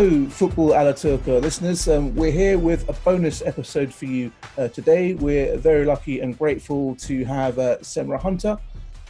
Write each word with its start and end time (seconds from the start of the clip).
Hello, 0.00 0.26
Football 0.30 0.74
Ala 0.74 0.94
Turca 0.94 1.42
listeners. 1.42 1.86
Um, 1.86 2.16
we're 2.16 2.32
here 2.32 2.58
with 2.58 2.88
a 2.88 2.94
bonus 3.04 3.42
episode 3.42 3.92
for 3.92 4.06
you 4.06 4.32
uh, 4.56 4.68
today. 4.68 5.12
We're 5.12 5.58
very 5.58 5.84
lucky 5.84 6.20
and 6.20 6.38
grateful 6.38 6.94
to 7.00 7.22
have 7.26 7.58
uh, 7.58 7.76
Semra 7.82 8.18
Hunter 8.18 8.56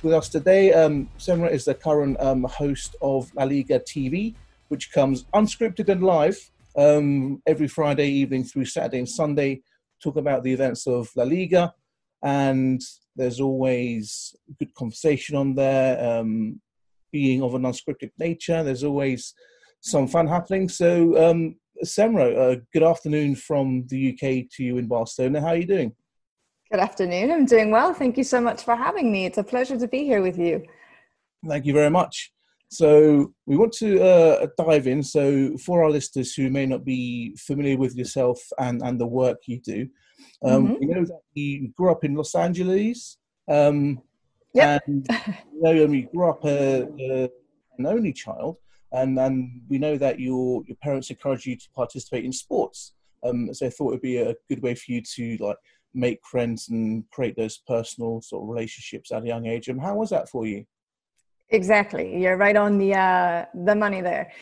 with 0.03 0.13
us 0.13 0.29
today. 0.29 0.73
Um, 0.73 1.09
Semra 1.16 1.49
is 1.49 1.65
the 1.65 1.75
current 1.75 2.19
um, 2.19 2.43
host 2.43 2.97
of 3.01 3.33
La 3.37 3.45
Liga 3.45 3.79
TV, 3.79 4.35
which 4.66 4.91
comes 4.91 5.27
unscripted 5.33 5.88
and 5.91 6.02
live 6.02 6.51
um, 6.74 7.41
every 7.47 7.69
Friday 7.69 8.09
evening 8.09 8.43
through 8.43 8.65
Saturday 8.65 8.99
and 8.99 9.09
Sunday, 9.09 9.63
talk 10.02 10.16
about 10.16 10.43
the 10.43 10.52
events 10.52 10.88
of 10.88 11.09
La 11.15 11.23
Liga. 11.23 11.73
And 12.21 12.82
there's 13.15 13.38
always 13.38 14.35
good 14.59 14.75
conversation 14.75 15.37
on 15.37 15.54
there, 15.54 16.19
um, 16.19 16.60
being 17.13 17.45
of 17.45 17.54
an 17.54 17.63
unscripted 17.63 18.10
nature. 18.19 18.65
There's 18.65 18.82
always 18.82 19.35
some 19.80 20.06
fun 20.09 20.26
happening. 20.26 20.68
So, 20.68 21.30
um, 21.30 21.56
Semra, 21.84 22.36
uh, 22.36 22.60
good 22.73 22.82
afternoon 22.82 23.34
from 23.34 23.86
the 23.88 24.10
UK 24.12 24.48
to 24.52 24.62
you 24.64 24.76
in 24.78 24.86
Barcelona. 24.86 25.40
How 25.40 25.48
are 25.48 25.56
you 25.56 25.66
doing? 25.66 25.92
Good 26.70 26.80
afternoon. 26.80 27.30
I'm 27.32 27.46
doing 27.46 27.70
well. 27.70 27.95
Thank 27.95 28.16
you 28.18 28.24
so 28.24 28.40
much 28.40 28.62
for 28.62 28.76
having 28.76 29.10
me. 29.10 29.26
It's 29.26 29.38
a 29.38 29.45
pleasure 29.45 29.78
to 29.78 29.88
be 29.88 30.04
here 30.04 30.23
with 30.23 30.38
you. 30.38 30.62
Thank 31.48 31.64
you 31.64 31.73
very 31.73 31.90
much. 31.90 32.32
So, 32.70 33.32
we 33.46 33.56
want 33.56 33.73
to 33.74 34.01
uh, 34.02 34.46
dive 34.58 34.86
in. 34.86 35.02
So, 35.02 35.56
for 35.58 35.82
our 35.82 35.90
listeners 35.90 36.34
who 36.34 36.51
may 36.51 36.66
not 36.66 36.84
be 36.84 37.34
familiar 37.36 37.76
with 37.76 37.96
yourself 37.96 38.38
and, 38.58 38.82
and 38.82 39.01
the 39.01 39.06
work 39.06 39.38
you 39.46 39.60
do, 39.60 39.88
um, 40.45 40.68
Mhm. 40.68 40.80
we 40.80 40.86
know 40.86 41.04
that 41.04 41.20
you 41.34 41.68
grew 41.76 41.90
up 41.90 42.04
in 42.04 42.14
Los 42.14 42.34
Angeles. 42.34 43.18
Um, 43.48 44.02
Yep. 44.52 44.82
And 44.88 45.06
you 45.54 45.62
know, 45.62 45.84
um, 45.84 45.95
you 45.95 46.08
grew 46.12 46.28
up 46.28 46.45
uh, 46.45 46.48
uh, 46.48 47.28
an 47.78 47.86
only 47.86 48.12
child, 48.12 48.56
and, 48.93 49.19
and 49.19 49.63
we 49.69 49.79
know 49.79 49.96
that 49.96 50.21
your 50.21 50.63
your 50.66 50.77
parents 50.83 51.10
encourage 51.10 51.46
you 51.46 51.57
to 51.57 51.71
participate 51.74 52.24
in 52.24 52.33
sports. 52.33 52.93
Um, 53.24 53.52
so 53.52 53.66
I 53.66 53.71
thought 53.71 53.91
it'd 53.91 54.02
be 54.02 54.19
a 54.19 54.35
good 54.49 54.63
way 54.63 54.74
for 54.74 54.93
you 54.93 55.02
to 55.02 55.37
like 55.41 55.59
make 55.93 56.21
friends 56.24 56.69
and 56.69 57.05
create 57.10 57.37
those 57.37 57.59
personal 57.59 58.21
sort 58.23 58.43
of 58.43 58.49
relationships 58.49 59.13
at 59.13 59.23
a 59.23 59.27
young 59.27 59.47
age. 59.47 59.69
And 59.69 59.80
how 59.80 59.97
was 59.97 60.10
that 60.10 60.29
for 60.29 60.47
you? 60.47 60.65
Exactly. 61.51 62.21
You're 62.23 62.37
right 62.37 62.57
on 62.57 62.79
the 62.79 62.95
uh, 62.95 63.45
the 63.55 63.74
money 63.74 64.00
there. 64.00 64.32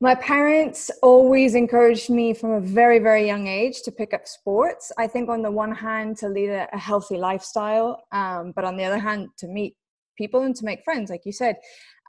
My 0.00 0.14
parents 0.16 0.90
always 1.02 1.54
encouraged 1.54 2.10
me 2.10 2.34
from 2.34 2.50
a 2.50 2.60
very, 2.60 2.98
very 2.98 3.26
young 3.26 3.46
age 3.46 3.82
to 3.82 3.92
pick 3.92 4.12
up 4.12 4.26
sports. 4.26 4.92
I 4.98 5.06
think 5.06 5.28
on 5.28 5.40
the 5.40 5.50
one 5.50 5.72
hand 5.72 6.16
to 6.18 6.28
lead 6.28 6.50
a, 6.50 6.68
healthy 6.76 7.16
lifestyle, 7.16 8.04
um, 8.12 8.52
but 8.54 8.64
on 8.64 8.76
the 8.76 8.84
other 8.84 8.98
hand 8.98 9.30
to 9.38 9.46
meet 9.46 9.76
people 10.16 10.42
and 10.42 10.54
to 10.56 10.64
make 10.64 10.84
friends, 10.84 11.10
like 11.10 11.22
you 11.24 11.32
said. 11.32 11.56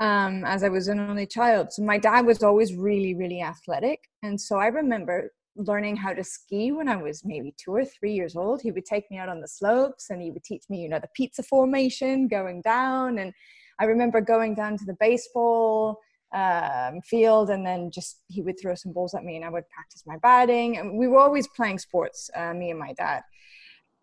Um, 0.01 0.43
as 0.43 0.63
I 0.63 0.69
was 0.69 0.89
an 0.89 0.99
only 0.99 1.25
child, 1.25 1.71
so 1.71 1.81
my 1.81 1.97
dad 1.97 2.25
was 2.25 2.43
always 2.43 2.75
really, 2.75 3.15
really 3.15 3.41
athletic, 3.41 4.01
and 4.23 4.39
so 4.39 4.57
I 4.57 4.67
remember 4.67 5.31
learning 5.55 5.95
how 5.95 6.13
to 6.13 6.23
ski 6.23 6.71
when 6.71 6.87
I 6.87 6.97
was 6.97 7.23
maybe 7.23 7.53
two 7.57 7.71
or 7.71 7.85
three 7.85 8.13
years 8.13 8.35
old. 8.35 8.61
He 8.61 8.71
would 8.71 8.85
take 8.85 9.09
me 9.09 9.17
out 9.17 9.29
on 9.29 9.41
the 9.41 9.47
slopes 9.47 10.09
and 10.09 10.21
he 10.21 10.31
would 10.31 10.43
teach 10.43 10.63
me, 10.69 10.81
you 10.81 10.89
know, 10.89 10.99
the 10.99 11.09
pizza 11.15 11.43
formation 11.43 12.27
going 12.27 12.61
down. 12.61 13.19
And 13.19 13.33
I 13.79 13.85
remember 13.85 14.21
going 14.21 14.55
down 14.55 14.77
to 14.77 14.85
the 14.85 14.97
baseball 14.99 15.99
um, 16.33 17.01
field 17.01 17.49
and 17.49 17.65
then 17.65 17.89
just 17.91 18.21
he 18.27 18.41
would 18.41 18.59
throw 18.59 18.75
some 18.75 18.91
balls 18.91 19.13
at 19.13 19.23
me 19.23 19.37
and 19.37 19.45
I 19.45 19.49
would 19.49 19.69
practice 19.69 20.03
my 20.05 20.17
batting. 20.17 20.77
And 20.77 20.97
we 20.97 21.07
were 21.07 21.19
always 21.19 21.47
playing 21.47 21.79
sports, 21.79 22.29
uh, 22.35 22.53
me 22.53 22.71
and 22.71 22.79
my 22.79 22.93
dad. 22.93 23.21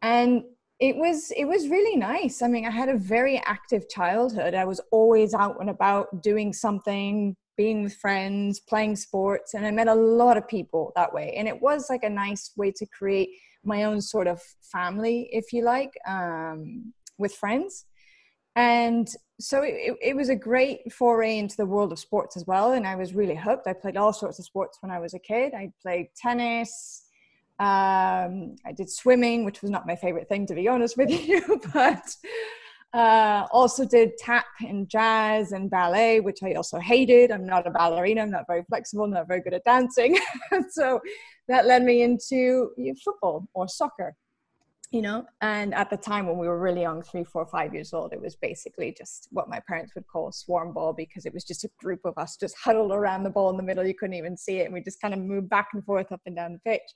And 0.01 0.43
it 0.83 0.97
was 0.97 1.31
it 1.37 1.45
was 1.45 1.69
really 1.69 1.97
nice. 1.97 2.43
I 2.43 2.49
mean, 2.49 2.67
I 2.67 2.71
had 2.71 2.89
a 2.89 2.99
very 2.99 3.41
active 3.47 3.89
childhood. 3.89 4.53
I 4.53 4.65
was 4.65 4.81
always 4.91 5.33
out 5.33 5.61
and 5.61 5.71
about 5.71 6.25
doing 6.25 6.53
something, 6.53 7.37
being 7.57 7.85
with 7.85 7.95
friends, 7.95 8.59
playing 8.59 8.97
sports, 8.97 9.55
and 9.55 9.65
I 9.65 9.71
met 9.71 9.87
a 9.87 9.95
lot 9.95 10.37
of 10.37 10.49
people 10.49 10.93
that 10.97 11.15
way. 11.15 11.35
And 11.37 11.47
it 11.47 11.63
was 11.63 11.89
like 11.89 12.03
a 12.03 12.11
nice 12.11 12.51
way 12.57 12.73
to 12.73 12.87
create 12.87 13.31
my 13.63 13.85
own 13.85 14.01
sort 14.01 14.27
of 14.27 14.43
family, 14.61 15.29
if 15.31 15.53
you 15.53 15.63
like, 15.63 15.93
um, 16.05 16.93
with 17.17 17.33
friends. 17.33 17.85
And 18.57 19.09
so 19.39 19.63
it, 19.63 19.97
it, 20.03 20.17
was 20.17 20.31
a 20.31 20.37
great 20.37 20.93
foray 20.93 21.39
into 21.39 21.57
the 21.57 21.65
world 21.65 21.93
of 21.93 22.01
sports 22.01 22.37
as 22.37 22.45
well. 22.47 22.73
And 22.73 22.87
I 22.89 22.97
was 22.97 23.15
really 23.15 23.37
hooked. 23.37 23.69
I 23.69 23.73
played 23.73 23.97
all 23.97 24.13
sorts 24.13 24.41
of 24.41 24.45
sports 24.45 24.79
when 24.81 24.91
I 24.91 24.99
was 24.99 25.15
a 25.15 25.19
kid. 25.21 25.55
I 25.55 25.73
played 25.81 26.09
tennis. 26.17 27.05
Um, 27.59 28.57
I 28.65 28.73
did 28.75 28.91
swimming, 28.91 29.45
which 29.45 29.63
was 29.63 29.71
not 29.71 29.87
my 29.87 29.97
favorite 29.97 30.29
thing, 30.29 30.47
to 30.47 30.55
be 30.55 30.69
honest 30.69 30.97
with 30.97 31.11
you, 31.29 31.61
but 31.73 32.17
uh, 32.93 33.47
also 33.51 33.85
did 33.85 34.17
tap 34.19 34.47
and 34.61 34.89
jazz 34.89 35.53
and 35.53 35.71
ballet, 35.71 36.21
which 36.21 36.43
I 36.43 36.55
also 36.55 36.79
hated. 36.79 37.31
I'm 37.31 37.47
not 37.47 37.67
a 37.67 37.71
ballerina. 37.71 38.23
I'm 38.23 38.31
not 38.31 38.47
very 38.47 38.65
flexible. 38.69 39.07
Not 39.07 39.29
very 39.29 39.41
good 39.41 39.55
at 39.55 39.65
dancing. 39.65 40.19
so 40.71 41.01
that 41.49 41.67
led 41.67 41.83
me 41.85 42.03
into 42.03 42.71
football 43.05 43.49
or 43.55 43.69
soccer 43.69 44.15
you 44.93 45.01
know 45.01 45.25
and 45.41 45.75
at 45.75 45.89
the 45.91 45.97
time 45.97 46.27
when 46.27 46.37
we 46.37 46.47
were 46.47 46.61
really 46.61 46.83
young 46.83 47.03
three 47.03 47.25
four 47.25 47.47
five 47.47 47.73
years 47.75 47.93
old 47.93 48.13
it 48.13 48.21
was 48.21 48.37
basically 48.37 48.95
just 48.97 49.27
what 49.31 49.49
my 49.49 49.59
parents 49.67 49.95
would 49.95 50.07
call 50.07 50.31
swarm 50.31 50.73
ball 50.73 50.93
because 50.93 51.25
it 51.25 51.33
was 51.33 51.45
just 51.45 51.65
a 51.65 51.71
group 51.81 52.01
of 52.05 52.17
us 52.19 52.37
just 52.37 52.55
huddled 52.63 52.93
around 52.93 53.23
the 53.23 53.31
ball 53.31 53.51
in 53.51 53.57
the 53.57 53.63
middle 53.63 53.87
you 53.87 53.95
couldn't 53.95 54.15
even 54.15 54.37
see 54.37 54.59
it 54.59 54.67
and 54.67 54.75
we 54.75 54.83
just 54.83 55.01
kind 55.01 55.15
of 55.15 55.21
moved 55.21 55.49
back 55.49 55.69
and 55.73 55.85
forth 55.85 56.13
up 56.13 56.21
and 56.27 56.37
down 56.37 56.53
the 56.53 56.71
pitch 56.71 56.93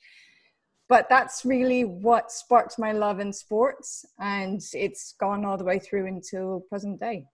but 0.88 1.08
that's 1.08 1.44
really 1.44 1.84
what 1.84 2.30
sparked 2.30 2.78
my 2.78 2.92
love 2.92 3.20
in 3.20 3.32
sports 3.32 4.04
and 4.20 4.60
it's 4.72 5.14
gone 5.18 5.44
all 5.44 5.56
the 5.56 5.64
way 5.64 5.78
through 5.78 6.06
until 6.06 6.60
present 6.68 7.00
day 7.00 7.24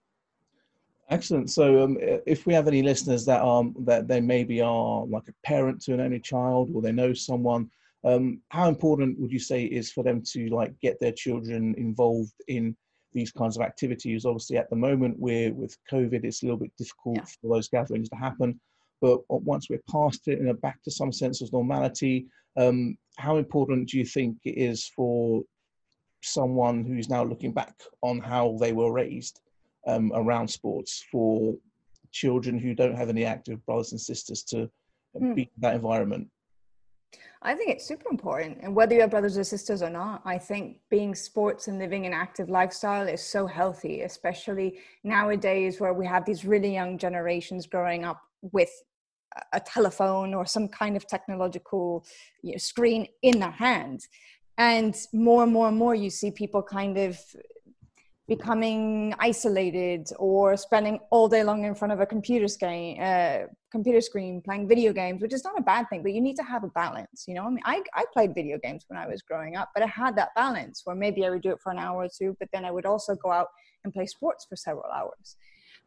Excellent. 1.10 1.50
So, 1.50 1.82
um, 1.82 1.98
if 2.00 2.46
we 2.46 2.54
have 2.54 2.66
any 2.66 2.82
listeners 2.82 3.26
that 3.26 3.42
are 3.42 3.64
that 3.80 4.08
they 4.08 4.20
maybe 4.20 4.62
are 4.62 5.04
like 5.04 5.28
a 5.28 5.34
parent 5.44 5.82
to 5.82 5.92
an 5.92 6.00
only 6.00 6.20
child, 6.20 6.70
or 6.72 6.80
they 6.80 6.92
know 6.92 7.12
someone, 7.12 7.70
um, 8.04 8.40
how 8.48 8.68
important 8.68 9.18
would 9.18 9.30
you 9.30 9.38
say 9.38 9.64
it 9.64 9.72
is 9.72 9.92
for 9.92 10.02
them 10.02 10.22
to 10.32 10.48
like 10.48 10.72
get 10.80 10.98
their 11.00 11.12
children 11.12 11.74
involved 11.76 12.32
in 12.48 12.74
these 13.12 13.30
kinds 13.30 13.56
of 13.56 13.62
activities? 13.62 14.24
Obviously, 14.24 14.56
at 14.56 14.70
the 14.70 14.76
moment, 14.76 15.19
we're 15.19 15.52
with 15.52 15.76
COVID, 15.90 16.24
it's 16.24 16.42
a 16.42 16.46
little 16.46 16.58
bit 16.58 16.72
difficult 16.78 17.19
Yeah. 17.19 17.24
for 17.42 17.54
those 17.54 17.69
gatherings 17.69 18.08
to 18.08 18.16
happen. 18.16 18.58
But 19.02 19.20
once 19.28 19.68
we're 19.68 19.80
past 19.90 20.28
it 20.28 20.38
and 20.38 20.48
are 20.48 20.54
back 20.54 20.82
to 20.84 20.90
some 20.90 21.12
sense 21.12 21.42
of 21.42 21.52
normality, 21.52 22.26
um, 22.56 22.96
how 23.18 23.36
important 23.36 23.88
do 23.88 23.98
you 23.98 24.06
think 24.06 24.38
it 24.44 24.56
is 24.56 24.86
for 24.96 25.42
someone 26.22 26.84
who's 26.84 27.10
now 27.10 27.24
looking 27.24 27.52
back 27.52 27.74
on 28.02 28.20
how 28.20 28.56
they 28.60 28.72
were 28.72 28.92
raised 28.92 29.40
um, 29.88 30.12
around 30.14 30.48
sports 30.48 31.04
for 31.10 31.54
children 32.12 32.58
who 32.58 32.75
don't 32.75 32.96
have 32.96 33.08
any 33.08 33.25
active 33.25 33.64
brothers 33.66 33.93
and 33.93 34.00
sisters 34.00 34.44
to 34.44 34.70
Hmm. 35.19 35.34
be 35.34 35.43
in 35.43 35.48
that 35.58 35.75
environment? 35.75 36.31
I 37.43 37.55
think 37.55 37.70
it's 37.70 37.84
super 37.84 38.08
important. 38.10 38.58
And 38.62 38.75
whether 38.75 38.94
you 38.94 39.00
have 39.00 39.10
brothers 39.10 39.37
or 39.37 39.44
sisters 39.44 39.82
or 39.82 39.90
not, 39.90 40.22
I 40.25 40.38
think 40.38 40.78
being 40.88 41.14
sports 41.14 41.69
and 41.69 41.78
living 41.78 42.06
an 42.06 42.12
active 42.12 42.48
lifestyle 42.48 43.08
is 43.08 43.22
so 43.22 43.46
healthy, 43.46 44.02
especially 44.02 44.78
nowadays 45.02 45.81
where 45.81 45.93
we 45.93 46.06
have 46.06 46.25
these 46.25 46.44
really 46.44 46.72
young 46.72 46.96
generations 46.98 47.66
growing 47.66 48.05
up 48.05 48.22
with 48.43 48.70
a- 49.52 49.61
telephone 49.61 50.34
or 50.34 50.46
some 50.46 50.69
kind 50.69 50.96
of 50.96 51.06
technological 51.06 52.05
you 52.43 52.52
know, 52.52 52.58
screen 52.58 53.06
in 53.23 53.40
their 53.40 53.50
hand. 53.50 54.00
And 54.58 54.94
more 55.12 55.43
and 55.43 55.52
more 55.52 55.69
and 55.69 55.76
more, 55.76 55.94
you 55.94 56.11
see 56.11 56.31
people 56.31 56.62
kind 56.62 56.99
of 56.99 57.19
becoming 58.29 59.14
isolated 59.19 60.08
or 60.19 60.56
spending 60.56 60.99
all 61.11 61.29
day 61.29 61.43
long 61.43 61.64
in 61.64 61.75
front 61.75 61.93
of 61.93 62.00
a 62.00 62.06
computer 62.06 62.46
screen, 62.49 63.00
uh, 63.00 63.46
computer 63.70 64.00
screen 64.00 64.40
playing 64.40 64.69
video 64.69 64.93
games, 64.93 65.20
which 65.20 65.34
is 65.34 65.44
not 65.44 65.58
a 65.58 65.62
bad 65.62 65.88
thing, 65.88 66.02
but 66.02 66.12
you 66.12 66.20
need 66.20 66.37
to 66.37 66.43
have 66.43 66.62
a 66.62 66.69
balance. 66.69 67.25
You 67.26 67.34
know, 67.34 67.44
I 67.44 67.50
mean, 67.50 67.62
I, 67.64 67.82
I 67.94 68.05
played 68.12 68.34
video 68.34 68.58
games 68.62 68.84
when 68.88 68.99
I 68.99 69.06
was 69.08 69.23
growing 69.23 69.56
up, 69.56 69.70
but 69.75 69.82
I 69.82 69.87
had 69.87 70.14
that 70.17 70.31
balance 70.37 70.82
where 70.84 70.94
maybe 70.94 71.26
I 71.26 71.31
would 71.31 71.43
do 71.43 71.50
it 71.50 71.61
for 71.61 71.73
an 71.73 71.79
hour 71.79 72.05
or 72.05 72.08
two, 72.08 72.37
but 72.38 72.49
then 72.52 72.64
I 72.64 72.70
would 72.70 72.87
also 72.87 73.17
go 73.17 73.31
out 73.32 73.49
and 73.84 73.93
play 73.93 74.06
sports 74.06 74.46
for 74.49 74.56
several 74.56 74.90
hours. 74.94 75.37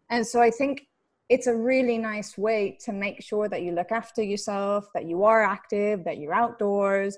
And 0.10 0.28
so 0.28 0.42
I 0.42 0.52
think 0.52 0.82
it's 1.30 1.48
a 1.48 1.56
really 1.56 1.98
nice 1.98 2.38
way 2.38 2.78
to 2.82 2.94
make 2.94 3.22
sure 3.22 3.50
that 3.50 3.64
you 3.64 3.72
look 3.72 3.92
after 3.92 4.22
yourself, 4.22 4.88
that 4.94 5.06
you 5.06 5.24
are 5.24 5.42
active, 5.42 6.04
that 6.04 6.18
you're 6.18 6.34
outdoors. 6.34 7.18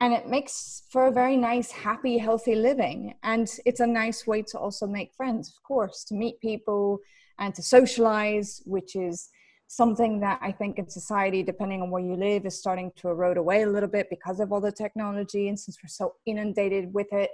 And 0.00 0.12
it 0.12 0.28
makes 0.28 0.82
for 0.90 1.06
a 1.06 1.12
very 1.12 1.36
nice, 1.36 1.70
happy, 1.70 2.18
healthy 2.18 2.54
living. 2.54 3.14
And 3.22 3.48
it's 3.64 3.80
a 3.80 3.86
nice 3.86 4.26
way 4.26 4.42
to 4.42 4.58
also 4.58 4.86
make 4.86 5.14
friends, 5.14 5.48
of 5.48 5.62
course, 5.62 6.04
to 6.04 6.14
meet 6.14 6.40
people 6.40 6.98
and 7.38 7.54
to 7.54 7.62
socialize, 7.62 8.62
which 8.64 8.96
is 8.96 9.28
something 9.68 10.20
that 10.20 10.38
I 10.42 10.52
think 10.52 10.78
in 10.78 10.88
society, 10.88 11.42
depending 11.42 11.82
on 11.82 11.90
where 11.90 12.02
you 12.02 12.14
live, 12.14 12.46
is 12.46 12.58
starting 12.58 12.92
to 12.96 13.08
erode 13.08 13.36
away 13.36 13.62
a 13.62 13.70
little 13.70 13.88
bit 13.88 14.08
because 14.08 14.38
of 14.40 14.52
all 14.52 14.60
the 14.60 14.72
technology. 14.72 15.48
And 15.48 15.58
since 15.58 15.78
we're 15.82 15.88
so 15.88 16.14
inundated 16.24 16.94
with 16.94 17.12
it, 17.12 17.30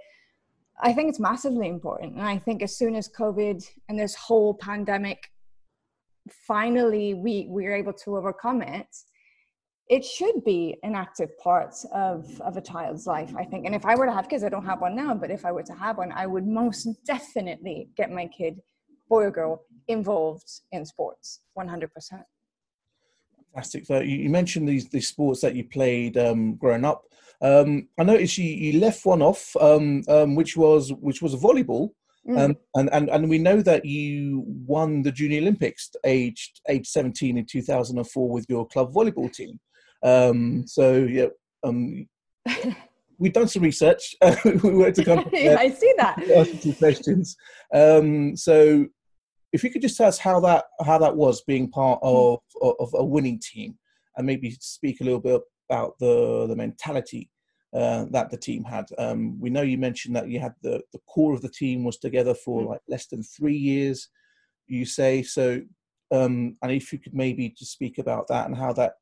I 0.80 0.92
think 0.92 1.10
it's 1.10 1.20
massively 1.20 1.68
important. 1.68 2.14
And 2.14 2.22
I 2.22 2.38
think 2.38 2.62
as 2.62 2.76
soon 2.76 2.94
as 2.94 3.08
COVID 3.08 3.64
and 3.88 3.98
this 3.98 4.14
whole 4.14 4.54
pandemic 4.54 5.31
finally 6.30 7.14
we 7.14 7.46
we're 7.48 7.74
able 7.74 7.92
to 7.92 8.16
overcome 8.16 8.62
it, 8.62 8.86
it 9.88 10.04
should 10.04 10.44
be 10.44 10.76
an 10.82 10.94
active 10.94 11.36
part 11.38 11.74
of 11.92 12.40
of 12.40 12.56
a 12.56 12.60
child's 12.60 13.06
life, 13.06 13.34
I 13.36 13.44
think. 13.44 13.66
And 13.66 13.74
if 13.74 13.84
I 13.84 13.94
were 13.94 14.06
to 14.06 14.12
have 14.12 14.28
kids, 14.28 14.44
I 14.44 14.48
don't 14.48 14.64
have 14.64 14.80
one 14.80 14.96
now, 14.96 15.14
but 15.14 15.30
if 15.30 15.44
I 15.44 15.52
were 15.52 15.62
to 15.64 15.74
have 15.74 15.98
one, 15.98 16.12
I 16.12 16.26
would 16.26 16.46
most 16.46 16.88
definitely 17.04 17.88
get 17.96 18.10
my 18.10 18.26
kid, 18.26 18.60
boy 19.08 19.24
or 19.24 19.30
girl, 19.30 19.62
involved 19.88 20.50
in 20.70 20.84
sports 20.84 21.40
100%. 21.58 21.88
Fantastic. 23.54 23.84
So 23.86 24.00
you, 24.00 24.30
mentioned 24.30 24.68
these 24.68 24.88
these 24.88 25.08
sports 25.08 25.40
that 25.42 25.54
you 25.54 25.64
played 25.64 26.16
um, 26.16 26.54
growing 26.54 26.84
up. 26.84 27.04
Um, 27.42 27.88
I 27.98 28.04
noticed 28.04 28.38
you, 28.38 28.44
you 28.46 28.80
left 28.80 29.04
one 29.04 29.20
off, 29.20 29.54
um, 29.60 30.02
um, 30.08 30.36
which 30.36 30.56
was 30.56 30.92
which 30.92 31.20
was 31.20 31.34
volleyball. 31.34 31.90
Um, 32.28 32.56
and, 32.76 32.88
and 32.92 33.10
and 33.10 33.28
we 33.28 33.38
know 33.38 33.60
that 33.62 33.84
you 33.84 34.44
won 34.46 35.02
the 35.02 35.10
Junior 35.10 35.40
Olympics 35.40 35.90
aged 36.04 36.60
age 36.68 36.86
seventeen 36.86 37.36
in 37.36 37.46
two 37.46 37.62
thousand 37.62 37.98
and 37.98 38.08
four 38.08 38.30
with 38.30 38.46
your 38.48 38.66
club 38.66 38.92
volleyball 38.92 39.32
team. 39.32 39.58
Um, 40.04 40.64
so 40.66 40.94
yeah, 40.94 41.26
um, 41.64 42.06
we've 43.18 43.32
done 43.32 43.48
some 43.48 43.62
research. 43.62 44.14
we 44.44 44.70
were 44.70 44.92
to 44.92 45.04
come. 45.04 45.28
yeah, 45.32 45.56
I 45.58 45.70
see 45.70 45.92
that. 45.98 46.22
Ask 46.30 46.60
two 46.60 46.74
questions. 46.74 47.36
Um, 47.74 48.36
so 48.36 48.86
if 49.52 49.64
you 49.64 49.70
could 49.70 49.82
just 49.82 49.96
tell 49.96 50.08
us 50.08 50.18
how 50.18 50.38
that 50.40 50.66
how 50.84 50.98
that 50.98 51.16
was 51.16 51.42
being 51.42 51.70
part 51.70 52.00
mm. 52.02 52.38
of 52.62 52.78
of 52.78 52.90
a 52.94 53.04
winning 53.04 53.40
team, 53.40 53.76
and 54.16 54.26
maybe 54.26 54.56
speak 54.60 55.00
a 55.00 55.04
little 55.04 55.20
bit 55.20 55.40
about 55.68 55.98
the 55.98 56.46
the 56.46 56.56
mentality 56.56 57.30
uh, 57.74 58.06
that 58.10 58.30
the 58.30 58.36
team 58.36 58.64
had. 58.64 58.86
Um, 58.98 59.40
we 59.40 59.50
know 59.50 59.62
you 59.62 59.78
mentioned 59.78 60.14
that 60.16 60.28
you 60.28 60.40
had 60.40 60.54
the, 60.62 60.82
the 60.92 61.00
core 61.06 61.32
of 61.32 61.40
the 61.40 61.48
team 61.48 61.84
was 61.84 61.98
together 61.98 62.34
for 62.34 62.62
mm. 62.62 62.68
like 62.68 62.80
less 62.88 63.06
than 63.06 63.22
three 63.22 63.56
years, 63.56 64.08
you 64.66 64.84
say. 64.84 65.22
So, 65.22 65.62
um, 66.10 66.56
and 66.62 66.72
if 66.72 66.92
you 66.92 66.98
could 66.98 67.14
maybe 67.14 67.48
just 67.50 67.72
speak 67.72 67.98
about 67.98 68.28
that 68.28 68.46
and 68.46 68.56
how 68.56 68.72
that 68.74 68.94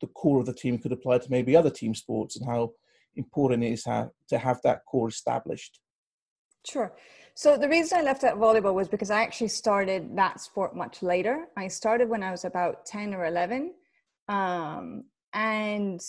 the 0.00 0.08
core 0.08 0.40
of 0.40 0.46
the 0.46 0.54
team 0.54 0.78
could 0.78 0.92
apply 0.92 1.18
to 1.18 1.30
maybe 1.30 1.56
other 1.56 1.70
team 1.70 1.94
sports 1.94 2.36
and 2.36 2.46
how 2.46 2.72
important 3.16 3.64
it 3.64 3.72
is 3.72 3.84
ha- 3.84 4.08
to 4.28 4.38
have 4.38 4.60
that 4.62 4.84
core 4.86 5.08
established. 5.08 5.80
Sure. 6.66 6.92
So 7.34 7.56
the 7.56 7.68
reason 7.68 7.98
I 7.98 8.02
left 8.02 8.24
out 8.24 8.38
volleyball 8.38 8.74
was 8.74 8.88
because 8.88 9.10
I 9.10 9.22
actually 9.22 9.48
started 9.48 10.14
that 10.16 10.40
sport 10.40 10.76
much 10.76 11.02
later. 11.02 11.46
I 11.56 11.68
started 11.68 12.08
when 12.08 12.22
I 12.22 12.30
was 12.30 12.44
about 12.44 12.84
10 12.84 13.14
or 13.14 13.24
11. 13.24 13.72
Um, 14.28 15.04
and 15.32 16.00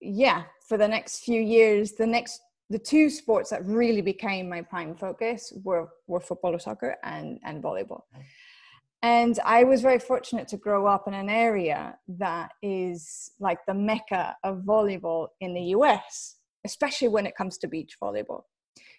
yeah, 0.00 0.44
for 0.66 0.78
the 0.78 0.88
next 0.88 1.24
few 1.24 1.40
years, 1.40 1.92
the 1.92 2.06
next 2.06 2.40
the 2.70 2.78
two 2.78 3.10
sports 3.10 3.50
that 3.50 3.66
really 3.66 4.00
became 4.00 4.48
my 4.48 4.62
prime 4.62 4.94
focus 4.94 5.52
were 5.64 5.88
were 6.06 6.20
football 6.20 6.54
or 6.54 6.58
soccer 6.58 6.96
and 7.02 7.38
and 7.44 7.62
volleyball. 7.62 8.02
And 9.02 9.38
I 9.44 9.64
was 9.64 9.80
very 9.80 9.98
fortunate 9.98 10.46
to 10.48 10.58
grow 10.58 10.86
up 10.86 11.08
in 11.08 11.14
an 11.14 11.30
area 11.30 11.96
that 12.08 12.50
is 12.62 13.32
like 13.40 13.58
the 13.66 13.74
mecca 13.74 14.36
of 14.44 14.58
volleyball 14.58 15.28
in 15.40 15.54
the 15.54 15.74
US, 15.76 16.36
especially 16.64 17.08
when 17.08 17.26
it 17.26 17.34
comes 17.34 17.56
to 17.58 17.68
beach 17.68 17.96
volleyball. 18.02 18.42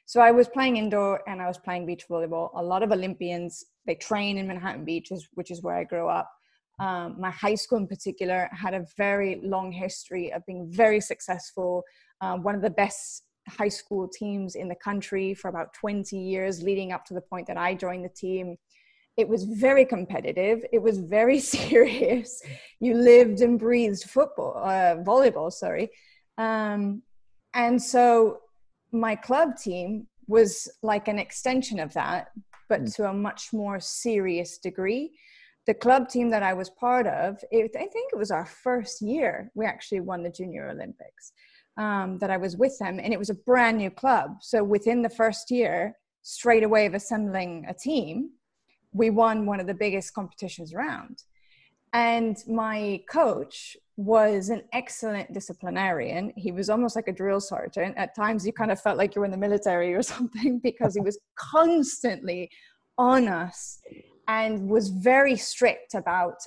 So 0.07 0.19
I 0.19 0.31
was 0.31 0.49
playing 0.49 0.77
indoor 0.77 1.21
and 1.29 1.41
I 1.41 1.47
was 1.47 1.59
playing 1.59 1.85
beach 1.85 2.05
volleyball. 2.09 2.49
A 2.55 2.63
lot 2.63 2.81
of 2.83 2.91
Olympians, 2.91 3.63
they 3.85 3.95
train 3.95 4.37
in 4.37 4.47
Manhattan 4.47 4.83
Beach, 4.83 5.09
which 5.35 5.51
is 5.51 5.61
where 5.61 5.75
I 5.75 5.83
grew 5.83 6.07
up 6.07 6.29
um, 6.79 7.15
my 7.19 7.29
high 7.29 7.55
school 7.55 7.77
in 7.77 7.87
particular 7.87 8.49
had 8.51 8.73
a 8.73 8.85
very 8.97 9.39
long 9.43 9.71
history 9.71 10.31
of 10.33 10.45
being 10.45 10.67
very 10.71 10.99
successful 10.99 11.83
um, 12.21 12.43
one 12.43 12.55
of 12.55 12.61
the 12.61 12.69
best 12.69 13.23
high 13.49 13.67
school 13.67 14.07
teams 14.07 14.55
in 14.55 14.67
the 14.67 14.75
country 14.75 15.33
for 15.33 15.49
about 15.49 15.73
20 15.73 16.17
years 16.17 16.61
leading 16.61 16.91
up 16.91 17.03
to 17.05 17.13
the 17.13 17.21
point 17.21 17.47
that 17.47 17.57
i 17.57 17.73
joined 17.73 18.05
the 18.05 18.09
team. 18.09 18.55
It 19.17 19.27
was 19.27 19.43
very 19.43 19.85
competitive. 19.85 20.63
It 20.71 20.81
was 20.81 20.99
very 20.99 21.39
serious. 21.57 22.41
You 22.79 22.93
lived 22.93 23.41
and 23.41 23.59
breathed 23.59 24.03
football 24.03 24.57
uh, 24.57 24.97
volleyball 25.03 25.51
sorry. 25.51 25.89
Um, 26.37 27.01
and 27.53 27.81
so 27.81 28.39
my 28.91 29.15
club 29.15 29.57
team 29.57 30.07
was 30.27 30.71
like 30.81 31.07
an 31.07 31.19
extension 31.19 31.79
of 31.79 31.93
that 31.93 32.27
but 32.69 32.83
mm. 32.83 32.95
to 32.95 33.09
a 33.09 33.13
much 33.13 33.51
more 33.51 33.79
serious 33.79 34.57
degree 34.57 35.11
the 35.67 35.73
club 35.73 36.09
team 36.09 36.29
that 36.31 36.43
I 36.43 36.53
was 36.53 36.69
part 36.69 37.07
of, 37.07 37.37
it, 37.51 37.71
I 37.75 37.85
think 37.87 38.11
it 38.11 38.17
was 38.17 38.31
our 38.31 38.45
first 38.45 39.01
year 39.01 39.51
we 39.55 39.65
actually 39.65 39.99
won 39.99 40.23
the 40.23 40.29
Junior 40.29 40.69
Olympics. 40.69 41.33
Um, 41.77 42.17
that 42.19 42.29
I 42.29 42.35
was 42.35 42.57
with 42.57 42.77
them, 42.79 42.99
and 42.99 43.13
it 43.13 43.17
was 43.17 43.29
a 43.29 43.33
brand 43.33 43.77
new 43.77 43.89
club. 43.89 44.31
So 44.41 44.61
within 44.61 45.01
the 45.01 45.09
first 45.09 45.49
year, 45.49 45.95
straight 46.21 46.63
away 46.63 46.85
of 46.85 46.93
assembling 46.93 47.65
a 47.67 47.73
team, 47.73 48.31
we 48.91 49.09
won 49.09 49.45
one 49.45 49.61
of 49.61 49.67
the 49.67 49.73
biggest 49.73 50.13
competitions 50.13 50.73
around. 50.73 51.23
And 51.93 52.37
my 52.45 53.01
coach 53.09 53.77
was 53.95 54.49
an 54.49 54.63
excellent 54.73 55.33
disciplinarian. 55.33 56.33
He 56.35 56.51
was 56.51 56.69
almost 56.69 56.95
like 56.95 57.07
a 57.07 57.13
drill 57.13 57.39
sergeant. 57.39 57.97
At 57.97 58.15
times, 58.15 58.45
you 58.45 58.51
kind 58.51 58.71
of 58.71 58.81
felt 58.81 58.97
like 58.97 59.15
you 59.15 59.21
were 59.21 59.25
in 59.25 59.31
the 59.31 59.37
military 59.37 59.93
or 59.93 60.01
something 60.13 60.59
because 60.59 60.95
he 60.95 61.01
was 61.01 61.17
constantly 61.35 62.49
on 62.97 63.29
us 63.29 63.79
and 64.31 64.69
was 64.69 64.87
very 64.87 65.35
strict 65.35 65.93
about 65.93 66.37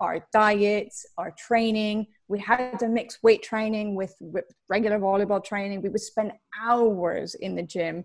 our 0.00 0.26
diets, 0.30 1.06
our 1.16 1.32
training. 1.38 2.06
We 2.28 2.38
had 2.38 2.78
to 2.80 2.88
mix 2.88 3.22
weight 3.22 3.42
training 3.42 3.94
with, 3.94 4.14
with 4.20 4.44
regular 4.68 4.98
volleyball 4.98 5.42
training. 5.42 5.80
We 5.80 5.88
would 5.88 6.02
spend 6.02 6.32
hours 6.62 7.34
in 7.36 7.54
the 7.54 7.62
gym 7.62 8.04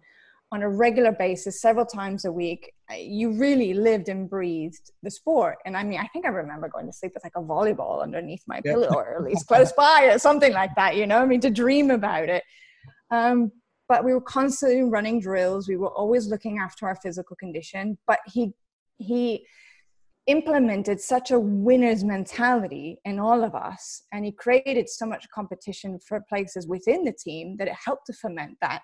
on 0.54 0.62
a 0.62 0.70
regular 0.70 1.12
basis, 1.12 1.62
several 1.62 1.86
times 1.86 2.24
a 2.24 2.32
week. 2.32 2.72
You 2.98 3.38
really 3.38 3.74
lived 3.74 4.08
and 4.08 4.30
breathed 4.30 4.92
the 5.04 5.12
sport. 5.12 5.58
And 5.66 5.76
I 5.76 5.84
mean, 5.84 6.00
I 6.00 6.08
think 6.14 6.26
I 6.26 6.30
remember 6.30 6.70
going 6.70 6.86
to 6.86 6.94
sleep 6.94 7.12
with 7.14 7.25
like 7.25 7.34
a 7.36 7.42
volleyball 7.42 8.01
underneath 8.01 8.44
my 8.48 8.62
yeah. 8.63 8.72
pillow, 8.72 8.94
or 8.96 9.15
at 9.18 9.24
least 9.24 9.48
close 9.51 9.74
by, 9.74 10.10
or 10.13 10.18
something 10.18 10.54
like 10.54 10.74
that. 10.75 10.96
You 10.96 11.08
know, 11.08 11.18
I 11.18 11.25
mean, 11.25 11.42
to 11.42 11.50
dream 11.50 11.92
about 11.92 12.30
it. 12.30 12.44
Um, 13.12 13.51
but 13.89 14.06
we 14.06 14.13
were 14.13 14.22
constantly 14.22 14.84
running 14.84 15.20
drills. 15.20 15.68
We 15.68 15.77
were 15.77 15.92
always 15.92 16.27
looking 16.27 16.58
after 16.58 16.88
our 16.88 16.96
physical 16.96 17.36
condition. 17.36 17.98
But 18.08 18.20
he 18.25 18.54
he 18.98 19.46
implemented 20.28 21.00
such 21.00 21.30
a 21.32 21.40
winner's 21.40 22.04
mentality 22.04 22.98
in 23.06 23.20
all 23.20 23.44
of 23.44 23.54
us 23.54 24.04
and 24.12 24.25
he 24.25 24.32
created 24.32 24.90
so 24.90 25.06
much 25.06 25.30
competition 25.30 26.00
for 26.08 26.24
places 26.28 26.68
within 26.68 27.04
the 27.04 27.14
team 27.14 27.56
that 27.58 27.68
it 27.68 27.75
helped 27.75 28.08
to 28.08 28.14
foment 28.14 28.58
that 28.62 28.82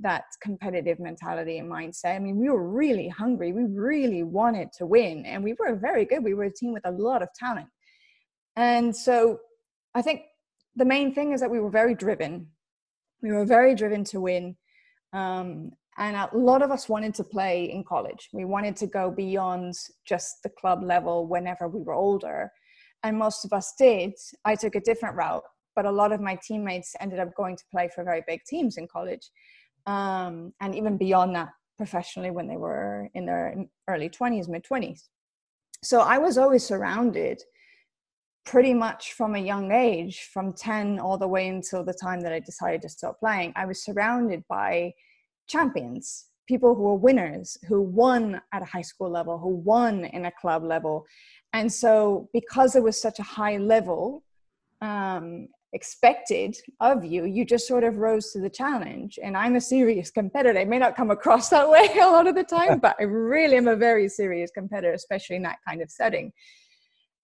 that 0.00 0.24
competitive 0.42 0.98
mentality 0.98 1.58
and 1.58 1.70
mindset. 1.70 2.16
I 2.16 2.18
mean 2.18 2.36
we 2.36 2.48
were 2.48 2.68
really 2.68 3.08
hungry. 3.08 3.52
We 3.52 3.64
really 3.64 4.22
wanted 4.22 4.68
to 4.78 4.86
win 4.86 5.24
and 5.24 5.42
we 5.42 5.54
were 5.58 5.76
very 5.76 6.04
good. 6.04 6.22
We 6.22 6.34
were 6.34 6.44
a 6.44 6.52
team 6.52 6.72
with 6.72 6.86
a 6.86 6.90
lot 6.90 7.22
of 7.22 7.28
talent. 7.38 7.68
And 8.56 8.94
so 8.94 9.38
i 9.96 10.02
think 10.02 10.22
the 10.76 10.84
main 10.84 11.14
thing 11.14 11.32
is 11.32 11.40
that 11.40 11.50
we 11.50 11.60
were 11.60 11.70
very 11.70 11.94
driven. 11.94 12.48
We 13.22 13.32
were 13.32 13.44
very 13.44 13.74
driven 13.74 14.04
to 14.04 14.20
win 14.20 14.56
um, 15.12 15.70
and 15.98 16.16
a 16.16 16.28
lot 16.32 16.62
of 16.62 16.70
us 16.70 16.88
wanted 16.88 17.14
to 17.14 17.24
play 17.24 17.64
in 17.64 17.84
college. 17.84 18.28
We 18.32 18.44
wanted 18.44 18.76
to 18.76 18.86
go 18.86 19.10
beyond 19.10 19.74
just 20.06 20.42
the 20.42 20.50
club 20.50 20.82
level 20.82 21.26
whenever 21.26 21.68
we 21.68 21.82
were 21.82 21.94
older. 21.94 22.50
And 23.02 23.18
most 23.18 23.44
of 23.44 23.52
us 23.52 23.74
did. 23.78 24.14
I 24.44 24.54
took 24.54 24.74
a 24.74 24.80
different 24.80 25.16
route 25.16 25.44
but 25.74 25.86
a 25.86 25.90
lot 25.90 26.12
of 26.12 26.20
my 26.20 26.38
teammates 26.42 26.94
ended 27.00 27.18
up 27.18 27.34
going 27.34 27.56
to 27.56 27.64
play 27.70 27.88
for 27.94 28.04
very 28.04 28.22
big 28.26 28.40
teams 28.44 28.76
in 28.76 28.86
college 28.86 29.30
um, 29.86 30.52
and 30.60 30.74
even 30.74 30.96
beyond 30.96 31.34
that 31.34 31.48
professionally 31.76 32.30
when 32.30 32.46
they 32.46 32.56
were 32.56 33.08
in 33.14 33.26
their 33.26 33.64
early 33.88 34.08
20s 34.08 34.48
mid 34.48 34.64
20s 34.64 35.08
so 35.82 36.00
i 36.00 36.16
was 36.18 36.38
always 36.38 36.64
surrounded 36.64 37.42
pretty 38.46 38.74
much 38.74 39.14
from 39.14 39.34
a 39.34 39.38
young 39.38 39.72
age 39.72 40.28
from 40.32 40.52
10 40.52 41.00
all 41.00 41.18
the 41.18 41.26
way 41.26 41.48
until 41.48 41.82
the 41.82 41.94
time 41.94 42.20
that 42.20 42.32
i 42.32 42.38
decided 42.38 42.82
to 42.82 42.88
stop 42.88 43.18
playing. 43.18 43.52
I 43.56 43.64
was 43.64 43.82
surrounded 43.82 44.44
by 44.48 44.92
champions, 45.46 46.26
people 46.46 46.74
who 46.74 46.82
were 46.82 46.94
winners, 46.94 47.56
who 47.68 47.82
won 47.82 48.40
at 48.52 48.62
a 48.62 48.66
high 48.66 48.82
school 48.82 49.10
level, 49.10 49.38
who 49.38 49.48
won 49.48 50.04
in 50.06 50.26
a 50.26 50.32
club 50.32 50.64
level. 50.64 51.06
And 51.52 51.72
so, 51.72 52.28
because 52.32 52.76
it 52.76 52.82
was 52.82 53.00
such 53.00 53.18
a 53.18 53.22
high 53.22 53.56
level, 53.56 54.22
um, 54.80 55.48
expected 55.74 56.56
of 56.80 57.04
you. 57.04 57.24
You 57.24 57.44
just 57.44 57.66
sort 57.66 57.84
of 57.84 57.98
rose 57.98 58.32
to 58.32 58.40
the 58.40 58.48
challenge. 58.48 59.18
And 59.22 59.36
I'm 59.36 59.56
a 59.56 59.60
serious 59.60 60.10
competitor. 60.10 60.58
It 60.58 60.68
may 60.68 60.78
not 60.78 60.96
come 60.96 61.10
across 61.10 61.48
that 61.50 61.68
way 61.68 61.88
a 62.00 62.06
lot 62.06 62.26
of 62.26 62.34
the 62.34 62.44
time, 62.44 62.78
but 62.78 62.96
I 62.98 63.02
really 63.02 63.56
am 63.56 63.68
a 63.68 63.76
very 63.76 64.08
serious 64.08 64.50
competitor, 64.50 64.92
especially 64.92 65.36
in 65.36 65.42
that 65.42 65.58
kind 65.66 65.82
of 65.82 65.90
setting. 65.90 66.32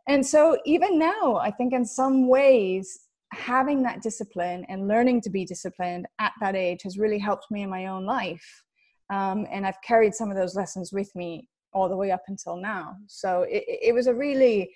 And 0.09 0.27
so, 0.27 0.59
even 0.67 0.99
now, 0.99 1.37
I 1.37 1.51
think 1.51 1.73
in 1.73 1.85
some 1.85 2.27
ways, 2.27 3.01
having 3.33 3.83
that 3.83 4.03
discipline 4.03 4.65
and 4.69 4.89
learning 4.89 5.21
to 5.23 5.31
be 5.31 5.45
disciplined 5.45 6.07
at 6.19 6.33
that 6.41 6.57
age 6.57 6.83
has 6.83 6.99
really 6.99 7.19
helped 7.19 7.51
me 7.51 7.63
in 7.63 7.71
my 7.71 7.87
own 7.87 8.05
life. 8.05 8.65
Um, 9.11 9.47
and 9.51 9.67
I've 9.67 9.81
carried 9.83 10.15
some 10.15 10.31
of 10.31 10.37
those 10.37 10.55
lessons 10.55 10.93
with 10.93 11.15
me 11.15 11.49
all 11.73 11.89
the 11.89 11.97
way 11.97 12.11
up 12.11 12.23
until 12.29 12.57
now. 12.57 12.97
So 13.07 13.43
it, 13.43 13.65
it 13.67 13.95
was 13.95 14.07
a 14.07 14.15
really 14.15 14.73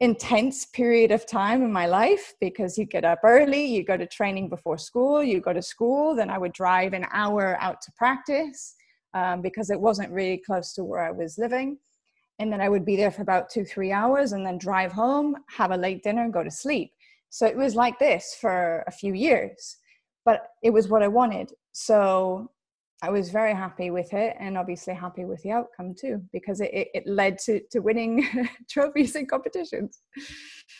intense 0.00 0.66
period 0.66 1.10
of 1.12 1.26
time 1.26 1.62
in 1.62 1.72
my 1.72 1.86
life 1.86 2.34
because 2.40 2.76
you 2.76 2.84
get 2.84 3.04
up 3.04 3.20
early, 3.22 3.64
you 3.64 3.84
go 3.84 3.96
to 3.96 4.06
training 4.06 4.48
before 4.48 4.76
school, 4.76 5.22
you 5.22 5.40
go 5.40 5.52
to 5.52 5.62
school, 5.62 6.14
then 6.14 6.30
I 6.30 6.38
would 6.38 6.52
drive 6.52 6.92
an 6.94 7.06
hour 7.12 7.56
out 7.60 7.80
to 7.82 7.92
practice 7.96 8.74
um, 9.14 9.40
because 9.40 9.70
it 9.70 9.80
wasn't 9.80 10.10
really 10.10 10.38
close 10.38 10.72
to 10.74 10.84
where 10.84 11.00
I 11.00 11.10
was 11.10 11.38
living. 11.38 11.78
And 12.40 12.52
then 12.52 12.60
I 12.60 12.68
would 12.68 12.84
be 12.84 12.96
there 12.96 13.12
for 13.12 13.22
about 13.22 13.48
two, 13.48 13.64
three 13.64 13.92
hours 13.92 14.32
and 14.32 14.44
then 14.44 14.58
drive 14.58 14.90
home, 14.90 15.36
have 15.48 15.70
a 15.70 15.76
late 15.76 16.02
dinner, 16.02 16.24
and 16.24 16.32
go 16.32 16.42
to 16.42 16.50
sleep. 16.50 16.90
So 17.30 17.46
it 17.46 17.56
was 17.56 17.74
like 17.74 17.98
this 17.98 18.36
for 18.40 18.84
a 18.86 18.92
few 18.92 19.14
years, 19.14 19.76
but 20.24 20.48
it 20.62 20.70
was 20.70 20.88
what 20.88 21.02
I 21.02 21.08
wanted. 21.08 21.52
So 21.72 22.50
I 23.02 23.10
was 23.10 23.30
very 23.30 23.54
happy 23.54 23.90
with 23.90 24.12
it 24.14 24.36
and 24.38 24.56
obviously 24.56 24.94
happy 24.94 25.24
with 25.24 25.42
the 25.42 25.50
outcome 25.50 25.94
too, 25.94 26.22
because 26.32 26.60
it, 26.60 26.70
it, 26.72 26.88
it 26.94 27.06
led 27.06 27.38
to, 27.40 27.60
to 27.72 27.80
winning 27.80 28.26
trophies 28.70 29.16
in 29.16 29.26
competitions. 29.26 30.00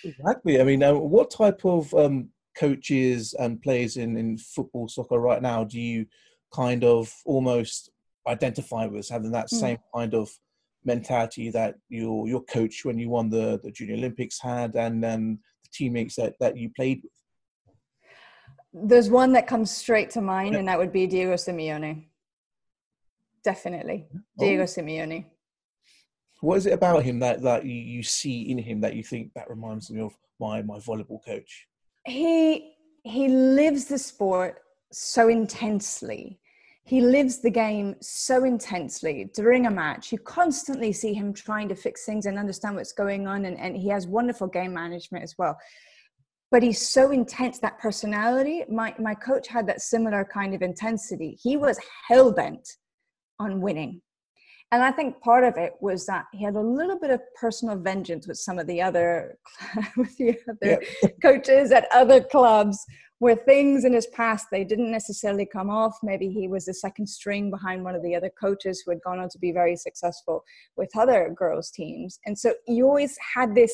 Exactly. 0.05 0.61
I 0.61 0.65
mean, 0.65 0.83
uh, 0.83 0.95
what 0.95 1.31
type 1.31 1.65
of 1.65 1.93
um, 1.95 2.29
coaches 2.57 3.35
and 3.39 3.61
players 3.61 3.97
in, 3.97 4.17
in 4.17 4.39
football, 4.39 4.89
soccer 4.89 5.19
right 5.19 5.43
now 5.43 5.65
do 5.65 5.81
you 5.81 6.07
kind 6.53 6.85
of 6.85 7.13
almost 7.27 7.91
identify 8.27 8.87
with 8.87 9.09
having 9.09 9.33
that 9.33 9.47
mm. 9.47 9.61
same 9.61 9.79
kind 9.95 10.15
of 10.15 10.31
mentality 10.85 11.51
that 11.51 11.75
your 11.89 12.29
your 12.29 12.43
coach 12.45 12.85
when 12.85 12.99
you 12.99 13.09
won 13.09 13.31
the, 13.31 13.59
the 13.63 13.71
junior 13.71 13.95
olympics 13.95 14.39
had 14.39 14.77
and 14.77 15.03
then 15.03 15.39
the 15.39 15.54
teammates 15.75 16.17
that, 16.17 16.35
that 16.41 16.57
you 16.57 16.71
played 16.75 17.01
with 17.03 17.13
there's 18.89 19.09
one 19.09 19.33
that 19.33 19.47
comes 19.47 19.71
straight 19.71 20.11
to 20.11 20.21
mind 20.21 20.55
yeah. 20.55 20.59
and 20.59 20.69
that 20.69 20.79
would 20.79 20.93
be 20.93 21.07
diego 21.07 21.35
simeone 21.35 22.05
definitely 23.45 24.07
oh. 24.13 24.21
Diego 24.39 24.63
oh. 24.63 24.67
Simeone. 24.67 25.27
What 26.41 26.57
is 26.57 26.67
it 26.67 26.73
about 26.73 27.05
him 27.05 27.21
that 27.21 27.43
that 27.43 27.65
you, 27.65 27.75
you 27.75 28.03
see 28.03 28.51
in 28.51 28.59
him 28.59 28.81
that 28.81 28.97
you 28.97 29.05
think 29.05 29.33
that 29.35 29.49
reminds 29.49 29.91
me 29.91 30.01
of 30.01 30.17
my 30.41 30.63
my 30.63 30.79
volleyball 30.79 31.25
coach? 31.25 31.67
He 32.07 32.75
he 33.05 33.29
lives 33.29 33.85
the 33.85 33.99
sport 33.99 34.61
so 34.93 35.29
intensely. 35.29 36.41
He 36.87 37.01
lives 37.01 37.39
the 37.39 37.51
game 37.51 37.97
so 38.01 38.45
intensely 38.45 39.31
during 39.35 39.67
a 39.67 39.71
match. 39.71 40.13
You 40.13 40.19
constantly 40.19 40.93
see 40.93 41.15
him 41.15 41.33
trying 41.33 41.69
to 41.71 41.75
fix 41.75 42.05
things 42.05 42.27
and 42.27 42.39
understand 42.39 42.77
what's 42.77 42.93
going 42.93 43.27
on, 43.27 43.47
and, 43.47 43.59
and 43.59 43.75
he 43.75 43.89
has 43.89 44.07
wonderful 44.07 44.49
game 44.49 44.75
management 44.75 45.25
as 45.25 45.35
well. 45.39 45.57
But 46.51 46.63
he's 46.63 46.87
so 46.87 47.11
intense, 47.11 47.59
that 47.61 47.79
personality. 47.79 48.65
My, 48.69 48.95
my 48.99 49.15
coach 49.15 49.49
had 49.49 49.67
that 49.69 49.81
similar 49.81 50.25
kind 50.25 50.55
of 50.55 50.61
intensity. 50.61 51.39
He 51.43 51.57
was 51.57 51.79
hell 52.07 52.31
bent 52.31 52.69
on 53.41 53.63
winning. 53.63 54.03
And 54.71 54.83
I 54.83 54.91
think 54.91 55.21
part 55.21 55.45
of 55.45 55.57
it 55.57 55.73
was 55.81 56.05
that 56.07 56.27
he 56.33 56.45
had 56.45 56.57
a 56.57 56.61
little 56.61 56.99
bit 56.99 57.11
of 57.11 57.21
personal 57.41 57.77
vengeance 57.77 58.27
with 58.27 58.39
some 58.39 58.59
of 58.59 58.67
the 58.67 58.83
other 58.83 59.39
with 59.97 60.17
the 60.19 60.37
other 60.49 60.83
yeah. 60.83 61.09
coaches 61.23 61.71
at 61.71 61.87
other 61.95 62.21
clubs 62.21 62.85
where 63.25 63.37
things 63.37 63.87
in 63.87 63.95
his 63.95 64.07
past 64.09 64.49
they 64.51 64.65
didn't 64.65 64.91
necessarily 64.91 65.47
come 65.47 65.71
off. 65.71 65.97
Maybe 66.03 66.29
he 66.29 66.47
was 66.47 66.67
the 66.67 66.75
second 66.75 67.07
string 67.07 67.49
behind 67.49 67.83
one 67.83 67.95
of 67.95 68.03
the 68.03 68.15
other 68.15 68.29
coaches 68.29 68.83
who 68.85 68.91
had 68.91 69.01
gone 69.01 69.19
on 69.19 69.31
to 69.31 69.39
be 69.39 69.51
very 69.51 69.77
successful 69.77 70.45
with 70.77 70.91
other 70.95 71.35
girls' 71.35 71.71
teams. 71.71 72.19
And 72.27 72.39
so 72.39 72.53
you 72.69 72.85
always 72.85 73.17
had 73.35 73.55
this 73.55 73.73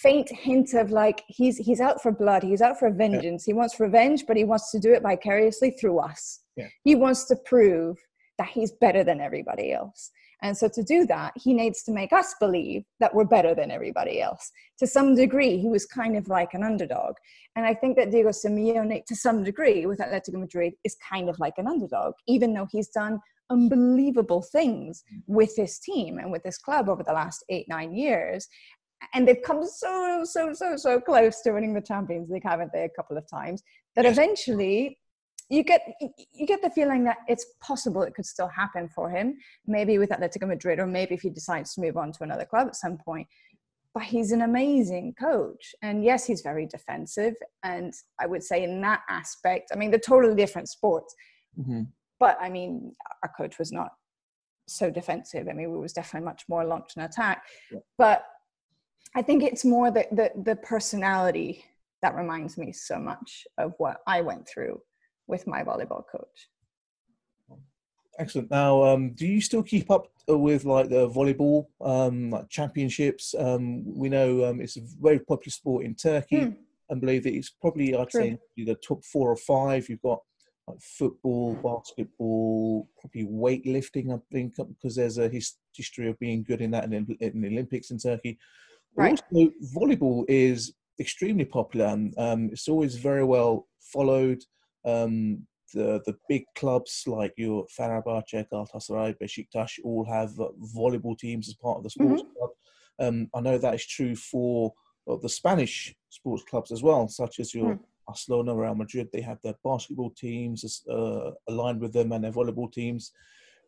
faint 0.00 0.28
hint 0.30 0.74
of 0.74 0.92
like 0.92 1.24
he's 1.26 1.56
he's 1.56 1.80
out 1.80 2.00
for 2.00 2.12
blood, 2.12 2.44
he's 2.44 2.62
out 2.62 2.78
for 2.78 2.88
vengeance, 2.88 3.42
yeah. 3.42 3.52
he 3.52 3.56
wants 3.56 3.80
revenge, 3.80 4.26
but 4.28 4.36
he 4.36 4.44
wants 4.44 4.70
to 4.70 4.78
do 4.78 4.92
it 4.92 5.02
vicariously 5.02 5.72
through 5.72 5.98
us. 5.98 6.42
Yeah. 6.56 6.68
He 6.84 6.94
wants 6.94 7.24
to 7.24 7.36
prove 7.46 7.96
that 8.38 8.50
he's 8.50 8.70
better 8.70 9.02
than 9.02 9.20
everybody 9.20 9.72
else. 9.72 10.12
And 10.42 10.56
so 10.56 10.68
to 10.68 10.82
do 10.82 11.06
that, 11.06 11.32
he 11.36 11.54
needs 11.54 11.82
to 11.84 11.92
make 11.92 12.12
us 12.12 12.34
believe 12.38 12.84
that 13.00 13.14
we're 13.14 13.24
better 13.24 13.54
than 13.54 13.70
everybody 13.70 14.20
else. 14.20 14.52
To 14.78 14.86
some 14.86 15.14
degree, 15.14 15.58
he 15.58 15.68
was 15.68 15.86
kind 15.86 16.16
of 16.16 16.28
like 16.28 16.52
an 16.52 16.62
underdog. 16.62 17.14
And 17.56 17.64
I 17.64 17.72
think 17.72 17.96
that 17.96 18.10
Diego 18.10 18.28
Simeone, 18.30 19.04
to 19.06 19.16
some 19.16 19.42
degree, 19.42 19.86
with 19.86 19.98
Atletico 19.98 20.38
Madrid, 20.40 20.74
is 20.84 20.96
kind 20.96 21.30
of 21.30 21.38
like 21.38 21.54
an 21.56 21.66
underdog, 21.66 22.14
even 22.26 22.52
though 22.52 22.68
he's 22.70 22.88
done 22.88 23.18
unbelievable 23.48 24.42
things 24.42 25.04
with 25.26 25.54
this 25.56 25.78
team 25.78 26.18
and 26.18 26.30
with 26.30 26.42
this 26.42 26.58
club 26.58 26.88
over 26.88 27.02
the 27.02 27.12
last 27.12 27.44
eight, 27.48 27.66
nine 27.68 27.94
years. 27.94 28.48
And 29.14 29.26
they've 29.26 29.42
come 29.42 29.64
so, 29.66 30.24
so, 30.24 30.52
so, 30.52 30.76
so 30.76 31.00
close 31.00 31.40
to 31.42 31.52
winning 31.52 31.74
the 31.74 31.80
Champions 31.80 32.28
League, 32.28 32.44
haven't 32.44 32.72
they, 32.72 32.84
a 32.84 32.88
couple 32.90 33.16
of 33.16 33.28
times, 33.28 33.62
that 33.94 34.04
eventually 34.04 34.98
you 35.48 35.62
get 35.62 35.94
you 36.32 36.46
get 36.46 36.62
the 36.62 36.70
feeling 36.70 37.04
that 37.04 37.18
it's 37.28 37.46
possible 37.60 38.02
it 38.02 38.14
could 38.14 38.26
still 38.26 38.48
happen 38.48 38.88
for 38.88 39.08
him 39.08 39.36
maybe 39.66 39.98
with 39.98 40.10
atletico 40.10 40.46
madrid 40.46 40.78
or 40.78 40.86
maybe 40.86 41.14
if 41.14 41.22
he 41.22 41.30
decides 41.30 41.74
to 41.74 41.80
move 41.80 41.96
on 41.96 42.12
to 42.12 42.24
another 42.24 42.44
club 42.44 42.66
at 42.68 42.76
some 42.76 42.96
point 42.98 43.26
but 43.94 44.02
he's 44.02 44.32
an 44.32 44.42
amazing 44.42 45.14
coach 45.18 45.74
and 45.82 46.04
yes 46.04 46.26
he's 46.26 46.42
very 46.42 46.66
defensive 46.66 47.34
and 47.62 47.94
i 48.20 48.26
would 48.26 48.42
say 48.42 48.64
in 48.64 48.80
that 48.80 49.02
aspect 49.08 49.70
i 49.72 49.76
mean 49.76 49.90
they're 49.90 50.00
totally 50.00 50.34
different 50.34 50.68
sports 50.68 51.14
mm-hmm. 51.58 51.82
but 52.18 52.36
i 52.40 52.48
mean 52.48 52.94
our 53.22 53.32
coach 53.36 53.58
was 53.58 53.72
not 53.72 53.92
so 54.68 54.90
defensive 54.90 55.46
i 55.48 55.52
mean 55.52 55.70
we 55.70 55.78
was 55.78 55.92
definitely 55.92 56.24
much 56.24 56.44
more 56.48 56.64
launched 56.64 56.96
an 56.96 57.04
attack 57.04 57.44
yeah. 57.70 57.78
but 57.96 58.24
i 59.14 59.22
think 59.22 59.44
it's 59.44 59.64
more 59.64 59.92
the, 59.92 60.04
the 60.10 60.30
the 60.42 60.56
personality 60.56 61.64
that 62.02 62.16
reminds 62.16 62.58
me 62.58 62.72
so 62.72 62.98
much 62.98 63.46
of 63.58 63.72
what 63.78 63.98
i 64.08 64.20
went 64.20 64.46
through 64.48 64.80
with 65.26 65.46
my 65.46 65.62
volleyball 65.62 66.04
coach. 66.10 66.48
Excellent. 68.18 68.50
Now, 68.50 68.82
um, 68.82 69.12
do 69.12 69.26
you 69.26 69.40
still 69.40 69.62
keep 69.62 69.90
up 69.90 70.06
with 70.28 70.64
like 70.64 70.88
the 70.88 71.08
volleyball 71.08 71.66
um, 71.80 72.30
like 72.30 72.48
championships? 72.48 73.34
Um, 73.38 73.84
we 73.94 74.08
know 74.08 74.44
um, 74.46 74.60
it's 74.60 74.76
a 74.76 74.82
very 75.00 75.18
popular 75.18 75.50
sport 75.50 75.84
in 75.84 75.94
Turkey, 75.94 76.36
mm. 76.36 76.56
and 76.88 77.00
believe 77.00 77.24
that 77.24 77.34
it's 77.34 77.50
probably 77.50 77.94
I'd 77.94 78.08
True. 78.08 78.22
say 78.22 78.38
the 78.56 78.74
top 78.76 79.04
four 79.04 79.30
or 79.30 79.36
five. 79.36 79.88
You've 79.88 80.02
got 80.02 80.20
like 80.66 80.80
football, 80.80 81.54
basketball, 81.54 82.88
probably 82.98 83.26
weightlifting. 83.26 84.14
I 84.14 84.20
think 84.32 84.54
because 84.56 84.96
there's 84.96 85.18
a 85.18 85.28
his- 85.28 85.58
history 85.74 86.08
of 86.08 86.18
being 86.18 86.42
good 86.42 86.60
in 86.60 86.70
that 86.70 86.84
in, 86.84 87.06
in 87.20 87.40
the 87.40 87.48
Olympics 87.48 87.90
in 87.90 87.98
Turkey. 87.98 88.38
Right. 88.94 89.20
Also, 89.32 89.52
volleyball 89.74 90.24
is 90.26 90.72
extremely 90.98 91.44
popular, 91.44 91.86
and 91.86 92.14
um, 92.16 92.48
it's 92.50 92.68
always 92.68 92.96
very 92.96 93.24
well 93.24 93.68
followed. 93.80 94.42
Um, 94.86 95.46
the 95.74 96.00
the 96.06 96.16
big 96.28 96.44
clubs 96.54 97.02
like 97.06 97.34
your 97.36 97.66
Fenerbahce, 97.78 98.46
Galatasaray, 98.52 99.16
Besiktas 99.20 99.78
all 99.84 100.04
have 100.04 100.30
volleyball 100.76 101.18
teams 101.18 101.48
as 101.48 101.54
part 101.54 101.78
of 101.78 101.82
the 101.82 101.90
sports 101.90 102.22
mm-hmm. 102.22 102.38
club. 102.38 102.50
Um, 102.98 103.28
I 103.34 103.40
know 103.40 103.58
that 103.58 103.74
is 103.74 103.86
true 103.86 104.14
for 104.16 104.72
well, 105.06 105.18
the 105.18 105.28
Spanish 105.28 105.94
sports 106.10 106.44
clubs 106.48 106.72
as 106.72 106.82
well, 106.82 107.08
such 107.08 107.40
as 107.40 107.54
your 107.54 107.74
mm. 107.74 107.78
Barcelona, 108.06 108.54
Real 108.54 108.74
Madrid. 108.74 109.08
They 109.12 109.20
have 109.20 109.38
their 109.42 109.54
basketball 109.64 110.10
teams 110.10 110.82
uh, 110.90 111.30
aligned 111.48 111.80
with 111.80 111.92
them 111.92 112.12
and 112.12 112.24
their 112.24 112.32
volleyball 112.32 112.72
teams. 112.72 113.12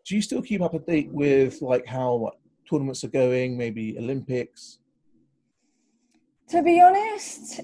Do 0.06 0.16
you 0.16 0.22
still 0.22 0.42
keep 0.42 0.62
up 0.62 0.72
to 0.72 0.78
date 0.78 1.10
with 1.12 1.60
like 1.60 1.86
how 1.86 2.14
like, 2.14 2.32
tournaments 2.68 3.04
are 3.04 3.08
going, 3.08 3.56
maybe 3.56 3.96
Olympics? 3.98 4.78
To 6.50 6.62
be 6.62 6.80
honest, 6.80 7.60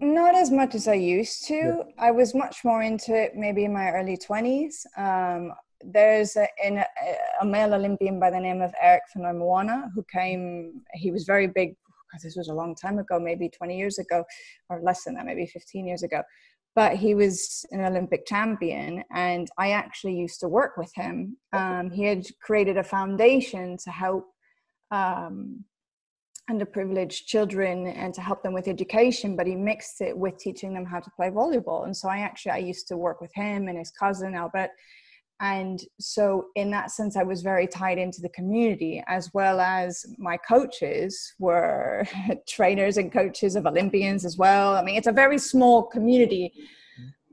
not 0.00 0.34
as 0.34 0.50
much 0.50 0.74
as 0.74 0.88
I 0.88 0.94
used 0.94 1.46
to. 1.46 1.54
Yeah. 1.54 1.82
I 1.98 2.10
was 2.10 2.34
much 2.34 2.64
more 2.64 2.82
into 2.82 3.14
it 3.14 3.36
maybe 3.36 3.64
in 3.64 3.72
my 3.72 3.90
early 3.90 4.16
20s. 4.16 4.86
Um, 4.96 5.52
there's 5.84 6.36
a, 6.36 6.48
in 6.64 6.78
a, 6.78 6.86
a, 7.40 7.44
male 7.44 7.74
Olympian 7.74 8.18
by 8.18 8.30
the 8.30 8.40
name 8.40 8.60
of 8.60 8.74
Eric 8.80 9.02
Fonoimoana 9.16 9.90
who 9.94 10.04
came, 10.12 10.82
he 10.94 11.10
was 11.10 11.24
very 11.24 11.46
big, 11.46 11.76
this 12.22 12.36
was 12.36 12.48
a 12.48 12.54
long 12.54 12.74
time 12.74 12.98
ago, 12.98 13.20
maybe 13.20 13.48
20 13.48 13.76
years 13.76 13.98
ago, 13.98 14.24
or 14.68 14.80
less 14.82 15.04
than 15.04 15.14
that, 15.14 15.26
maybe 15.26 15.46
15 15.46 15.86
years 15.86 16.02
ago. 16.02 16.22
But 16.74 16.96
he 16.96 17.14
was 17.14 17.64
an 17.70 17.84
Olympic 17.84 18.26
champion, 18.26 19.02
and 19.12 19.48
I 19.58 19.72
actually 19.72 20.14
used 20.14 20.40
to 20.40 20.48
work 20.48 20.76
with 20.76 20.92
him. 20.94 21.36
Um, 21.52 21.90
he 21.90 22.04
had 22.04 22.26
created 22.40 22.76
a 22.76 22.84
foundation 22.84 23.76
to 23.84 23.90
help 23.90 24.26
um, 24.90 25.64
underprivileged 26.50 27.26
children 27.26 27.86
and 27.88 28.14
to 28.14 28.20
help 28.20 28.42
them 28.42 28.54
with 28.54 28.68
education 28.68 29.36
but 29.36 29.46
he 29.46 29.54
mixed 29.54 30.00
it 30.00 30.16
with 30.16 30.38
teaching 30.38 30.72
them 30.72 30.84
how 30.84 30.98
to 31.00 31.10
play 31.10 31.28
volleyball. 31.30 31.84
And 31.84 31.96
so 31.96 32.08
i 32.08 32.18
actually 32.18 32.52
i 32.52 32.58
used 32.58 32.88
to 32.88 32.96
work 32.96 33.20
with 33.20 33.32
him 33.34 33.68
and 33.68 33.78
his 33.78 33.90
cousin 33.90 34.34
albert. 34.34 34.70
And 35.40 35.80
so 36.00 36.46
in 36.56 36.70
that 36.70 36.90
sense 36.90 37.16
i 37.16 37.22
was 37.22 37.42
very 37.42 37.66
tied 37.66 37.98
into 37.98 38.20
the 38.20 38.30
community 38.30 39.02
as 39.06 39.30
well 39.34 39.60
as 39.60 40.06
my 40.18 40.36
coaches 40.36 41.34
were 41.38 42.06
trainers 42.48 42.96
and 42.96 43.12
coaches 43.12 43.54
of 43.54 43.66
olympians 43.66 44.24
as 44.24 44.38
well. 44.38 44.74
I 44.74 44.82
mean 44.82 44.96
it's 44.96 45.06
a 45.06 45.12
very 45.12 45.38
small 45.38 45.82
community. 45.82 46.52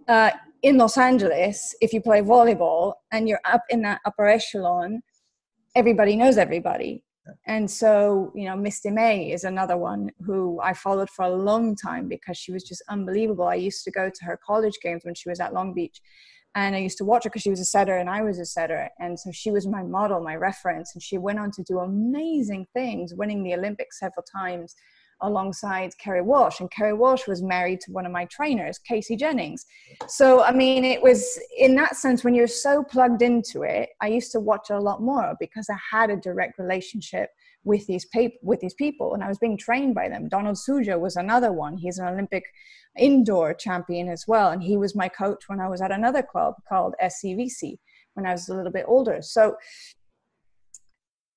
Uh, 0.08 0.32
in 0.62 0.78
los 0.78 0.98
angeles 0.98 1.76
if 1.82 1.94
you 1.94 2.02
play 2.02 2.22
volleyball 2.22 2.94
and 3.12 3.28
you're 3.30 3.46
up 3.46 3.64
in 3.70 3.82
that 3.82 4.02
upper 4.06 4.28
echelon 4.28 5.02
everybody 5.76 6.16
knows 6.16 6.38
everybody 6.38 7.05
and 7.48 7.70
so 7.70 8.32
you 8.36 8.46
know 8.46 8.56
misty 8.56 8.92
may 8.92 9.32
is 9.32 9.44
another 9.44 9.78
one 9.78 10.10
who 10.26 10.60
i 10.62 10.74
followed 10.74 11.10
for 11.10 11.26
a 11.26 11.36
long 11.36 11.76
time 11.76 12.08
because 12.08 12.38
she 12.38 12.52
was 12.52 12.64
just 12.64 12.84
unbelievable 12.90 13.46
i 13.46 13.56
used 13.56 13.84
to 13.84 13.92
go 13.92 14.10
to 14.10 14.26
her 14.26 14.40
college 14.46 14.76
games 14.82 15.04
when 15.04 15.16
she 15.16 15.30
was 15.30 15.40
at 15.40 15.54
long 15.54 15.74
beach 15.74 16.02
and 16.58 16.74
I 16.74 16.80
used 16.80 16.98
to 17.00 17.06
watch 17.06 17.26
her 17.26 17.30
because 17.30 17.42
she 17.42 17.50
was 17.50 17.60
a 17.60 17.66
setter 17.66 17.98
and 17.98 18.10
I 18.10 18.22
was 18.22 18.40
a 18.40 18.46
setter. 18.46 18.90
And 18.98 19.20
so 19.20 19.30
she 19.34 19.52
was 19.52 19.68
my 19.68 19.84
model, 19.84 20.22
my 20.22 20.38
reference. 20.38 20.96
And 20.96 21.04
she 21.04 21.18
went 21.18 21.38
on 21.38 21.52
to 21.52 21.64
do 21.64 21.80
amazing 21.80 22.68
things, 22.74 23.14
winning 23.14 23.44
the 23.44 23.54
Olympics 23.54 24.00
several 24.00 24.24
times 24.24 24.74
alongside 25.22 25.92
Kerri 26.04 26.24
Walsh. 26.24 26.60
And 26.60 26.70
Kerri 26.72 26.98
Walsh 26.98 27.28
was 27.28 27.42
married 27.42 27.82
to 27.82 27.92
one 27.92 28.06
of 28.06 28.12
my 28.12 28.26
trainers, 28.26 28.78
Casey 28.80 29.16
Jennings. 29.16 29.66
So, 30.08 30.44
I 30.44 30.52
mean, 30.52 30.84
it 30.84 31.02
was 31.02 31.40
in 31.58 31.76
that 31.76 31.96
sense, 31.96 32.24
when 32.24 32.36
you're 32.36 32.48
so 32.48 32.84
plugged 32.84 33.22
into 33.22 33.64
it, 33.64 33.90
I 34.02 34.08
used 34.08 34.32
to 34.34 34.40
watch 34.40 34.70
a 34.70 34.80
lot 34.80 35.02
more 35.02 35.36
because 35.40 35.70
I 35.70 35.78
had 35.92 36.10
a 36.10 36.18
direct 36.18 36.60
relationship 36.60 37.30
with 37.64 37.88
these, 37.88 38.06
pap- 38.06 38.32
with 38.44 38.60
these 38.60 38.76
people 38.76 39.14
and 39.14 39.24
I 39.24 39.28
was 39.28 39.40
being 39.40 39.58
trained 39.58 39.96
by 39.96 40.08
them. 40.10 40.30
Donald 40.30 40.58
Suxho 40.58 41.00
was 41.00 41.16
another 41.16 41.52
one. 41.52 41.78
He's 41.78 41.98
an 41.98 42.08
Olympic 42.08 42.44
indoor 42.98 43.54
champion 43.54 44.10
as 44.10 44.26
well. 44.28 44.52
And 44.52 44.62
he 44.62 44.78
was 44.78 44.96
my 44.96 45.10
coach 45.10 45.46
when 45.48 45.60
I 45.60 45.68
was 45.68 45.82
at 45.82 45.92
another 45.92 46.22
club 46.22 46.56
called 46.68 46.96
SCVC 47.04 47.78
when 48.14 48.26
I 48.26 48.32
was 48.32 48.50
a 48.50 48.56
little 48.56 48.72
bit 48.72 48.86
older. 48.88 49.22
So, 49.22 49.56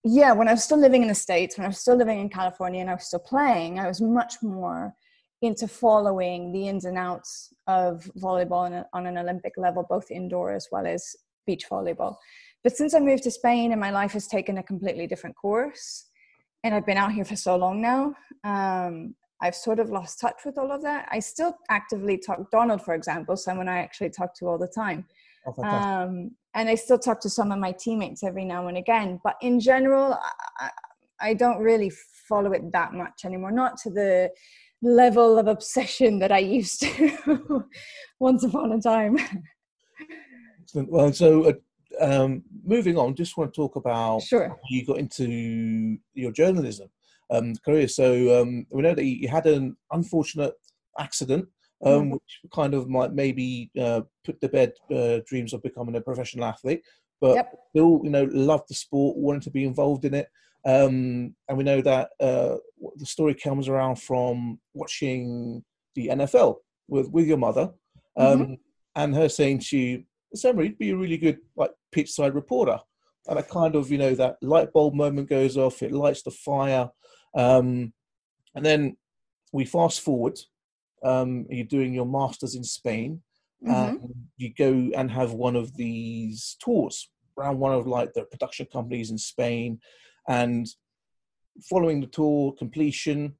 yeah, 0.04 0.32
when 0.32 0.48
I 0.48 0.52
was 0.52 0.64
still 0.64 0.78
living 0.78 1.02
in 1.02 1.08
the 1.08 1.14
States, 1.14 1.58
when 1.58 1.64
I 1.64 1.68
was 1.68 1.80
still 1.80 1.96
living 1.96 2.20
in 2.20 2.28
California 2.28 2.80
and 2.80 2.90
I 2.90 2.94
was 2.94 3.06
still 3.06 3.18
playing, 3.18 3.78
I 3.78 3.88
was 3.88 4.00
much 4.00 4.34
more 4.42 4.94
into 5.42 5.68
following 5.68 6.52
the 6.52 6.68
ins 6.68 6.84
and 6.84 6.98
outs 6.98 7.52
of 7.66 8.10
volleyball 8.18 8.66
on, 8.66 8.72
a, 8.72 8.86
on 8.92 9.06
an 9.06 9.18
Olympic 9.18 9.52
level, 9.56 9.86
both 9.88 10.10
indoor 10.10 10.52
as 10.52 10.68
well 10.72 10.86
as 10.86 11.16
beach 11.46 11.68
volleyball. 11.70 12.16
But 12.64 12.76
since 12.76 12.94
I 12.94 13.00
moved 13.00 13.22
to 13.24 13.30
Spain 13.30 13.72
and 13.72 13.80
my 13.80 13.90
life 13.90 14.12
has 14.12 14.26
taken 14.26 14.58
a 14.58 14.62
completely 14.62 15.06
different 15.06 15.36
course, 15.36 16.06
and 16.64 16.74
I've 16.74 16.86
been 16.86 16.96
out 16.96 17.12
here 17.12 17.24
for 17.24 17.36
so 17.36 17.56
long 17.56 17.80
now, 17.80 18.14
um, 18.42 19.14
I've 19.40 19.54
sort 19.54 19.78
of 19.78 19.90
lost 19.90 20.20
touch 20.20 20.40
with 20.44 20.58
all 20.58 20.72
of 20.72 20.82
that. 20.82 21.08
I 21.12 21.20
still 21.20 21.56
actively 21.70 22.18
talk 22.18 22.50
Donald, 22.50 22.82
for 22.82 22.94
example, 22.94 23.36
someone 23.36 23.68
I 23.68 23.78
actually 23.78 24.10
talk 24.10 24.34
to 24.38 24.46
all 24.46 24.58
the 24.58 24.66
time. 24.66 25.06
Oh, 25.46 25.62
um, 25.62 26.32
and 26.54 26.68
I 26.68 26.74
still 26.74 26.98
talk 26.98 27.20
to 27.20 27.30
some 27.30 27.52
of 27.52 27.58
my 27.58 27.72
teammates 27.72 28.22
every 28.22 28.44
now 28.44 28.68
and 28.68 28.76
again. 28.76 29.20
But 29.22 29.36
in 29.40 29.60
general, 29.60 30.18
I, 30.60 30.70
I 31.20 31.34
don't 31.34 31.58
really 31.58 31.90
follow 32.28 32.52
it 32.52 32.72
that 32.72 32.92
much 32.92 33.24
anymore. 33.24 33.52
Not 33.52 33.76
to 33.78 33.90
the 33.90 34.30
level 34.82 35.38
of 35.38 35.46
obsession 35.46 36.18
that 36.20 36.32
I 36.32 36.38
used 36.38 36.82
to 36.82 37.64
once 38.20 38.44
upon 38.44 38.72
a 38.72 38.80
time. 38.80 39.18
Excellent. 40.62 40.90
Well, 40.90 41.12
so 41.12 41.44
uh, 41.44 41.52
um, 42.00 42.42
moving 42.64 42.98
on, 42.98 43.14
just 43.14 43.36
want 43.36 43.52
to 43.52 43.56
talk 43.56 43.76
about 43.76 44.22
sure. 44.22 44.56
you 44.68 44.84
got 44.84 44.98
into 44.98 45.98
your 46.14 46.32
journalism 46.32 46.88
um, 47.30 47.54
career. 47.64 47.88
So 47.88 48.40
um, 48.40 48.66
we 48.70 48.82
know 48.82 48.94
that 48.94 49.04
you 49.04 49.28
had 49.28 49.46
an 49.46 49.76
unfortunate 49.92 50.54
accident, 50.98 51.46
um, 51.84 51.92
mm-hmm. 51.92 52.10
which 52.12 52.40
kind 52.52 52.74
of 52.74 52.88
might 52.88 53.12
maybe 53.12 53.70
uh, 53.80 54.02
put 54.24 54.40
to 54.40 54.48
bed 54.48 54.72
uh, 54.94 55.18
dreams 55.26 55.52
of 55.52 55.62
becoming 55.62 55.96
a 55.96 56.00
professional 56.00 56.44
athlete, 56.44 56.82
but 57.20 57.34
yep. 57.34 57.54
still, 57.70 58.00
you 58.04 58.10
know, 58.10 58.28
loved 58.32 58.68
the 58.68 58.74
sport, 58.74 59.16
wanted 59.16 59.42
to 59.42 59.50
be 59.50 59.64
involved 59.64 60.04
in 60.04 60.14
it. 60.14 60.28
Um, 60.66 61.34
and 61.48 61.56
we 61.56 61.64
know 61.64 61.80
that 61.82 62.10
uh, 62.20 62.56
the 62.96 63.06
story 63.06 63.34
comes 63.34 63.68
around 63.68 63.96
from 63.96 64.58
watching 64.74 65.64
the 65.94 66.08
NFL 66.08 66.56
with 66.88 67.08
with 67.10 67.26
your 67.26 67.38
mother, 67.38 67.70
um, 68.16 68.40
mm-hmm. 68.40 68.54
and 68.96 69.14
her 69.14 69.28
saying 69.28 69.60
to 69.60 69.78
you, 69.78 70.04
"Emery, 70.44 70.70
be 70.70 70.90
a 70.90 70.96
really 70.96 71.16
good 71.16 71.38
like 71.56 71.70
pitch 71.92 72.10
side 72.10 72.34
reporter." 72.34 72.78
And 73.28 73.38
a 73.38 73.42
kind 73.42 73.76
of, 73.76 73.90
you 73.90 73.98
know, 73.98 74.14
that 74.14 74.36
light 74.40 74.72
bulb 74.72 74.94
moment 74.94 75.28
goes 75.28 75.58
off. 75.58 75.82
It 75.82 75.92
lights 75.92 76.22
the 76.22 76.30
fire. 76.30 76.88
Um, 77.34 77.92
and 78.54 78.64
then 78.64 78.96
we 79.52 79.66
fast 79.66 80.00
forward. 80.00 80.38
Um, 81.02 81.46
you're 81.48 81.66
doing 81.66 81.94
your 81.94 82.06
masters 82.06 82.54
in 82.54 82.64
Spain, 82.64 83.22
mm-hmm. 83.64 83.72
and 83.72 84.14
you 84.36 84.52
go 84.54 84.90
and 84.96 85.10
have 85.10 85.32
one 85.32 85.56
of 85.56 85.76
these 85.76 86.56
tours 86.60 87.10
around 87.38 87.58
one 87.58 87.72
of 87.72 87.86
like 87.86 88.12
the 88.14 88.24
production 88.24 88.66
companies 88.72 89.10
in 89.10 89.18
Spain, 89.18 89.80
and 90.28 90.66
following 91.68 92.00
the 92.00 92.06
tour 92.06 92.52
completion. 92.52 93.34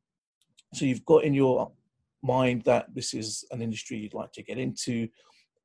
So 0.74 0.84
you've 0.84 1.04
got 1.06 1.24
in 1.24 1.34
your 1.34 1.72
mind 2.22 2.62
that 2.64 2.94
this 2.94 3.14
is 3.14 3.44
an 3.50 3.62
industry 3.62 3.96
you'd 3.96 4.14
like 4.14 4.32
to 4.32 4.42
get 4.42 4.58
into, 4.58 5.08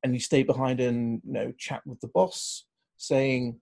and 0.03 0.13
you 0.13 0.19
stay 0.19 0.43
behind 0.43 0.79
and 0.79 1.21
you 1.25 1.33
know 1.33 1.53
chat 1.57 1.81
with 1.85 1.99
the 2.01 2.07
boss, 2.07 2.65
saying 2.97 3.59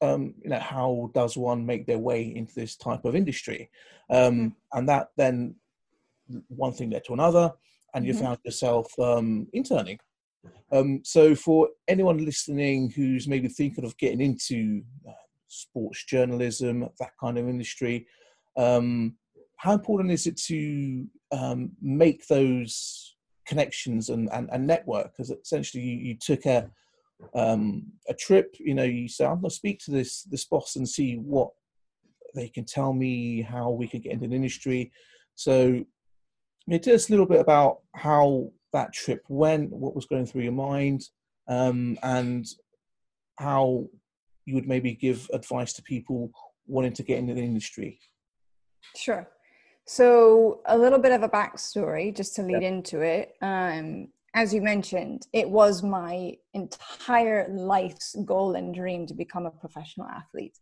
um, 0.00 0.34
you 0.42 0.50
know, 0.50 0.58
how 0.58 1.10
does 1.14 1.36
one 1.36 1.66
make 1.66 1.86
their 1.86 1.98
way 1.98 2.22
into 2.22 2.54
this 2.54 2.76
type 2.76 3.04
of 3.04 3.16
industry? 3.16 3.70
Um, 4.10 4.34
mm-hmm. 4.34 4.78
And 4.78 4.88
that 4.88 5.08
then 5.16 5.56
one 6.48 6.72
thing 6.72 6.90
led 6.90 7.04
to 7.04 7.14
another, 7.14 7.52
and 7.94 8.04
you 8.04 8.12
mm-hmm. 8.12 8.24
found 8.24 8.38
yourself 8.44 8.98
um, 8.98 9.46
interning. 9.52 9.98
Um, 10.70 11.00
so, 11.04 11.34
for 11.34 11.68
anyone 11.88 12.24
listening 12.24 12.90
who's 12.90 13.26
maybe 13.26 13.48
thinking 13.48 13.84
of 13.84 13.96
getting 13.96 14.20
into 14.20 14.82
uh, 15.08 15.12
sports 15.46 16.04
journalism, 16.04 16.88
that 16.98 17.12
kind 17.20 17.38
of 17.38 17.48
industry, 17.48 18.06
um, 18.56 19.16
how 19.56 19.72
important 19.72 20.10
is 20.10 20.26
it 20.26 20.36
to 20.36 21.06
um, 21.32 21.72
make 21.80 22.26
those 22.28 23.16
connections 23.46 24.10
and, 24.10 24.28
and, 24.32 24.48
and 24.52 24.66
network? 24.66 25.12
Because 25.12 25.30
essentially, 25.30 25.82
you, 25.82 25.96
you 25.96 26.14
took 26.16 26.44
a 26.46 26.70
um, 27.34 27.84
a 28.08 28.14
trip, 28.14 28.54
you 28.58 28.74
know, 28.74 28.84
you 28.84 29.08
say, 29.08 29.24
I'm 29.24 29.40
going 29.40 29.50
to 29.50 29.56
speak 29.56 29.80
to 29.80 29.90
this 29.90 30.22
this 30.24 30.44
boss 30.44 30.76
and 30.76 30.88
see 30.88 31.16
what 31.16 31.50
they 32.34 32.48
can 32.48 32.64
tell 32.64 32.92
me, 32.92 33.42
how 33.42 33.70
we 33.70 33.88
can 33.88 34.00
get 34.00 34.12
into 34.12 34.28
the 34.28 34.36
industry. 34.36 34.92
So, 35.34 35.84
I 36.70 36.78
tell 36.78 36.94
us 36.94 37.08
a 37.08 37.12
little 37.12 37.26
bit 37.26 37.40
about 37.40 37.80
how 37.94 38.52
that 38.72 38.92
trip 38.92 39.24
went, 39.28 39.70
what 39.70 39.94
was 39.94 40.06
going 40.06 40.26
through 40.26 40.42
your 40.42 40.52
mind, 40.52 41.02
um, 41.48 41.98
and 42.02 42.46
how 43.38 43.86
you 44.44 44.54
would 44.54 44.68
maybe 44.68 44.92
give 44.94 45.28
advice 45.32 45.72
to 45.74 45.82
people 45.82 46.30
wanting 46.66 46.92
to 46.92 47.02
get 47.02 47.18
into 47.18 47.34
the 47.34 47.42
industry. 47.42 47.98
Sure. 48.94 49.28
So, 49.86 50.60
a 50.66 50.76
little 50.76 50.98
bit 50.98 51.12
of 51.12 51.22
a 51.22 51.28
backstory 51.28 52.14
just 52.14 52.34
to 52.36 52.42
lead 52.42 52.62
into 52.62 53.00
it. 53.00 53.34
Um, 53.40 54.08
as 54.34 54.52
you 54.52 54.60
mentioned, 54.60 55.26
it 55.32 55.48
was 55.48 55.82
my 55.82 56.34
entire 56.52 57.48
life's 57.48 58.14
goal 58.26 58.54
and 58.54 58.74
dream 58.74 59.06
to 59.06 59.14
become 59.14 59.46
a 59.46 59.50
professional 59.50 60.06
athlete. 60.06 60.58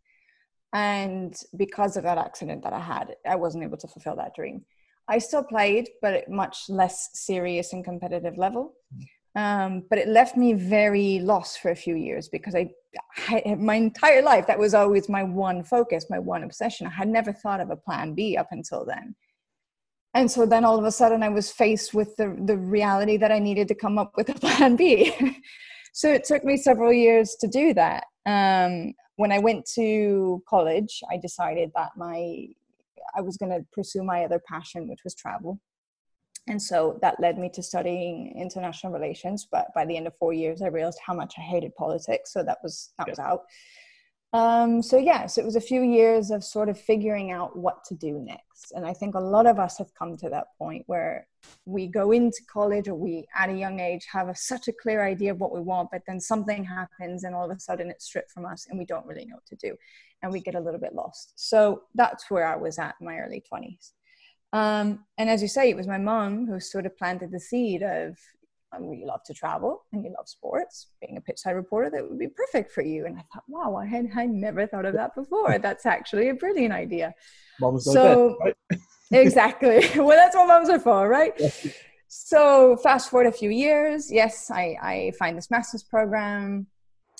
And 0.73 1.35
because 1.57 1.97
of 1.97 2.05
that 2.05 2.19
accident 2.19 2.63
that 2.63 2.73
I 2.73 2.81
had, 2.81 3.17
I 3.29 3.35
wasn't 3.35 3.65
able 3.65 3.79
to 3.79 3.89
fulfill 3.89 4.17
that 4.17 4.35
dream. 4.35 4.65
I 5.09 5.19
still 5.19 5.45
played, 5.45 5.89
but 6.03 6.15
at 6.15 6.31
much 6.31 6.69
less 6.69 7.11
serious 7.15 7.73
and 7.73 7.85
competitive 7.85 8.37
level. 8.39 8.75
Um, 9.35 9.83
but 9.91 9.99
it 9.99 10.09
left 10.09 10.37
me 10.37 10.55
very 10.55 11.21
lost 11.21 11.61
for 11.61 11.71
a 11.71 11.77
few 11.77 11.95
years 11.95 12.29
because 12.29 12.55
I, 12.55 12.71
I, 13.29 13.55
my 13.59 13.75
entire 13.75 14.23
life 14.23 14.47
that 14.47 14.59
was 14.59 14.73
always 14.73 15.09
my 15.11 15.23
one 15.23 15.63
focus, 15.63 16.07
my 16.09 16.19
one 16.19 16.43
obsession. 16.43 16.87
I 16.87 16.91
had 16.91 17.09
never 17.09 17.33
thought 17.33 17.61
of 17.61 17.71
a 17.71 17.77
plan 17.77 18.15
B 18.15 18.37
up 18.37 18.49
until 18.51 18.87
then 18.87 19.15
and 20.17 20.31
so 20.31 20.47
then 20.47 20.65
all 20.65 20.79
of 20.79 20.85
a 20.85 20.91
sudden 20.91 21.23
i 21.23 21.29
was 21.29 21.53
faced 21.53 21.95
with 21.95 22.17
the, 22.17 22.35
the 22.47 22.57
reality 22.57 23.17
that 23.17 23.31
i 23.31 23.39
needed 23.39 23.69
to 23.69 23.75
come 23.75 23.99
up 23.99 24.13
with 24.17 24.29
a 24.31 24.35
plan 24.45 24.75
b 24.75 25.13
so 25.93 26.13
it 26.13 26.25
took 26.25 26.43
me 26.43 26.57
several 26.57 26.93
years 26.93 27.37
to 27.39 27.47
do 27.47 27.73
that 27.75 28.05
um, 28.25 28.93
when 29.17 29.31
i 29.31 29.39
went 29.39 29.65
to 29.75 30.43
college 30.49 31.03
i 31.13 31.17
decided 31.17 31.71
that 31.77 31.91
my 31.97 32.47
i 33.15 33.21
was 33.21 33.37
going 33.37 33.51
to 33.51 33.65
pursue 33.73 34.03
my 34.03 34.25
other 34.25 34.41
passion 34.49 34.89
which 34.89 35.01
was 35.05 35.15
travel 35.15 35.61
and 36.49 36.63
so 36.63 36.99
that 37.03 37.19
led 37.21 37.39
me 37.39 37.51
to 37.53 37.63
studying 37.63 38.35
international 38.39 38.93
relations 38.93 39.47
but 39.51 39.67
by 39.75 39.85
the 39.85 39.97
end 39.97 40.07
of 40.07 40.17
four 40.17 40.33
years 40.33 40.63
i 40.63 40.69
realized 40.69 40.99
how 41.05 41.15
much 41.15 41.35
i 41.39 41.43
hated 41.43 41.75
politics 41.77 42.33
so 42.33 42.43
that 42.43 42.59
was 42.63 42.93
that 42.99 43.07
yeah. 43.07 43.13
was 43.13 43.19
out 43.19 43.43
um, 44.37 44.83
so 44.83 44.99
yes, 44.99 45.35
so 45.35 45.41
it 45.41 45.47
was 45.47 45.57
a 45.57 45.63
few 45.63 45.81
years 45.81 46.31
of 46.31 46.45
sort 46.45 46.69
of 46.69 46.79
figuring 46.79 47.31
out 47.31 47.57
what 47.57 47.83
to 47.85 47.95
do 47.95 48.19
next. 48.19 48.73
And 48.73 48.85
I 48.85 48.93
think 48.93 49.15
a 49.15 49.19
lot 49.19 49.47
of 49.47 49.59
us 49.59 49.79
have 49.79 49.95
come 49.95 50.15
to 50.19 50.29
that 50.29 50.49
point 50.59 50.83
where 50.87 51.27
we 51.65 51.87
go 51.87 52.13
into 52.13 52.43
college 52.53 52.87
or 52.87 52.95
we 52.95 53.27
at 53.35 53.49
a 53.49 53.55
young 53.55 53.81
age 53.81 54.07
have 54.13 54.29
a, 54.29 54.35
such 54.37 54.69
a 54.69 54.75
clear 54.75 55.03
idea 55.03 55.31
of 55.31 55.41
what 55.41 55.55
we 55.55 55.61
want, 55.63 55.89
but 55.91 56.03
then 56.07 56.21
something 56.21 56.65
happens 56.65 57.25
and 57.25 57.35
all 57.35 57.51
of 57.51 57.57
a 57.57 57.59
sudden 57.59 57.89
it's 57.89 58.05
stripped 58.05 58.31
from 58.31 58.45
us 58.45 58.67
and 58.69 58.79
we 58.79 58.85
don't 58.85 59.07
really 59.07 59.25
know 59.25 59.37
what 59.37 59.47
to 59.47 59.57
do 59.57 59.75
and 60.23 60.31
we 60.31 60.41
get 60.41 60.55
a 60.55 60.61
little 60.61 60.81
bit 60.81 60.95
lost. 60.95 61.33
So 61.37 61.85
that's 61.95 62.31
where 62.31 62.47
I 62.47 62.57
was 62.57 62.79
at 62.79 62.97
in 63.01 63.07
my 63.07 63.17
early 63.17 63.43
20s. 63.51 63.93
Um, 64.53 65.07
and 65.17 65.31
as 65.31 65.41
you 65.41 65.49
say, 65.49 65.71
it 65.71 65.77
was 65.79 65.87
my 65.87 65.99
mom 65.99 66.47
who 66.47 66.61
sort 66.61 66.85
of 66.85 66.95
planted 66.99 67.33
the 67.33 67.41
seed 67.41 67.83
of 67.83 68.19
um, 68.77 68.93
you 68.93 69.07
love 69.07 69.23
to 69.25 69.35
travel 69.35 69.85
and 69.93 70.05
you 70.05 70.13
love 70.17 70.29
sports. 70.29 70.89
Being 71.01 71.17
a 71.17 71.21
pitchside 71.21 71.55
reporter, 71.55 71.91
that 71.91 72.09
would 72.09 72.19
be 72.19 72.29
perfect 72.29 72.73
for 72.73 72.83
you. 72.83 73.07
And 73.07 73.17
I 73.19 73.25
thought, 73.33 73.45
wow, 73.49 73.77
I 73.77 73.87
had 73.87 74.09
I 74.15 74.27
never 74.27 74.67
thought 74.67 74.85
of 74.87 74.95
that 74.95 75.15
before. 75.15 75.59
That's 75.63 75.87
actually 75.87 76.29
a 76.29 76.35
brilliant 76.35 76.73
idea. 76.73 77.15
Know 77.61 77.79
So- 77.79 78.39
right? 78.43 78.57
exactly. 79.13 79.89
well, 79.97 80.17
that's 80.17 80.35
what 80.35 80.49
moms 80.49 80.69
are 80.69 80.81
for, 80.81 81.09
right? 81.09 81.33
So 82.09 82.77
fast 82.77 83.11
forward 83.11 83.29
a 83.29 83.33
few 83.33 83.51
years. 83.51 84.11
Yes, 84.11 84.51
I, 84.51 84.77
I 84.83 85.13
find 85.19 85.37
this 85.37 85.51
master's 85.51 85.83
program. 85.83 86.67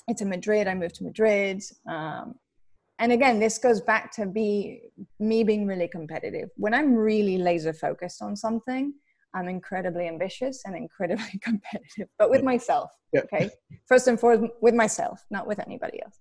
It's 0.07 0.21
in 0.21 0.29
Madrid. 0.29 0.67
I 0.67 0.73
moved 0.73 0.95
to 0.95 1.03
Madrid. 1.03 1.61
Um, 1.89 2.35
and 2.99 3.11
again, 3.11 3.39
this 3.39 3.57
goes 3.57 3.79
back 3.81 4.11
to 4.13 4.25
be 4.25 4.81
me 5.19 5.43
being 5.43 5.67
really 5.67 5.87
competitive. 5.87 6.49
When 6.55 6.73
I'm 6.73 6.93
really 6.95 7.37
laser 7.37 7.73
focused 7.73 8.21
on 8.21 8.35
something, 8.35 8.93
I'm 9.33 9.47
incredibly 9.47 10.07
ambitious 10.07 10.63
and 10.65 10.75
incredibly 10.75 11.39
competitive, 11.41 12.07
but 12.17 12.29
with 12.29 12.43
myself. 12.43 12.91
Yeah. 13.13 13.21
Okay. 13.21 13.49
First 13.87 14.07
and 14.07 14.19
foremost, 14.19 14.53
with 14.61 14.73
myself, 14.73 15.25
not 15.29 15.47
with 15.47 15.59
anybody 15.59 16.01
else. 16.01 16.19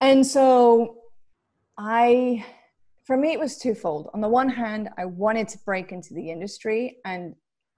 And 0.00 0.26
so 0.26 0.98
I 1.78 2.44
for 3.06 3.16
me 3.16 3.32
it 3.32 3.38
was 3.38 3.56
twofold 3.56 4.10
on 4.12 4.20
the 4.20 4.28
one 4.28 4.48
hand 4.48 4.88
i 4.98 5.04
wanted 5.04 5.48
to 5.48 5.58
break 5.64 5.92
into 5.92 6.12
the 6.12 6.30
industry 6.30 6.96
and 7.04 7.34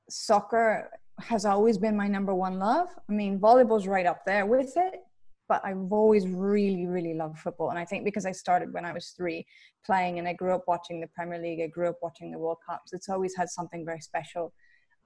soccer 0.08 0.90
has 1.20 1.44
always 1.44 1.76
been 1.76 1.96
my 1.96 2.08
number 2.08 2.34
one 2.34 2.58
love 2.58 2.88
i 3.08 3.12
mean 3.12 3.38
volleyball's 3.38 3.86
right 3.86 4.06
up 4.06 4.24
there 4.24 4.46
with 4.46 4.72
it 4.76 5.00
but 5.48 5.60
i've 5.64 5.92
always 5.92 6.26
really 6.28 6.86
really 6.86 7.14
loved 7.14 7.38
football 7.38 7.70
and 7.70 7.78
i 7.78 7.84
think 7.84 8.04
because 8.04 8.26
i 8.26 8.32
started 8.32 8.72
when 8.72 8.84
i 8.84 8.92
was 8.92 9.10
three 9.16 9.46
playing 9.84 10.18
and 10.18 10.28
i 10.28 10.32
grew 10.32 10.54
up 10.54 10.64
watching 10.66 11.00
the 11.00 11.08
premier 11.08 11.38
league 11.38 11.60
i 11.60 11.66
grew 11.66 11.88
up 11.88 11.98
watching 12.02 12.30
the 12.30 12.38
world 12.38 12.58
cups 12.68 12.92
it's 12.92 13.08
always 13.08 13.34
had 13.36 13.48
something 13.48 13.84
very 13.84 14.00
special 14.00 14.52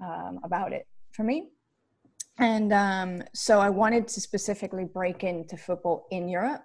um, 0.05 0.41
about 0.43 0.73
it 0.73 0.87
for 1.13 1.23
me 1.23 1.49
and 2.39 2.73
um, 2.73 3.23
so 3.35 3.61
i 3.61 3.69
wanted 3.69 4.09
to 4.09 4.21
specifically 4.21 4.85
break 4.85 5.23
into 5.25 5.57
football 5.57 6.07
in 6.11 6.29
europe 6.29 6.63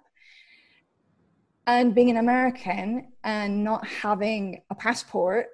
and 1.68 1.94
being 1.94 2.08
an 2.08 2.16
American 2.16 3.12
and 3.24 3.62
not 3.62 3.86
having 3.86 4.62
a 4.70 4.74
passport, 4.74 5.48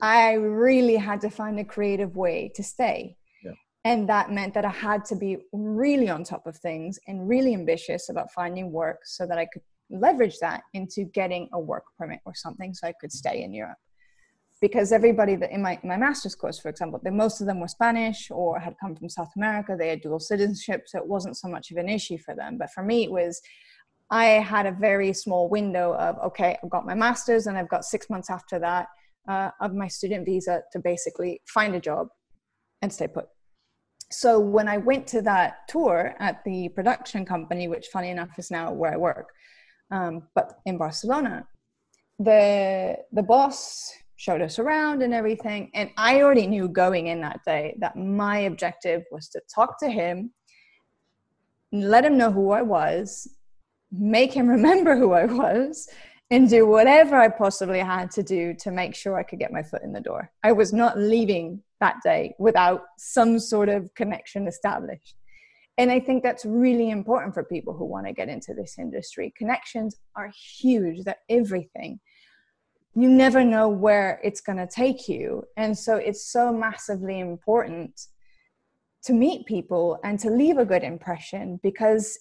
I 0.00 0.32
really 0.32 0.96
had 0.96 1.20
to 1.20 1.28
find 1.28 1.60
a 1.60 1.64
creative 1.64 2.16
way 2.16 2.50
to 2.54 2.62
stay. 2.62 3.17
And 3.84 4.08
that 4.08 4.30
meant 4.30 4.54
that 4.54 4.64
I 4.64 4.70
had 4.70 5.04
to 5.06 5.16
be 5.16 5.38
really 5.52 6.08
on 6.08 6.24
top 6.24 6.46
of 6.46 6.56
things 6.56 6.98
and 7.06 7.28
really 7.28 7.54
ambitious 7.54 8.08
about 8.08 8.32
finding 8.32 8.72
work 8.72 8.98
so 9.04 9.26
that 9.26 9.38
I 9.38 9.46
could 9.52 9.62
leverage 9.90 10.38
that 10.40 10.62
into 10.74 11.04
getting 11.04 11.48
a 11.52 11.60
work 11.60 11.84
permit 11.98 12.20
or 12.26 12.34
something 12.34 12.74
so 12.74 12.88
I 12.88 12.94
could 13.00 13.12
stay 13.12 13.42
in 13.42 13.54
Europe. 13.54 13.78
Because 14.60 14.90
everybody 14.90 15.36
that 15.36 15.52
in 15.52 15.62
my, 15.62 15.78
my 15.84 15.96
master's 15.96 16.34
course, 16.34 16.58
for 16.58 16.68
example, 16.68 17.00
they, 17.02 17.10
most 17.10 17.40
of 17.40 17.46
them 17.46 17.60
were 17.60 17.68
Spanish 17.68 18.28
or 18.30 18.58
had 18.58 18.74
come 18.80 18.96
from 18.96 19.08
South 19.08 19.30
America. 19.36 19.76
They 19.78 19.88
had 19.88 20.00
dual 20.00 20.18
citizenship, 20.18 20.82
so 20.86 20.98
it 20.98 21.06
wasn't 21.06 21.36
so 21.36 21.46
much 21.46 21.70
of 21.70 21.76
an 21.76 21.88
issue 21.88 22.18
for 22.18 22.34
them. 22.34 22.58
But 22.58 22.70
for 22.72 22.82
me, 22.82 23.04
it 23.04 23.12
was 23.12 23.40
I 24.10 24.24
had 24.24 24.66
a 24.66 24.72
very 24.72 25.12
small 25.12 25.48
window 25.48 25.94
of 25.94 26.18
okay, 26.26 26.56
I've 26.62 26.70
got 26.70 26.86
my 26.86 26.94
master's 26.94 27.46
and 27.46 27.56
I've 27.56 27.68
got 27.68 27.84
six 27.84 28.10
months 28.10 28.30
after 28.30 28.58
that 28.58 28.88
uh, 29.28 29.50
of 29.60 29.74
my 29.74 29.86
student 29.86 30.24
visa 30.24 30.62
to 30.72 30.78
basically 30.78 31.40
find 31.46 31.74
a 31.74 31.80
job 31.80 32.08
and 32.82 32.92
stay 32.92 33.06
put. 33.06 33.26
So 34.10 34.40
when 34.40 34.68
I 34.68 34.78
went 34.78 35.06
to 35.08 35.22
that 35.22 35.68
tour 35.68 36.14
at 36.18 36.42
the 36.44 36.70
production 36.70 37.24
company, 37.26 37.68
which 37.68 37.88
funny 37.88 38.10
enough 38.10 38.38
is 38.38 38.50
now 38.50 38.72
where 38.72 38.92
I 38.92 38.96
work, 38.96 39.30
um, 39.90 40.28
but 40.34 40.60
in 40.64 40.78
Barcelona, 40.78 41.46
the 42.18 42.96
the 43.12 43.22
boss 43.22 43.92
showed 44.16 44.40
us 44.42 44.58
around 44.58 45.02
and 45.02 45.14
everything, 45.14 45.70
and 45.74 45.90
I 45.96 46.22
already 46.22 46.46
knew 46.46 46.68
going 46.68 47.06
in 47.08 47.20
that 47.20 47.40
day 47.44 47.76
that 47.80 47.96
my 47.96 48.40
objective 48.40 49.04
was 49.12 49.28
to 49.28 49.40
talk 49.54 49.78
to 49.80 49.90
him, 49.90 50.32
let 51.70 52.04
him 52.04 52.16
know 52.16 52.32
who 52.32 52.50
I 52.50 52.62
was, 52.62 53.28
make 53.92 54.32
him 54.32 54.48
remember 54.56 54.96
who 54.96 55.12
I 55.12 55.26
was 55.26 55.88
and 56.30 56.48
do 56.48 56.66
whatever 56.66 57.16
I 57.16 57.28
possibly 57.28 57.78
had 57.78 58.10
to 58.12 58.22
do 58.22 58.54
to 58.60 58.70
make 58.70 58.94
sure 58.94 59.18
I 59.18 59.22
could 59.22 59.38
get 59.38 59.52
my 59.52 59.62
foot 59.62 59.82
in 59.82 59.92
the 59.92 60.00
door. 60.00 60.30
I 60.42 60.52
was 60.52 60.72
not 60.72 60.98
leaving 60.98 61.62
that 61.80 61.96
day 62.04 62.34
without 62.38 62.82
some 62.98 63.38
sort 63.38 63.68
of 63.68 63.92
connection 63.94 64.46
established. 64.46 65.14
And 65.78 65.90
I 65.90 66.00
think 66.00 66.22
that's 66.22 66.44
really 66.44 66.90
important 66.90 67.34
for 67.34 67.44
people 67.44 67.72
who 67.72 67.84
want 67.84 68.06
to 68.06 68.12
get 68.12 68.28
into 68.28 68.52
this 68.52 68.78
industry. 68.78 69.32
Connections 69.38 69.96
are 70.16 70.30
huge, 70.60 71.04
they're 71.04 71.16
everything. 71.28 72.00
You 72.94 73.08
never 73.08 73.44
know 73.44 73.68
where 73.68 74.20
it's 74.24 74.40
going 74.40 74.58
to 74.58 74.66
take 74.66 75.08
you. 75.08 75.44
And 75.56 75.78
so 75.78 75.96
it's 75.96 76.32
so 76.32 76.52
massively 76.52 77.20
important 77.20 78.00
to 79.04 79.12
meet 79.12 79.46
people 79.46 80.00
and 80.02 80.18
to 80.18 80.30
leave 80.30 80.58
a 80.58 80.64
good 80.64 80.82
impression 80.82 81.60
because 81.62 82.18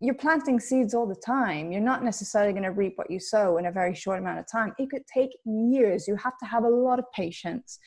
you're 0.00 0.14
planting 0.14 0.60
seeds 0.60 0.94
all 0.94 1.06
the 1.06 1.16
time. 1.16 1.72
You're 1.72 1.80
not 1.80 2.04
necessarily 2.04 2.52
going 2.52 2.64
to 2.64 2.70
reap 2.70 2.94
what 2.96 3.10
you 3.10 3.18
sow 3.18 3.56
in 3.56 3.66
a 3.66 3.72
very 3.72 3.94
short 3.94 4.18
amount 4.18 4.38
of 4.38 4.46
time. 4.50 4.72
It 4.78 4.90
could 4.90 5.02
take 5.12 5.30
years. 5.44 6.06
You 6.06 6.16
have 6.16 6.38
to 6.38 6.46
have 6.46 6.64
a 6.64 6.68
lot 6.68 6.98
of 6.98 7.04
patience. 7.12 7.78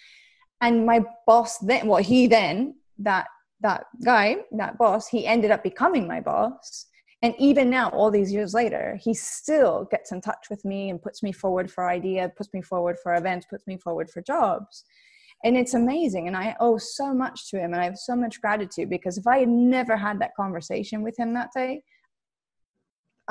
And 0.60 0.86
my 0.86 1.04
boss 1.26 1.58
then, 1.60 1.88
well, 1.88 2.04
he 2.04 2.28
then, 2.28 2.76
that 3.00 3.28
that 3.62 3.86
guy, 4.04 4.38
that 4.52 4.78
boss, 4.78 5.08
he 5.08 5.26
ended 5.26 5.52
up 5.52 5.64
becoming 5.64 6.08
my 6.08 6.20
boss. 6.20 6.88
And 7.22 7.36
even 7.38 7.70
now, 7.70 7.90
all 7.90 8.10
these 8.10 8.34
years 8.34 8.54
later, 8.54 8.98
he 9.00 9.14
still 9.14 9.88
gets 9.92 10.12
in 10.12 10.22
touch 10.22 10.48
with 10.50 10.66
me 10.66 10.90
and 10.90 11.02
puts 11.02 11.22
me 11.22 11.32
forward 11.32 11.72
for 11.72 11.88
idea, 11.88 12.32
puts 12.36 12.52
me 12.54 12.62
forward 12.64 12.98
for 13.02 13.14
events, 13.14 13.46
puts 13.48 13.68
me 13.68 13.78
forward 13.78 14.10
for 14.10 14.22
jobs. 14.24 14.84
And 15.44 15.56
it's 15.56 15.76
amazing. 15.76 16.28
And 16.28 16.36
I 16.36 16.56
owe 16.60 16.78
so 16.78 17.14
much 17.14 17.50
to 17.52 17.60
him 17.60 17.74
and 17.74 17.82
I 17.82 17.86
have 17.86 17.98
so 17.98 18.16
much 18.16 18.42
gratitude 18.42 18.90
because 18.90 19.18
if 19.18 19.28
I 19.28 19.40
had 19.40 19.50
never 19.50 19.96
had 19.96 20.20
that 20.20 20.36
conversation 20.36 21.04
with 21.04 21.18
him 21.18 21.34
that 21.36 21.50
day, 21.56 21.84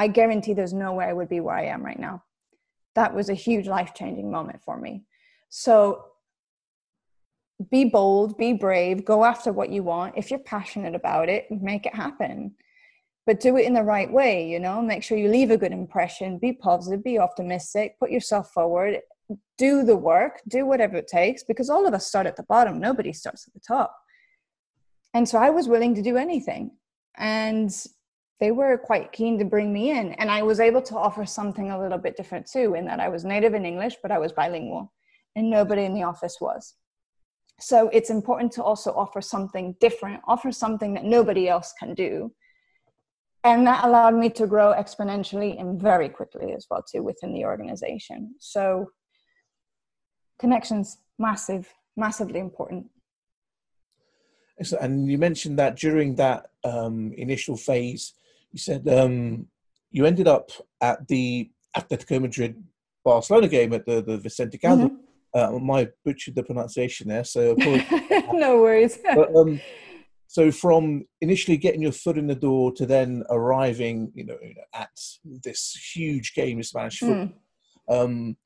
I 0.01 0.07
guarantee 0.09 0.55
there's 0.55 0.73
no 0.73 0.95
way 0.95 1.05
I 1.05 1.13
would 1.13 1.29
be 1.29 1.41
where 1.41 1.55
I 1.55 1.67
am 1.67 1.85
right 1.85 1.99
now. 1.99 2.23
That 2.95 3.15
was 3.15 3.29
a 3.29 3.35
huge 3.35 3.67
life 3.69 3.93
changing 3.95 4.31
moment 4.31 4.63
for 4.65 4.81
me. 4.81 5.05
So 5.51 6.07
be 7.71 7.85
bold, 7.85 8.39
be 8.39 8.55
brave, 8.55 9.05
go 9.05 9.27
after 9.27 9.53
what 9.53 9.69
you 9.69 9.83
want. 9.83 10.15
If 10.17 10.31
you're 10.31 10.41
passionate 10.55 10.95
about 10.95 11.29
it, 11.29 11.49
make 11.51 11.85
it 11.85 11.95
happen. 11.95 12.55
But 13.27 13.41
do 13.41 13.59
it 13.59 13.67
in 13.67 13.75
the 13.75 13.83
right 13.83 14.11
way, 14.11 14.49
you 14.49 14.59
know, 14.59 14.81
make 14.81 15.03
sure 15.03 15.19
you 15.19 15.29
leave 15.29 15.51
a 15.51 15.59
good 15.59 15.71
impression, 15.71 16.39
be 16.39 16.55
positive, 16.55 17.05
be 17.05 17.19
optimistic, 17.19 17.99
put 18.01 18.11
yourself 18.11 18.51
forward, 18.53 19.01
do 19.59 19.85
the 19.85 19.97
work, 19.97 20.41
do 20.49 20.65
whatever 20.65 20.97
it 20.97 21.09
takes, 21.09 21.45
because 21.45 21.69
all 21.69 21.87
of 21.87 21.93
us 21.93 22.07
start 22.07 22.27
at 22.27 22.37
the 22.37 22.45
bottom, 22.45 22.81
nobody 22.81 23.13
starts 23.13 23.47
at 23.47 23.53
the 23.53 23.61
top. 23.61 23.95
And 25.13 25.29
so 25.29 25.39
I 25.39 25.51
was 25.51 25.69
willing 25.69 25.95
to 25.97 26.03
do 26.03 26.17
anything. 26.17 26.71
And 27.19 27.71
they 28.41 28.51
were 28.51 28.79
quite 28.79 29.13
keen 29.13 29.39
to 29.39 29.45
bring 29.45 29.73
me 29.73 29.91
in. 29.91 30.13
And 30.15 30.31
I 30.31 30.43
was 30.43 30.61
able 30.61 30.83
to 30.83 30.97
offer 30.97 31.27
something 31.27 31.71
a 31.71 31.79
little 31.79 31.99
bit 31.99 32.17
different 32.17 32.47
too, 32.51 32.75
in 32.75 32.87
that 32.87 32.99
I 32.99 33.09
was 33.09 33.25
native 33.25 33.55
in 33.55 33.67
English, 33.67 33.97
but 34.03 34.11
I 34.11 34.19
was 34.19 34.33
bilingual, 34.33 34.93
and 35.37 35.51
nobody 35.51 35.85
in 35.85 35.95
the 35.95 36.05
office 36.05 36.39
was. 36.41 36.75
So 37.61 37.91
it's 37.91 38.09
important 38.09 38.53
to 38.53 38.63
also 38.63 38.93
offer 38.93 39.21
something 39.21 39.77
different, 39.81 40.23
offer 40.27 40.51
something 40.51 40.95
that 40.95 41.05
nobody 41.05 41.49
else 41.49 41.75
can 41.79 41.95
do. 41.95 42.33
And 43.45 43.67
that 43.67 43.85
allowed 43.85 44.15
me 44.15 44.31
to 44.31 44.47
grow 44.47 44.73
exponentially 44.73 45.61
and 45.61 45.81
very 45.81 46.09
quickly 46.09 46.53
as 46.53 46.67
well 46.71 46.83
too 46.83 47.03
within 47.03 47.33
the 47.35 47.45
organization. 47.45 48.35
So 48.39 48.91
connections, 50.39 50.99
massive, 51.19 51.73
massively 51.97 52.41
important. 52.41 52.87
Excellent. 54.59 54.85
And 54.85 55.11
you 55.11 55.19
mentioned 55.19 55.59
that 55.59 55.77
during 55.77 56.15
that 56.17 56.51
um, 56.65 57.13
initial 57.17 57.57
phase, 57.57 58.13
you 58.53 58.59
said 58.59 58.89
um, 58.89 59.47
you 59.91 60.07
ended 60.07 60.29
up 60.29 60.51
at 60.81 61.07
the 61.09 61.51
Atletico 61.77 62.21
Madrid 62.21 62.63
Barcelona 63.05 63.49
game 63.49 63.73
at 63.73 63.87
the, 63.87 64.03
the 64.03 64.19
Vicente 64.19 64.59
Calderón. 64.59 64.97
Uh, 65.33 65.53
my 65.61 65.89
butchered 66.05 66.35
the 66.35 66.43
pronunciation 66.43 67.09
there, 67.09 67.23
so 67.23 67.55
no 68.33 68.61
worries. 68.61 68.99
but, 69.15 69.35
um, 69.37 69.61
so 70.27 70.51
from 70.51 71.05
initially 71.21 71.57
getting 71.57 71.83
your 71.83 71.93
foot 71.93 72.19
in 72.19 72.27
the 72.27 72.35
door 72.35 72.73
to 72.73 72.85
then 72.85 73.23
arriving, 73.31 74.11
you 74.15 74.25
know, 74.25 74.37
you 74.43 74.55
know, 74.55 74.63
at 74.75 74.91
this 75.45 75.73
huge 75.95 76.35
game 76.35 76.59
of 76.59 76.67
Spanish 76.67 76.99
football, 76.99 77.29
Mm. 77.89 78.05
um, 78.05 78.37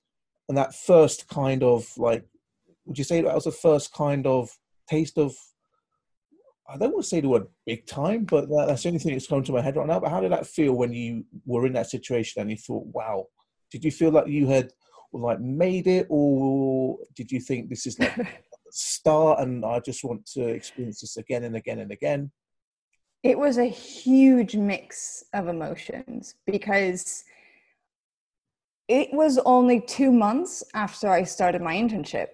and 0.49 0.59
that 0.59 0.75
first 0.75 1.27
kind 1.29 1.63
of 1.63 1.87
like, 1.97 2.25
would 2.85 2.99
you 2.99 3.05
say 3.05 3.23
that 3.23 3.35
was 3.35 3.45
the 3.45 3.53
first 3.53 3.93
kind 3.93 4.27
of 4.27 4.51
taste 4.89 5.17
of? 5.19 5.35
I 6.69 6.79
don't 6.79 6.93
want 6.93 7.03
to 7.03 7.09
say 7.09 7.21
the 7.21 7.29
word 7.29 7.47
big 7.67 7.87
time, 7.87 8.25
but 8.25 8.49
that, 8.49 8.67
that's 8.69 8.83
the 8.83 8.89
only 8.89 8.99
thing 8.99 9.13
that's 9.13 9.27
coming 9.27 9.45
to 9.45 9.53
my 9.53 9.61
head 9.61 9.77
right 9.77 9.87
now. 9.87 10.01
But 10.01 10.11
how 10.11 10.21
did 10.21 10.33
that 10.33 10.47
feel 10.47 10.73
when 10.73 10.93
you 10.93 11.25
were 11.45 11.67
in 11.67 11.75
that 11.75 11.91
situation 11.91 12.41
and 12.41 12.51
you 12.51 12.57
thought, 12.57 12.87
"Wow"? 12.87 13.27
Did 13.71 13.85
you 13.85 13.91
feel 13.91 14.11
like 14.11 14.29
you 14.29 14.47
had 14.47 14.73
like 15.13 15.41
made 15.41 15.87
it, 15.87 16.07
or 16.09 16.99
did 17.15 17.31
you 17.31 17.41
think 17.41 17.69
this 17.69 17.87
is 17.87 17.99
like 17.99 18.17
the 18.17 18.27
start 18.71 19.41
and 19.41 19.65
I 19.65 19.81
just 19.81 20.05
want 20.05 20.27
to 20.33 20.49
experience 20.49 21.01
this 21.01 21.17
again 21.17 21.45
and 21.45 21.57
again 21.57 21.81
and 21.81 21.93
again? 21.93 22.31
It 23.23 23.39
was 23.39 23.59
a 23.59 23.65
huge 23.65 24.57
mix 24.57 25.25
of 25.33 25.49
emotions 25.49 26.35
because 26.47 27.25
it 28.89 29.09
was 29.13 29.39
only 29.39 29.81
two 29.81 30.13
months 30.13 30.63
after 30.75 31.09
I 31.09 31.25
started 31.25 31.63
my 31.63 31.75
internship. 31.75 32.29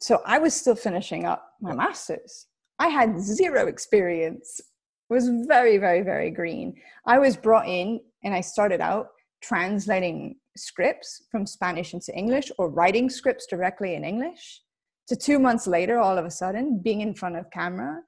So 0.00 0.22
I 0.24 0.38
was 0.38 0.54
still 0.54 0.76
finishing 0.76 1.24
up 1.24 1.54
my 1.60 1.74
master's. 1.74 2.46
I 2.82 2.88
had 2.88 3.20
zero 3.20 3.68
experience. 3.68 4.60
Was 5.08 5.28
very, 5.46 5.78
very, 5.78 6.02
very 6.02 6.30
green. 6.30 6.74
I 7.06 7.18
was 7.20 7.36
brought 7.36 7.68
in 7.68 8.00
and 8.24 8.34
I 8.34 8.40
started 8.40 8.80
out 8.80 9.06
translating 9.40 10.36
scripts 10.56 11.22
from 11.30 11.46
Spanish 11.46 11.94
into 11.94 12.12
English 12.16 12.50
or 12.58 12.68
writing 12.68 13.08
scripts 13.08 13.46
directly 13.46 13.94
in 13.94 14.04
English 14.04 14.62
to 15.06 15.14
two 15.14 15.38
months 15.38 15.68
later, 15.68 16.00
all 16.00 16.18
of 16.18 16.24
a 16.24 16.30
sudden, 16.30 16.80
being 16.82 17.02
in 17.02 17.14
front 17.14 17.36
of 17.36 17.48
camera 17.52 18.00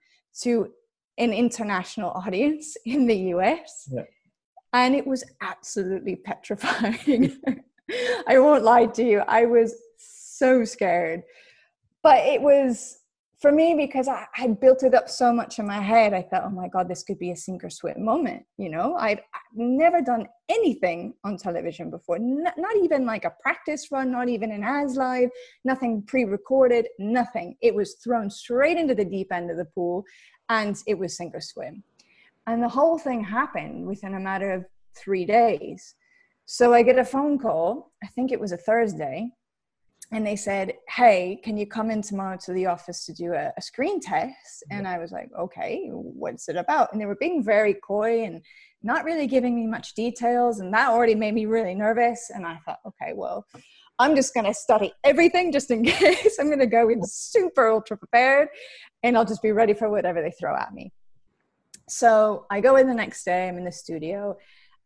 to 0.43 0.69
an 1.19 1.33
international 1.33 2.11
audience 2.27 2.77
in 2.85 3.07
the 3.07 3.19
US. 3.35 3.89
Yeah. 3.93 4.03
And 4.73 4.97
it 4.97 5.07
was 5.07 5.23
absolutely 5.41 6.17
petrifying. 6.17 7.39
I 8.27 8.41
won't 8.41 8.65
lie 8.65 8.87
to 8.87 9.05
you. 9.05 9.21
I 9.29 9.47
was 9.47 9.73
so 9.99 10.65
scared. 10.65 11.23
But 12.03 12.19
it 12.27 12.43
was 12.43 12.99
for 13.45 13.53
me 13.53 13.75
because 13.75 14.09
I 14.09 14.27
had 14.33 14.59
built 14.59 14.85
it 14.85 14.95
up 14.95 15.07
so 15.07 15.31
much 15.31 15.59
in 15.59 15.67
my 15.67 15.79
head. 15.79 16.15
I 16.15 16.23
thought, 16.23 16.45
oh 16.47 16.51
my 16.51 16.67
God, 16.67 16.89
this 16.89 17.03
could 17.03 17.19
be 17.19 17.31
a 17.31 17.37
sink 17.37 17.63
or 17.63 17.69
swim 17.69 18.03
moment. 18.03 18.43
You 18.57 18.71
know, 18.71 18.95
I'd 18.95 19.21
never 19.55 20.01
done 20.01 20.27
anything 20.49 21.13
on 21.25 21.37
television 21.37 21.91
before, 21.91 22.17
N- 22.17 22.47
not 22.57 22.77
even 22.83 23.05
like 23.05 23.27
a 23.27 23.35
practice 23.43 23.89
run, 23.93 24.11
not 24.11 24.31
even 24.31 24.51
an 24.51 24.65
as 24.65 24.97
live, 24.97 25.29
nothing 25.63 26.03
pre 26.07 26.25
recorded, 26.25 26.89
nothing. 26.99 27.59
It 27.61 27.75
was 27.75 27.97
thrown 28.03 28.31
straight 28.31 28.79
into 28.79 28.95
the 28.95 29.05
deep 29.05 29.31
end 29.31 29.51
of 29.51 29.59
the 29.59 29.67
pool 29.67 30.07
and 30.49 30.83
it 30.87 30.99
was 30.99 31.15
sink 31.15 31.35
or 31.35 31.43
swim. 31.43 31.85
And 32.47 32.63
the 32.63 32.69
whole 32.71 32.99
thing 32.99 33.23
happened 33.23 33.87
within 33.87 34.15
a 34.15 34.21
matter 34.21 34.53
of 34.53 34.65
three 34.97 35.27
days. 35.27 35.97
So 36.47 36.73
I 36.73 36.83
get 36.83 36.99
a 36.99 37.05
phone 37.05 37.39
call, 37.39 37.93
I 38.03 38.07
think 38.07 38.33
it 38.33 38.41
was 38.41 38.53
a 38.53 38.57
Thursday, 38.57 39.29
and 40.15 40.27
they 40.27 40.37
said, 40.37 40.75
Hey, 40.89 41.41
can 41.43 41.57
you 41.57 41.67
come 41.67 41.91
in 41.91 42.01
tomorrow 42.01 42.39
to 42.45 42.53
the 42.53 42.67
office 42.67 43.05
to 43.07 43.13
do 43.13 43.33
a, 43.33 43.53
a, 43.57 43.63
screen 43.63 44.01
test? 44.01 44.65
And 44.71 44.87
I 44.87 44.99
was 44.99 45.11
like, 45.11 45.29
Okay, 45.39 45.89
what's 45.91 46.49
it 46.49 46.57
about? 46.57 46.93
And 46.93 47.01
they 47.01 47.07
were 47.07 47.17
being 47.17 47.43
very 47.43 47.75
coy 47.75 48.23
and 48.23 48.41
not 48.83 49.05
really 49.05 49.27
giving 49.27 49.57
me 49.57 49.67
much 49.67 49.95
details. 49.95 50.61
And 50.61 50.73
that 50.73 50.91
already 50.91 51.15
made 51.15 51.35
me 51.35 51.47
really 51.47 51.75
nervous. 51.75 52.31
And 52.33 52.47
I 52.47 52.61
thought, 52.65 52.79
Okay, 52.87 53.13
well, 53.15 53.45
I'm 53.99 54.15
just 54.15 54.35
going 54.35 54.47
to 54.47 54.55
study 54.55 54.93
everything 55.03 55.53
just 55.53 55.71
in 55.71 55.85
case. 55.85 56.39
I'm 56.39 56.47
going 56.47 56.59
to 56.61 56.67
go 56.67 56.89
in 56.89 57.03
super 57.05 57.69
ultra 57.69 57.97
prepared 57.97 58.49
and 59.03 59.17
I'll 59.17 59.25
just 59.25 59.43
be 59.43 59.53
ready 59.53 59.75
for 59.75 59.91
whatever 59.91 60.23
they 60.23 60.33
throw 60.33 60.57
at 60.57 60.73
me. 60.73 60.93
So 61.89 62.47
I 62.51 62.61
go 62.61 62.77
in 62.77 62.87
the 62.87 62.95
next 62.95 63.25
day, 63.25 63.49
I'm 63.49 63.59
in 63.59 63.65
the 63.65 63.73
studio, 63.73 64.39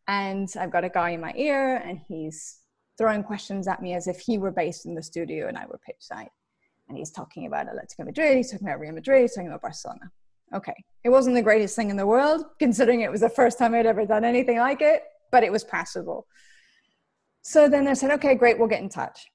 and 0.09 0.49
I've 0.59 0.73
got 0.73 0.85
a 0.85 0.89
guy 0.89 1.11
in 1.11 1.21
my 1.21 1.33
ear, 1.37 1.77
and 1.77 2.01
he's 2.09 2.58
throwing 2.99 3.23
questions 3.23 3.69
at 3.69 3.81
me 3.81 3.95
as 3.95 4.09
if 4.09 4.19
he 4.19 4.37
were 4.37 4.51
based 4.51 4.85
in 4.85 4.95
the 4.95 5.03
studio 5.03 5.49
and 5.49 5.57
I 5.57 5.65
were 5.67 5.79
pitch 5.79 5.97
side. 6.01 6.29
And 6.89 6.99
he's 6.99 7.11
talking 7.11 7.47
about 7.47 7.67
Atletico 7.67 8.05
Madrid, 8.05 8.37
he's 8.37 8.51
talking 8.51 8.67
about 8.67 8.81
Real 8.81 8.93
Madrid, 8.93 9.23
he's 9.23 9.35
talking 9.35 9.49
about 9.49 9.63
Barcelona. 9.63 10.11
Okay, 10.55 10.75
it 11.05 11.11
wasn't 11.11 11.37
the 11.37 11.43
greatest 11.43 11.77
thing 11.77 11.91
in 11.91 11.97
the 11.97 12.07
world, 12.07 12.45
considering 12.59 13.03
it 13.03 13.11
was 13.11 13.21
the 13.21 13.29
first 13.29 13.59
time 13.59 13.75
I'd 13.75 13.87
ever 13.87 14.07
done 14.07 14.25
anything 14.25 14.59
like 14.59 14.81
it, 14.81 15.03
but 15.31 15.45
it 15.45 15.53
was 15.53 15.65
passable. 15.65 16.27
So 17.43 17.69
then 17.69 17.85
they 17.85 17.95
said, 17.95 18.11
okay, 18.13 18.35
great, 18.35 18.59
we'll 18.59 18.69
get 18.69 18.83
in 18.83 18.89
touch. 18.89 19.27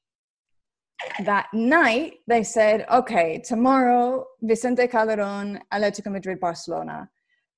That 1.24 1.48
night, 1.54 2.20
they 2.28 2.44
said, 2.44 2.86
okay, 2.92 3.42
tomorrow, 3.44 4.26
Vicente 4.42 4.88
Calderon, 4.88 5.60
Atletico 5.72 6.12
Madrid, 6.12 6.40
Barcelona. 6.40 7.10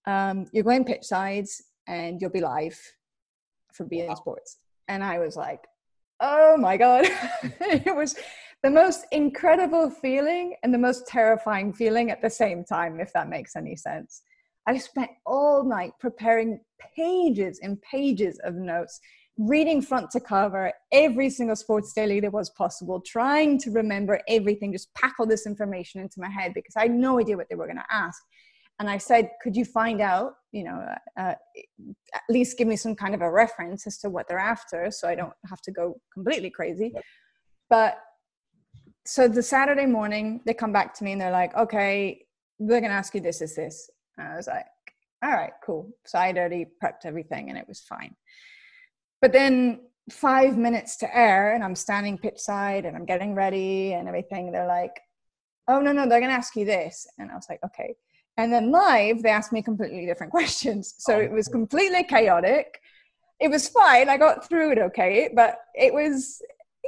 Um, 0.05 0.45
you're 0.51 0.63
going 0.63 0.85
pitch 0.85 1.03
sides 1.03 1.63
and 1.87 2.21
you'll 2.21 2.31
be 2.31 2.41
live 2.41 2.79
for 3.73 3.85
beIN 3.85 4.07
wow. 4.07 4.15
Sports. 4.15 4.57
And 4.87 5.03
I 5.03 5.19
was 5.19 5.35
like, 5.35 5.61
oh 6.19 6.57
my 6.57 6.77
God. 6.77 7.05
it 7.43 7.95
was 7.95 8.15
the 8.63 8.69
most 8.69 9.05
incredible 9.11 9.89
feeling 9.89 10.55
and 10.63 10.73
the 10.73 10.77
most 10.77 11.07
terrifying 11.07 11.73
feeling 11.73 12.11
at 12.11 12.21
the 12.21 12.29
same 12.29 12.63
time, 12.63 12.99
if 12.99 13.13
that 13.13 13.29
makes 13.29 13.55
any 13.55 13.75
sense. 13.75 14.23
I 14.67 14.77
spent 14.77 15.11
all 15.25 15.63
night 15.63 15.91
preparing 15.99 16.59
pages 16.95 17.59
and 17.61 17.79
pages 17.81 18.39
of 18.43 18.55
notes, 18.55 18.99
reading 19.37 19.81
front 19.81 20.09
to 20.11 20.19
cover 20.19 20.71
every 20.91 21.29
single 21.29 21.55
sports 21.55 21.93
daily 21.93 22.19
that 22.21 22.33
was 22.33 22.49
possible, 22.51 23.01
trying 23.01 23.59
to 23.59 23.71
remember 23.71 24.21
everything, 24.27 24.71
just 24.71 24.93
pack 24.95 25.13
all 25.19 25.27
this 25.27 25.45
information 25.45 26.01
into 26.01 26.19
my 26.19 26.29
head 26.29 26.53
because 26.55 26.75
I 26.75 26.83
had 26.83 26.91
no 26.91 27.19
idea 27.19 27.37
what 27.37 27.47
they 27.49 27.55
were 27.55 27.67
going 27.67 27.77
to 27.77 27.85
ask 27.91 28.23
and 28.79 28.89
I 28.89 28.97
said, 28.97 29.29
could 29.41 29.55
you 29.55 29.63
find 29.63 30.01
out, 30.01 30.33
you 30.51 30.63
know, 30.63 30.85
uh, 31.17 31.21
uh, 31.21 31.35
at 32.13 32.21
least 32.29 32.57
give 32.57 32.67
me 32.67 32.75
some 32.75 32.95
kind 32.95 33.15
of 33.15 33.21
a 33.21 33.31
reference 33.31 33.87
as 33.87 33.97
to 33.99 34.09
what 34.09 34.27
they're 34.27 34.37
after 34.37 34.91
so 34.91 35.07
I 35.07 35.15
don't 35.15 35.33
have 35.49 35.61
to 35.61 35.71
go 35.71 35.99
completely 36.13 36.49
crazy. 36.49 36.93
But 37.69 37.97
so 39.05 39.27
the 39.27 39.43
Saturday 39.43 39.85
morning, 39.85 40.41
they 40.45 40.53
come 40.53 40.73
back 40.73 40.93
to 40.95 41.03
me 41.03 41.13
and 41.13 41.21
they're 41.21 41.31
like, 41.31 41.55
okay, 41.55 42.25
we're 42.59 42.79
going 42.79 42.91
to 42.91 42.97
ask 42.97 43.13
you 43.15 43.21
this, 43.21 43.41
is 43.41 43.55
this. 43.55 43.89
And 44.17 44.27
I 44.27 44.35
was 44.35 44.47
like, 44.47 44.65
all 45.23 45.31
right, 45.31 45.53
cool. 45.65 45.89
So 46.05 46.19
I'd 46.19 46.37
already 46.37 46.65
prepped 46.83 47.05
everything 47.05 47.49
and 47.49 47.57
it 47.57 47.67
was 47.67 47.81
fine. 47.81 48.15
But 49.21 49.31
then 49.31 49.81
five 50.11 50.57
minutes 50.57 50.97
to 50.97 51.17
air 51.17 51.53
and 51.53 51.63
I'm 51.63 51.75
standing 51.75 52.17
pitch 52.17 52.37
side 52.37 52.85
and 52.85 52.95
I'm 52.95 53.05
getting 53.05 53.35
ready 53.35 53.93
and 53.93 54.07
everything. 54.07 54.51
They're 54.51 54.67
like, 54.67 54.99
oh, 55.67 55.79
no, 55.79 55.91
no, 55.93 56.07
they're 56.07 56.19
going 56.19 56.31
to 56.31 56.37
ask 56.37 56.55
you 56.55 56.65
this. 56.65 57.07
And 57.17 57.31
I 57.31 57.35
was 57.35 57.47
like, 57.49 57.59
okay. 57.65 57.95
And 58.37 58.51
then 58.51 58.71
live, 58.71 59.23
they 59.23 59.29
asked 59.29 59.53
me 59.53 59.61
completely 59.61 60.05
different 60.05 60.31
questions. 60.31 60.95
So 60.97 61.15
oh, 61.15 61.19
it 61.19 61.31
was 61.31 61.47
completely 61.47 62.03
chaotic. 62.03 62.79
It 63.39 63.49
was 63.49 63.67
fine. 63.67 64.09
I 64.09 64.17
got 64.17 64.47
through 64.47 64.73
it 64.73 64.77
okay, 64.77 65.29
but 65.33 65.57
it 65.73 65.93
was, 65.93 66.41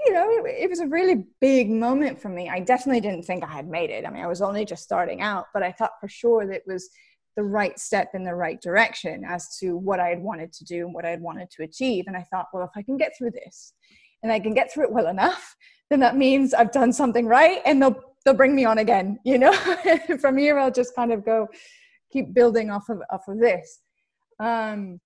you 0.06 0.14
know, 0.14 0.30
it, 0.46 0.64
it, 0.64 0.70
was 0.70 0.80
a 0.80 0.88
really 0.88 1.26
big 1.42 1.70
moment 1.70 2.22
for 2.22 2.30
me. 2.30 2.50
I 2.50 2.60
definitely 2.60 3.02
didn't 3.02 3.24
think 3.24 3.44
I 3.44 3.52
had 3.52 3.68
made 3.68 3.90
it. 3.90 4.06
I 4.06 4.10
mean, 4.10 4.24
I 4.24 4.28
was 4.28 4.42
only 4.42 4.66
just 4.66 4.84
starting 4.84 5.22
out, 5.22 5.46
but 5.54 5.64
I 5.64 5.72
thought 5.72 5.92
for 6.00 6.08
sure 6.08 6.46
that 6.46 6.56
it 6.56 6.64
was 6.66 6.90
the 7.38 7.44
right 7.44 7.78
step 7.80 8.10
in 8.14 8.24
the 8.24 8.36
right 8.36 8.60
direction 8.62 9.24
as 9.24 9.58
to 9.60 9.78
what 9.78 10.00
I 10.00 10.10
had 10.10 10.22
wanted 10.22 10.52
to 10.54 10.66
do 10.66 10.86
and 10.86 10.94
what 10.94 11.06
I 11.06 11.12
had 11.12 11.22
wanted 11.22 11.50
to 11.52 11.64
achieve. 11.64 12.06
And 12.08 12.18
I 12.18 12.26
thought, 12.32 12.48
well, 12.52 12.64
if 12.64 12.72
I 12.76 12.82
can 12.82 12.98
get 12.98 13.14
through 13.18 13.32
this 13.32 13.74
and 14.24 14.32
I 14.32 14.40
can 14.40 14.54
get 14.54 14.74
through 14.74 14.86
it 14.86 14.92
well 14.92 15.08
enough, 15.08 15.56
then 15.90 16.00
that 16.00 16.18
means 16.18 16.54
I've 16.54 16.72
done 16.72 16.92
something 16.92 17.28
right 17.28 17.62
and 17.66 17.82
they'll 17.82 18.02
they'll 18.28 18.36
bring 18.36 18.54
me 18.54 18.66
on 18.66 18.80
again 18.80 19.18
you 19.24 19.38
know 19.38 19.54
from 20.20 20.38
here 20.38 20.60
i'll 20.60 20.70
just 20.70 20.94
kind 20.96 21.14
of 21.14 21.24
go 21.24 21.48
keep 22.12 22.34
building 22.34 22.70
off 22.70 22.90
of 22.90 23.02
off 23.10 23.26
of 23.30 23.40
this 23.40 23.80
um, 24.40 25.00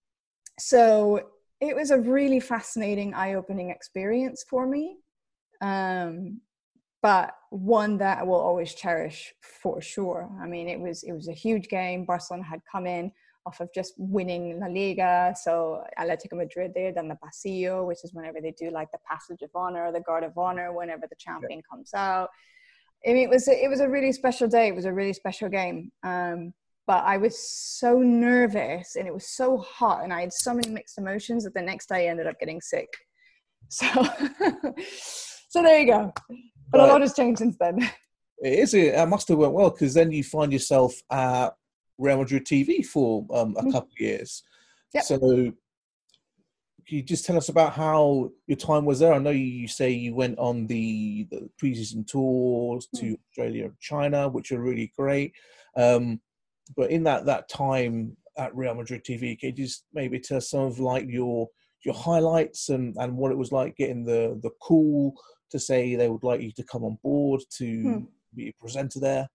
so 0.59 1.21
it 1.61 1.75
was 1.75 1.91
a 1.91 1.99
really 1.99 2.39
fascinating 2.39 3.13
eye-opening 3.13 3.69
experience 3.69 4.43
for 4.49 4.65
me 4.65 4.97
um, 5.61 6.41
but 7.01 7.35
one 7.49 7.97
that 7.97 8.19
I 8.19 8.23
will 8.23 8.39
always 8.39 8.73
cherish 8.73 9.33
for 9.41 9.81
sure. 9.81 10.29
I 10.41 10.47
mean, 10.47 10.67
it 10.67 10.79
was 10.79 11.03
it 11.03 11.13
was 11.13 11.27
a 11.27 11.33
huge 11.33 11.67
game. 11.67 12.05
Barcelona 12.05 12.43
had 12.43 12.61
come 12.71 12.85
in 12.85 13.11
off 13.45 13.59
of 13.59 13.69
just 13.73 13.93
winning 13.97 14.59
La 14.59 14.67
Liga, 14.67 15.33
so 15.39 15.83
Atletico 15.99 16.33
Madrid 16.37 16.73
they 16.75 16.83
had 16.83 16.95
done 16.95 17.07
the 17.07 17.17
Pasillo, 17.23 17.87
which 17.87 18.03
is 18.03 18.13
whenever 18.13 18.39
they 18.39 18.51
do 18.51 18.69
like 18.69 18.91
the 18.91 18.99
Passage 19.09 19.41
of 19.41 19.49
Honor, 19.55 19.91
the 19.91 20.01
Guard 20.01 20.23
of 20.23 20.37
Honor, 20.37 20.71
whenever 20.73 21.07
the 21.09 21.15
champion 21.17 21.59
yeah. 21.59 21.69
comes 21.69 21.93
out. 21.95 22.29
I 23.05 23.13
mean, 23.13 23.23
it 23.23 23.29
was 23.29 23.47
a, 23.47 23.63
it 23.63 23.69
was 23.69 23.79
a 23.79 23.89
really 23.89 24.11
special 24.11 24.47
day. 24.47 24.67
It 24.67 24.75
was 24.75 24.85
a 24.85 24.93
really 24.93 25.13
special 25.13 25.49
game. 25.49 25.91
Um, 26.03 26.53
but 26.87 27.03
I 27.05 27.17
was 27.17 27.37
so 27.39 27.99
nervous 27.99 28.95
and 28.95 29.07
it 29.07 29.13
was 29.13 29.27
so 29.27 29.57
hot 29.57 30.03
and 30.03 30.11
I 30.11 30.21
had 30.21 30.33
so 30.33 30.53
many 30.53 30.69
mixed 30.69 30.97
emotions 30.97 31.43
that 31.43 31.53
the 31.53 31.61
next 31.61 31.89
day 31.89 32.07
I 32.07 32.11
ended 32.11 32.27
up 32.27 32.39
getting 32.39 32.61
sick. 32.61 32.89
So, 33.69 33.85
so 35.49 35.63
there 35.63 35.79
you 35.79 35.87
go. 35.87 36.13
But, 36.71 36.81
a 36.81 36.87
lot 36.87 36.99
has 36.99 37.13
changed 37.13 37.39
since 37.39 37.55
then. 37.57 37.89
It 38.43 38.59
is. 38.59 38.73
It 38.73 39.07
must 39.07 39.27
have 39.27 39.37
went 39.37 39.53
well 39.53 39.69
because 39.69 39.93
then 39.93 40.11
you 40.11 40.23
find 40.23 40.51
yourself 40.51 40.93
at 41.11 41.49
Real 41.99 42.17
Madrid 42.17 42.43
TV 42.43 42.83
for 42.83 43.25
um, 43.31 43.55
a 43.55 43.61
mm-hmm. 43.61 43.71
couple 43.71 43.91
of 43.91 43.99
years. 43.99 44.43
Yep. 44.95 45.03
So 45.03 45.53
can 46.87 46.97
you 46.97 47.03
just 47.03 47.25
tell 47.25 47.37
us 47.37 47.49
about 47.49 47.73
how 47.73 48.31
your 48.47 48.57
time 48.57 48.85
was 48.85 48.99
there? 48.99 49.13
I 49.13 49.19
know 49.19 49.31
you 49.31 49.67
say 49.67 49.91
you 49.91 50.15
went 50.15 50.37
on 50.39 50.67
the, 50.67 51.27
the 51.31 51.49
preseason 51.61 52.07
tours 52.07 52.87
to 52.95 53.05
mm. 53.05 53.17
Australia 53.29 53.65
and 53.65 53.79
China, 53.79 54.29
which 54.29 54.51
are 54.51 54.61
really 54.61 54.91
great. 54.97 55.33
Um, 55.75 56.21
but 56.75 56.91
in 56.91 57.03
that 57.03 57.25
that 57.25 57.49
time 57.49 58.15
at 58.37 58.55
Real 58.55 58.75
Madrid 58.75 59.03
TV, 59.03 59.37
can 59.39 59.49
you 59.49 59.65
just 59.65 59.85
maybe 59.93 60.19
tell 60.19 60.37
us 60.37 60.49
some 60.49 60.63
of 60.63 60.79
like 60.79 61.05
your 61.07 61.47
your 61.83 61.95
highlights 61.95 62.69
and, 62.69 62.95
and 62.97 63.17
what 63.17 63.31
it 63.31 63.37
was 63.37 63.51
like 63.51 63.75
getting 63.75 64.03
the 64.03 64.39
the 64.43 64.51
call 64.61 65.13
to 65.49 65.59
say 65.59 65.95
they 65.95 66.09
would 66.09 66.23
like 66.23 66.41
you 66.41 66.51
to 66.53 66.63
come 66.63 66.83
on 66.83 66.97
board 67.03 67.41
to 67.57 67.65
mm. 67.65 68.07
be 68.35 68.49
a 68.49 68.53
presenter 68.59 68.99
there? 68.99 69.27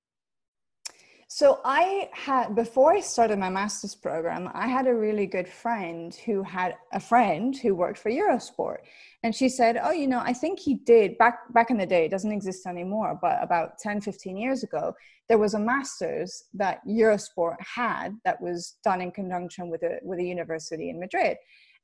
So 1.29 1.61
I 1.65 2.09
had 2.13 2.55
before 2.55 2.93
I 2.93 3.01
started 3.01 3.41
my 3.41 3.51
master's 3.51 3.97
program, 3.97 4.49
I 4.55 4.69
had 4.69 4.87
a 4.87 4.95
really 4.95 5.27
good 5.27 5.49
friend 5.49 6.15
who 6.25 6.45
had 6.45 6.77
a 6.93 7.01
friend 7.01 7.57
who 7.57 7.75
worked 7.75 7.99
for 7.99 8.11
Eurosport. 8.11 8.79
And 9.25 9.35
she 9.35 9.49
said, 9.49 9.77
"Oh, 9.83 9.91
you 9.91 10.07
know, 10.07 10.21
I 10.21 10.33
think 10.33 10.61
he 10.61 10.75
did 10.75 11.19
back 11.19 11.53
back 11.53 11.71
in 11.71 11.79
the 11.79 11.87
day, 11.87 12.05
it 12.05 12.13
doesn't 12.13 12.31
exist 12.31 12.65
anymore, 12.65 13.19
but 13.21 13.43
about 13.43 13.79
10, 13.79 14.01
15 14.01 14.37
years 14.37 14.63
ago, 14.63 14.95
there 15.29 15.39
was 15.39 15.55
a 15.55 15.59
master's 15.59 16.45
that 16.55 16.81
Eurosport 16.87 17.57
had 17.61 18.17
that 18.25 18.41
was 18.41 18.77
done 18.85 19.01
in 19.01 19.11
conjunction 19.11 19.69
with 19.69 19.83
a 19.83 19.99
with 20.03 20.21
a 20.21 20.25
university 20.25 20.91
in 20.91 21.01
Madrid. 21.01 21.39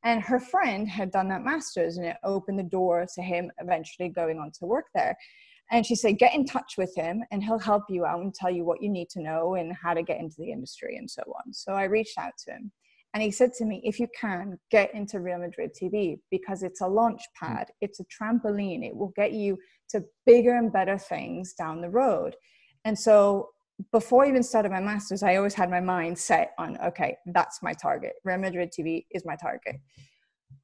And 0.04 0.22
her 0.22 0.38
friend 0.38 0.88
had 0.88 1.10
done 1.10 1.28
that 1.28 1.44
master's 1.44 1.96
and 1.96 2.06
it 2.06 2.16
opened 2.24 2.58
the 2.58 2.64
door 2.64 3.06
to 3.14 3.22
him 3.22 3.50
eventually 3.58 4.08
going 4.08 4.38
on 4.38 4.52
to 4.52 4.66
work 4.66 4.86
there. 4.94 5.16
And 5.72 5.84
she 5.86 5.94
said, 5.94 6.18
get 6.18 6.34
in 6.34 6.44
touch 6.44 6.74
with 6.76 6.94
him 6.94 7.24
and 7.32 7.42
he'll 7.42 7.58
help 7.58 7.84
you 7.88 8.04
out 8.04 8.20
and 8.20 8.32
tell 8.32 8.50
you 8.50 8.62
what 8.64 8.82
you 8.82 8.90
need 8.90 9.08
to 9.10 9.22
know 9.22 9.54
and 9.54 9.72
how 9.74 9.94
to 9.94 10.02
get 10.02 10.20
into 10.20 10.36
the 10.38 10.52
industry 10.52 10.96
and 10.96 11.10
so 11.10 11.22
on. 11.22 11.52
So 11.52 11.72
I 11.72 11.84
reached 11.84 12.18
out 12.18 12.34
to 12.44 12.52
him 12.52 12.70
and 13.14 13.22
he 13.22 13.30
said 13.30 13.52
to 13.54 13.64
me, 13.64 13.80
if 13.84 13.98
you 13.98 14.06
can, 14.18 14.58
get 14.70 14.94
into 14.94 15.20
Real 15.20 15.38
Madrid 15.38 15.70
TV 15.80 16.18
because 16.30 16.62
it's 16.62 16.80
a 16.80 16.86
launch 16.86 17.22
hmm. 17.38 17.46
pad, 17.46 17.68
it's 17.80 18.00
a 18.00 18.04
trampoline, 18.04 18.84
it 18.84 18.94
will 18.94 19.12
get 19.16 19.32
you 19.32 19.58
to 19.90 20.04
bigger 20.24 20.56
and 20.56 20.72
better 20.72 20.98
things 20.98 21.54
down 21.54 21.80
the 21.80 21.90
road. 21.90 22.36
And 22.84 22.98
so 22.98 23.50
before 23.92 24.24
I 24.24 24.28
even 24.28 24.42
started 24.42 24.72
my 24.72 24.80
master's, 24.80 25.22
I 25.22 25.36
always 25.36 25.54
had 25.54 25.70
my 25.70 25.80
mind 25.80 26.18
set 26.18 26.52
on, 26.58 26.78
okay, 26.84 27.16
that's 27.26 27.62
my 27.62 27.72
target. 27.72 28.12
Real 28.24 28.38
Madrid 28.38 28.72
TV 28.78 29.06
is 29.10 29.24
my 29.24 29.36
target. 29.36 29.76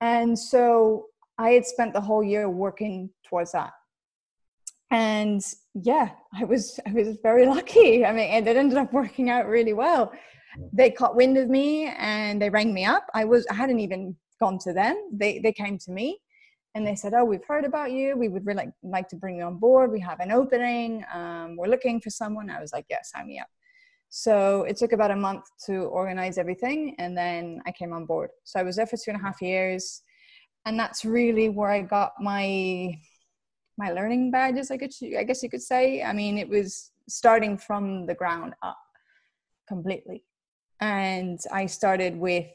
And 0.01 0.39
so 0.39 1.07
I 1.39 1.51
had 1.51 1.67
spent 1.67 1.95
the 1.95 2.01
whole 2.01 2.23
year 2.23 2.49
working 2.49 3.11
towards 3.29 3.53
that. 3.53 3.73
And 4.91 5.43
yeah, 5.75 6.11
I 6.35 6.45
was 6.45 6.81
I 6.87 6.93
was 6.93 7.19
very 7.23 7.47
lucky. 7.57 8.05
I 8.05 8.13
mean, 8.13 8.47
it 8.47 8.57
ended 8.57 8.79
up 8.79 8.93
working 8.93 9.31
out 9.31 9.47
really 9.47 9.75
well. 9.75 10.13
They 10.73 10.91
caught 10.91 11.15
wind 11.15 11.37
of 11.37 11.49
me 11.49 11.87
and 11.99 12.41
they 12.41 12.51
rang 12.51 12.73
me 12.73 12.85
up. 12.85 13.07
I 13.15 13.25
was 13.25 13.47
I 13.51 13.55
hadn't 13.55 13.81
even 13.81 14.17
gone 14.41 14.59
to 14.61 14.73
them. 14.73 14.97
They 15.13 15.41
they 15.41 15.53
came 15.53 15.79
to 15.79 15.91
me 15.91 16.21
and 16.75 16.87
they 16.87 16.95
said, 16.95 17.13
"Oh, 17.15 17.25
we've 17.25 17.45
heard 17.47 17.65
about 17.65 17.93
you. 17.93 18.17
We 18.17 18.29
would 18.29 18.47
really 18.47 18.69
like 18.83 19.09
to 19.09 19.17
bring 19.17 19.37
you 19.39 19.45
on 19.45 19.59
board. 19.59 19.93
We 19.93 20.01
have 20.01 20.21
an 20.21 20.33
opening. 20.33 21.05
Um, 21.13 21.57
we're 21.57 21.69
looking 21.69 22.01
for 22.01 22.11
someone." 22.11 22.51
I 22.51 22.61
was 22.61 22.73
like, 22.73 22.87
"Yeah, 22.89 23.03
sign 23.03 23.27
me 23.27 23.39
up." 23.39 23.49
So 24.11 24.63
it 24.63 24.77
took 24.77 24.93
about 24.93 25.11
a 25.11 25.17
month 25.17 25.45
to 25.67 25.85
organize 25.85 26.39
everything, 26.39 26.95
and 26.99 27.17
then 27.17 27.61
I 27.67 27.73
came 27.73 27.93
on 27.93 28.07
board. 28.07 28.31
So 28.45 28.59
I 28.59 28.63
was 28.63 28.77
there 28.77 28.87
for 28.87 28.97
two 28.97 29.11
and 29.11 29.21
a 29.21 29.23
half 29.23 29.43
years, 29.43 30.03
and 30.65 30.79
that's 30.79 31.05
really 31.05 31.49
where 31.49 31.71
I 31.71 31.83
got 31.83 32.13
my 32.21 32.95
my 33.79 33.93
learning 33.93 34.31
badges. 34.31 34.71
I 34.71 34.77
could, 34.77 34.93
I 35.17 35.23
guess 35.23 35.43
you 35.43 35.49
could 35.49 35.63
say. 35.63 36.03
I 36.03 36.13
mean, 36.13 36.37
it 36.37 36.49
was 36.49 36.91
starting 37.09 37.57
from 37.57 38.05
the 38.07 38.15
ground 38.15 38.55
up 38.63 38.77
completely, 39.67 40.25
and 40.81 41.39
I 41.53 41.67
started 41.67 42.19
with 42.19 42.51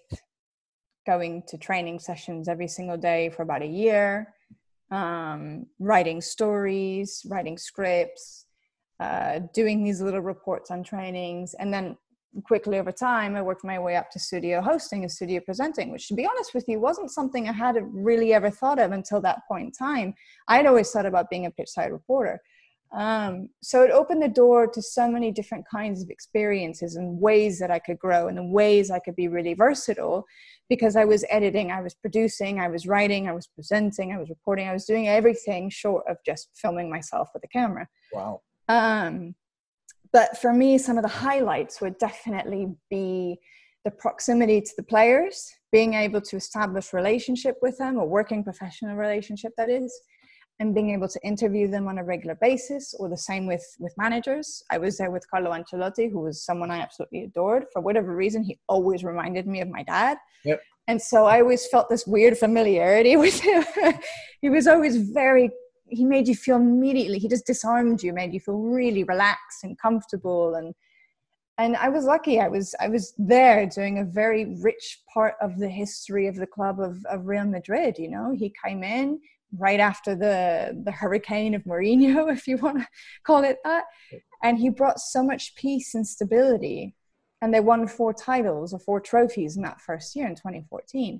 going 1.05 1.43
to 1.47 1.57
training 1.57 1.99
sessions 1.99 2.47
every 2.47 2.67
single 2.67 2.97
day 2.97 3.29
for 3.29 3.41
about 3.41 3.62
a 3.62 3.67
year, 3.67 4.33
um, 4.91 5.65
writing 5.79 6.21
stories, 6.21 7.25
writing 7.29 7.57
scripts, 7.57 8.45
uh, 8.99 9.39
doing 9.53 9.83
these 9.83 10.01
little 10.01 10.21
reports 10.21 10.71
on 10.71 10.83
trainings. 10.83 11.55
And 11.55 11.73
then 11.73 11.97
quickly 12.43 12.80
over 12.80 12.91
time, 12.91 13.36
I 13.36 13.41
worked 13.41 13.63
my 13.63 13.80
way 13.80 13.96
up 13.96 14.10
to 14.12 14.19
studio 14.19 14.62
hosting 14.62 15.04
and 15.04 15.12
studio 15.12 15.41
presenting, 15.46 15.91
which 15.91 16.08
to 16.08 16.15
be 16.15 16.26
honest 16.26 16.54
with 16.54 16.65
you, 16.67 16.80
wasn't 16.80 17.12
something 17.12 17.48
I 17.48 17.54
had 17.54 17.78
really 17.91 18.34
ever 18.34 18.50
thought 18.50 18.80
of 18.80 18.91
until 18.91 19.22
that 19.22 19.39
point 19.48 19.65
in 19.65 19.72
time. 19.72 20.13
I'd 20.48 20.65
always 20.65 20.89
thought 20.91 21.06
about 21.06 21.30
being 21.30 21.46
a 21.46 21.52
pitch 21.52 21.69
side 21.69 21.91
reporter. 21.91 22.41
Um, 22.93 23.50
so 23.62 23.84
it 23.84 23.89
opened 23.89 24.22
the 24.22 24.28
door 24.28 24.67
to 24.67 24.82
so 24.82 25.10
many 25.10 25.32
different 25.32 25.65
kinds 25.67 26.04
of 26.04 26.12
experiences 26.12 26.96
and 26.96 27.19
ways 27.19 27.58
that 27.60 27.72
I 27.72 27.80
could 27.80 27.98
grow 27.98 28.28
and 28.28 28.38
the 28.38 28.43
ways 28.43 28.91
I 28.91 29.00
could 29.00 29.15
be 29.15 29.28
really 29.28 29.56
versatile 29.56 30.26
because 30.69 30.96
I 30.96 31.04
was 31.04 31.26
editing, 31.30 31.72
I 31.72 31.82
was 31.82 31.96
producing, 31.96 32.60
I 32.60 32.67
was 32.67 32.86
writing, 32.86 33.28
I 33.28 33.34
was 33.34 33.48
presenting, 33.48 34.13
I 34.13 34.19
was 34.19 34.30
reporting, 34.30 34.67
I 34.67 34.74
was 34.74 34.86
doing 34.86 35.08
everything 35.08 35.72
short 35.72 36.06
of 36.08 36.17
just 36.24 36.50
filming 36.54 36.89
myself 36.89 37.30
with 37.34 37.43
a 37.43 37.48
camera. 37.48 37.88
Wow. 38.13 38.41
Um, 38.69 39.34
but 40.13 40.38
for 40.38 40.54
me, 40.54 40.78
some 40.78 40.97
of 40.97 41.04
the 41.04 41.10
highlights 41.10 41.82
would 41.82 41.97
definitely 41.97 42.67
be 42.89 43.39
the 43.84 43.91
proximity 43.91 44.62
to 44.62 44.71
the 44.78 44.84
players, 44.84 45.52
being 45.71 45.95
able 45.95 46.21
to 46.21 46.38
establish 46.38 46.93
relationship 46.93 47.58
with 47.62 47.78
them, 47.80 47.97
a 47.97 48.06
working 48.06 48.43
professional 48.43 48.95
relationship 48.95 49.52
that 49.58 49.69
is, 49.69 49.91
and 50.60 50.76
being 50.76 50.91
able 50.91 51.08
to 51.08 51.19
interview 51.23 51.67
them 51.67 51.88
on 51.88 51.97
a 51.97 52.04
regular 52.04 52.36
basis 52.36 52.93
or 52.99 53.10
the 53.10 53.17
same 53.17 53.47
with 53.47 53.65
with 53.80 53.93
managers. 53.97 54.63
I 54.71 54.78
was 54.78 54.97
there 54.97 55.10
with 55.10 55.30
carlo 55.30 55.52
ancelotti 55.52 56.12
who 56.12 56.19
was 56.19 56.45
someone 56.45 56.69
i 56.69 56.80
absolutely 56.80 57.23
adored. 57.23 57.65
For 57.73 57.82
whatever 57.82 58.15
reason 58.15 58.43
he 58.43 58.60
always 58.69 59.04
reminded 59.04 59.47
me 59.47 59.62
of 59.62 59.69
my 59.69 59.84
dad. 59.84 60.17
Yep. 60.45 60.62
and 60.89 61.02
so 61.02 61.26
i 61.26 61.39
always 61.39 61.65
felt 61.67 61.89
this 61.89 62.06
weird 62.06 62.38
familiarity 62.38 63.15
with 63.26 63.39
him. 63.39 63.63
He 64.41 64.49
was 64.49 64.67
always 64.67 64.95
very 64.97 65.49
he 65.88 66.06
made 66.06 66.28
you 66.28 66.36
feel 66.36 66.58
immediately 66.58 67.19
he 67.19 67.28
just 67.28 67.46
disarmed 67.46 68.02
you 68.02 68.13
made 68.13 68.34
you 68.34 68.39
feel 68.39 68.58
really 68.58 69.04
relaxed 69.04 69.63
and 69.63 69.78
comfortable 69.78 70.56
and 70.56 70.74
and 71.58 71.76
i 71.78 71.89
was 71.89 72.06
lucky 72.06 72.39
i 72.39 72.48
was 72.48 72.74
i 72.80 72.88
was 72.88 73.13
there 73.17 73.65
doing 73.65 74.00
a 74.00 74.04
very 74.04 74.56
rich 74.62 75.02
part 75.13 75.36
of 75.41 75.60
the 75.60 75.69
history 75.69 76.28
of 76.28 76.36
the 76.36 76.48
club 76.48 76.80
of, 76.80 77.04
of 77.06 77.26
real 77.26 77.46
madrid 77.46 77.98
you 77.98 78.10
know 78.10 78.32
he 78.32 78.54
came 78.63 78.84
in 78.84 79.19
right 79.58 79.80
after 79.80 80.15
the 80.15 80.82
the 80.84 80.91
hurricane 80.91 81.54
of 81.54 81.63
Mourinho, 81.63 82.32
if 82.36 82.48
you 82.48 82.58
want 82.58 82.80
to 82.80 82.88
call 83.24 83.43
it 83.43 83.58
that. 83.63 83.86
And 84.41 84.58
he 84.58 84.69
brought 84.69 85.00
so 85.00 85.24
much 85.24 85.56
peace 85.56 85.96
and 85.96 86.08
stability. 86.08 86.96
And 87.41 87.54
they 87.54 87.60
won 87.60 87.88
four 87.88 88.13
titles 88.13 88.74
or 88.74 88.80
four 88.80 89.02
trophies 89.02 89.58
in 89.58 89.63
that 89.63 89.82
first 89.82 90.15
year 90.15 90.28
in 90.28 90.36
2014. 90.36 91.19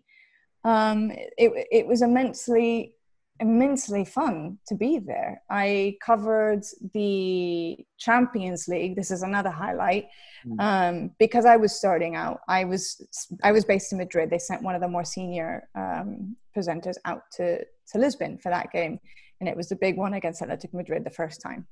Um, 0.64 1.12
it, 1.12 1.68
it 1.70 1.86
was 1.86 2.02
immensely, 2.02 2.94
immensely 3.40 4.06
fun 4.06 4.60
to 4.68 4.76
be 4.76 5.00
there. 5.00 5.42
I 5.50 5.98
covered 6.02 6.64
the 6.94 7.78
Champions 7.98 8.68
League. 8.68 8.96
This 8.96 9.12
is 9.12 9.24
another 9.24 9.50
highlight. 9.50 10.08
Mm. 10.46 10.60
Um, 10.60 11.12
because 11.20 11.46
I 11.46 11.58
was 11.58 11.76
starting 11.76 12.16
out, 12.16 12.42
I 12.48 12.66
was 12.66 13.02
I 13.44 13.52
was 13.52 13.66
based 13.66 13.92
in 13.92 13.98
Madrid. 13.98 14.30
They 14.30 14.40
sent 14.40 14.62
one 14.62 14.76
of 14.76 14.82
the 14.82 14.88
more 14.88 15.04
senior 15.04 15.68
um, 15.76 16.36
presenters 16.56 16.96
out 17.06 17.24
to 17.38 17.64
to 17.64 17.98
Lisbon 17.98 18.38
for 18.38 18.50
that 18.50 18.72
game, 18.72 19.00
and 19.40 19.50
it 19.50 19.58
was 19.58 19.70
the 19.70 19.76
big 19.76 19.98
one 19.98 20.14
against 20.14 20.42
Atlético 20.42 20.74
Madrid 20.74 21.04
the 21.04 21.10
first 21.10 21.42
time. 21.42 21.68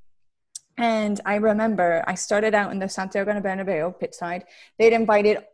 And 0.78 1.20
I 1.26 1.36
remember 1.36 2.02
I 2.06 2.14
started 2.14 2.54
out 2.54 2.72
in 2.72 2.78
the 2.78 2.88
Santiago 2.88 3.32
Bernabeu 3.32 3.98
pitch 4.00 4.14
side. 4.14 4.44
They'd 4.78 4.94
invited 4.94 5.44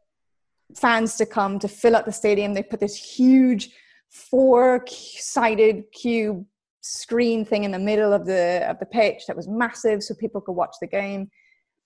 fans 0.77 1.17
to 1.17 1.27
come 1.27 1.59
to 1.59 1.69
fill 1.69 1.97
up 1.97 2.05
the 2.05 2.13
stadium. 2.13 2.55
They 2.55 2.63
put 2.63 2.81
this 2.81 2.97
huge 2.97 3.71
four-sided 4.11 5.85
cube 5.93 6.45
screen 6.81 7.45
thing 7.45 7.65
in 7.65 7.71
the 7.71 7.79
middle 7.79 8.13
of 8.13 8.25
the 8.25 8.65
of 8.69 8.79
the 8.79 8.87
pitch 8.87 9.27
that 9.27 9.37
was 9.37 9.49
massive, 9.49 10.03
so 10.03 10.15
people 10.15 10.41
could 10.41 10.53
watch 10.53 10.77
the 10.81 10.87
game. 10.87 11.31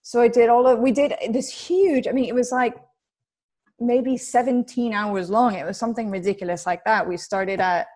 So 0.03 0.21
I 0.21 0.29
did 0.29 0.49
all 0.49 0.67
of 0.67 0.79
we 0.79 0.93
did 0.93 1.15
this 1.31 1.51
huge. 1.51 2.07
I 2.09 2.13
mean, 2.13 2.27
it 2.27 2.35
was 2.35 2.53
like 2.53 2.75
maybe 3.81 4.17
17 4.17 4.93
hours 4.93 5.31
long. 5.31 5.55
It 5.55 5.67
was 5.67 5.79
something 5.79 6.11
ridiculous 6.11 6.67
like 6.67 6.85
that. 6.85 7.09
We 7.09 7.17
started 7.17 7.61
at 7.61 7.87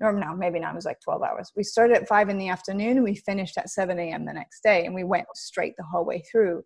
or 0.00 0.12
no, 0.12 0.34
maybe 0.34 0.58
not. 0.58 0.72
It 0.72 0.76
was 0.76 0.84
like 0.84 1.00
12 1.00 1.22
hours. 1.22 1.52
We 1.56 1.62
started 1.62 1.96
at 1.96 2.08
five 2.08 2.28
in 2.28 2.38
the 2.38 2.48
afternoon 2.48 2.96
and 2.96 3.04
we 3.04 3.14
finished 3.14 3.56
at 3.56 3.70
7 3.70 3.98
a.m. 3.98 4.24
the 4.24 4.32
next 4.32 4.62
day 4.62 4.86
and 4.86 4.94
we 4.94 5.04
went 5.04 5.26
straight 5.34 5.74
the 5.76 5.84
whole 5.84 6.04
way 6.04 6.22
through. 6.30 6.64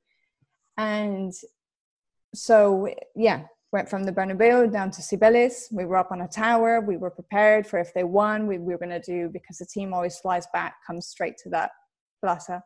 And 0.79 1.33
so, 2.35 2.89
yeah, 3.15 3.45
went 3.73 3.89
from 3.89 4.05
the 4.05 4.13
Bernabeu 4.13 4.73
down 4.73 4.91
to 4.93 5.03
Cibeles. 5.03 5.71
We 5.71 5.85
were 5.85 5.97
up 5.97 6.11
on 6.11 6.23
a 6.23 6.29
tower. 6.29 6.81
We 6.81 6.97
were 6.97 7.11
prepared 7.11 7.67
for 7.67 7.79
if 7.79 7.93
they 7.95 8.05
won, 8.05 8.47
we, 8.47 8.59
we 8.59 8.73
were 8.73 8.79
going 8.79 9.01
to 9.01 9.01
do, 9.01 9.29
because 9.31 9.59
the 9.59 9.67
team 9.67 9.93
always 9.93 10.19
flies 10.19 10.47
back, 10.53 10.77
comes 10.87 11.07
straight 11.07 11.37
to 11.45 11.51
that 11.51 11.71
plaza 12.21 12.63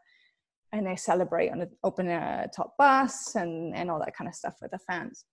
and 0.72 0.86
they 0.86 0.96
celebrate 0.96 1.50
on 1.50 1.58
the 1.58 1.70
open 1.84 2.08
a 2.08 2.48
top 2.54 2.74
bus 2.78 3.34
and, 3.34 3.74
and 3.74 3.90
all 3.90 3.98
that 3.98 4.16
kind 4.16 4.28
of 4.28 4.34
stuff 4.34 4.54
with 4.60 4.70
the 4.70 4.78
fans 4.78 5.24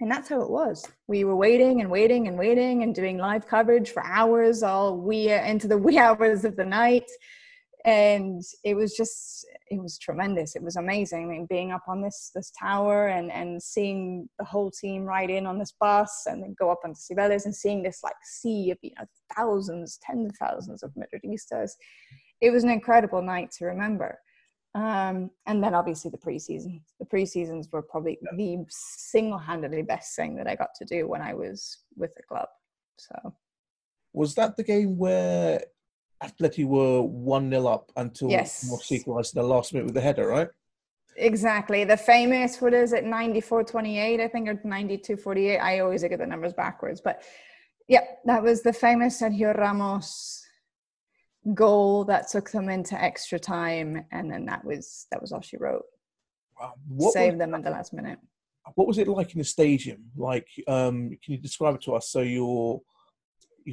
and 0.00 0.10
that's 0.10 0.28
how 0.28 0.40
it 0.40 0.50
was 0.50 0.84
we 1.06 1.24
were 1.24 1.36
waiting 1.36 1.80
and 1.80 1.90
waiting 1.90 2.26
and 2.26 2.38
waiting 2.38 2.82
and 2.82 2.94
doing 2.94 3.18
live 3.18 3.46
coverage 3.46 3.90
for 3.90 4.04
hours 4.04 4.62
all 4.62 4.96
wee 4.96 5.32
uh, 5.32 5.44
into 5.44 5.68
the 5.68 5.78
wee 5.86 5.98
hours 5.98 6.44
of 6.44 6.56
the 6.56 6.64
night 6.64 7.08
and 7.84 8.42
it 8.64 8.74
was 8.74 8.94
just 8.94 9.46
it 9.70 9.80
was 9.80 9.98
tremendous 9.98 10.54
it 10.54 10.62
was 10.62 10.76
amazing 10.76 11.24
i 11.24 11.26
mean 11.26 11.46
being 11.48 11.72
up 11.72 11.82
on 11.88 12.02
this 12.02 12.30
this 12.34 12.52
tower 12.58 13.08
and 13.08 13.30
and 13.32 13.62
seeing 13.62 14.28
the 14.38 14.44
whole 14.44 14.70
team 14.70 15.04
ride 15.04 15.30
in 15.30 15.46
on 15.46 15.58
this 15.58 15.72
bus 15.80 16.24
and 16.26 16.42
then 16.42 16.54
go 16.58 16.70
up 16.70 16.80
onto 16.84 16.98
Cibeles 16.98 17.44
and 17.44 17.54
seeing 17.54 17.82
this 17.82 18.00
like 18.02 18.14
sea 18.22 18.70
of 18.70 18.78
you 18.82 18.90
know 18.98 19.04
thousands 19.36 19.98
tens 20.02 20.30
of 20.30 20.36
thousands 20.36 20.82
of 20.82 20.92
madridistas 20.92 21.72
it 22.40 22.50
was 22.50 22.64
an 22.64 22.70
incredible 22.70 23.22
night 23.22 23.50
to 23.50 23.64
remember 23.64 24.18
um, 24.74 25.30
and 25.46 25.62
then 25.62 25.74
obviously 25.74 26.10
the 26.10 26.18
preseason. 26.18 26.80
The 27.00 27.06
preseasons 27.06 27.72
were 27.72 27.82
probably 27.82 28.18
the 28.36 28.64
single-handedly 28.68 29.82
best 29.82 30.14
thing 30.14 30.36
that 30.36 30.46
I 30.46 30.54
got 30.54 30.74
to 30.76 30.84
do 30.84 31.08
when 31.08 31.22
I 31.22 31.34
was 31.34 31.78
with 31.96 32.14
the 32.14 32.22
club. 32.22 32.46
So, 32.96 33.34
was 34.12 34.34
that 34.36 34.56
the 34.56 34.62
game 34.62 34.96
where 34.96 35.62
Atleti 36.22 36.66
were 36.66 37.02
one 37.02 37.50
0 37.50 37.66
up 37.66 37.90
until 37.96 38.30
yes. 38.30 38.70
Equalised 38.90 39.36
in 39.36 39.42
the 39.42 39.48
last 39.48 39.72
minute 39.72 39.86
with 39.86 39.94
the 39.94 40.00
header, 40.00 40.26
right? 40.26 40.48
Exactly. 41.16 41.84
The 41.84 41.96
famous, 41.96 42.60
what 42.60 42.74
is 42.74 42.92
it, 42.92 43.04
94 43.04 43.64
28, 43.64 44.20
I 44.20 44.28
think, 44.28 44.48
or 44.48 44.60
92 44.62 45.16
48. 45.16 45.58
I 45.58 45.80
always 45.80 46.02
get 46.02 46.18
the 46.18 46.26
numbers 46.26 46.52
backwards. 46.52 47.00
But 47.00 47.22
yeah, 47.88 48.04
that 48.24 48.42
was 48.42 48.62
the 48.62 48.72
famous 48.72 49.20
Sergio 49.20 49.56
Ramos 49.56 50.40
goal 51.54 52.04
that 52.04 52.28
took 52.28 52.50
them 52.50 52.68
into 52.68 53.00
extra 53.02 53.38
time 53.38 54.04
and 54.12 54.30
then 54.30 54.44
that 54.44 54.62
was 54.64 55.06
that 55.10 55.20
was 55.20 55.32
all 55.32 55.40
she 55.40 55.56
wrote 55.56 55.84
wow. 56.60 56.74
what 56.86 57.14
saved 57.14 57.40
them 57.40 57.54
at 57.54 57.64
the 57.64 57.70
last 57.70 57.94
minute 57.94 58.18
what 58.74 58.86
was 58.86 58.98
it 58.98 59.08
like 59.08 59.32
in 59.32 59.38
the 59.38 59.44
stadium 59.44 60.04
like 60.16 60.46
um 60.68 61.08
can 61.24 61.32
you 61.32 61.38
describe 61.38 61.74
it 61.74 61.80
to 61.80 61.94
us 61.94 62.10
so 62.10 62.20
you're 62.20 62.80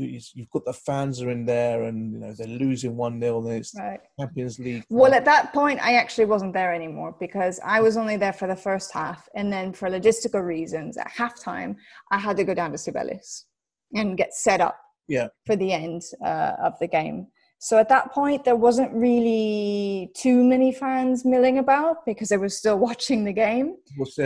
you, 0.06 0.20
you've 0.34 0.50
got 0.50 0.66
the 0.66 0.74
fans 0.74 1.22
are 1.22 1.30
in 1.30 1.46
there, 1.46 1.84
and 1.84 2.12
you 2.14 2.20
know 2.20 2.34
they're 2.34 2.48
losing 2.48 2.96
one 2.96 3.20
0 3.20 3.46
and 3.46 3.58
it's 3.58 3.74
Right. 3.78 4.00
Champions 4.20 4.60
League. 4.60 4.84
Well, 4.90 5.14
at 5.14 5.26
that 5.26 5.54
point, 5.54 5.80
I 5.82 5.94
actually 5.96 6.26
wasn't 6.26 6.54
there 6.54 6.74
anymore 6.74 7.16
because 7.20 7.60
I 7.64 7.82
was 7.82 7.98
only 7.98 8.18
there 8.18 8.34
for 8.34 8.48
the 8.48 8.56
first 8.56 8.92
half. 8.92 9.28
And 9.36 9.52
then, 9.52 9.74
for 9.74 9.90
logistical 9.90 10.44
reasons, 10.46 10.98
at 10.98 11.10
halftime, 11.12 11.76
I 12.12 12.18
had 12.20 12.38
to 12.38 12.44
go 12.44 12.54
down 12.54 12.72
to 12.72 12.78
Cibeles 12.78 13.44
and 13.94 14.18
get 14.18 14.34
set 14.34 14.62
up 14.62 14.78
Yeah. 15.08 15.28
for 15.46 15.56
the 15.56 15.72
end 15.72 16.02
uh, 16.26 16.54
of 16.64 16.74
the 16.80 16.88
game. 16.88 17.28
So 17.60 17.80
at 17.80 17.90
that 17.90 18.12
point, 18.12 18.46
there 18.46 18.56
wasn't 18.56 18.94
really 18.94 20.12
too 20.16 20.44
many 20.44 20.72
fans 20.72 21.26
milling 21.26 21.58
about 21.58 22.06
because 22.06 22.30
they 22.30 22.38
were 22.38 22.50
still 22.50 22.78
watching 22.88 23.24
the 23.24 23.34
game. 23.34 23.78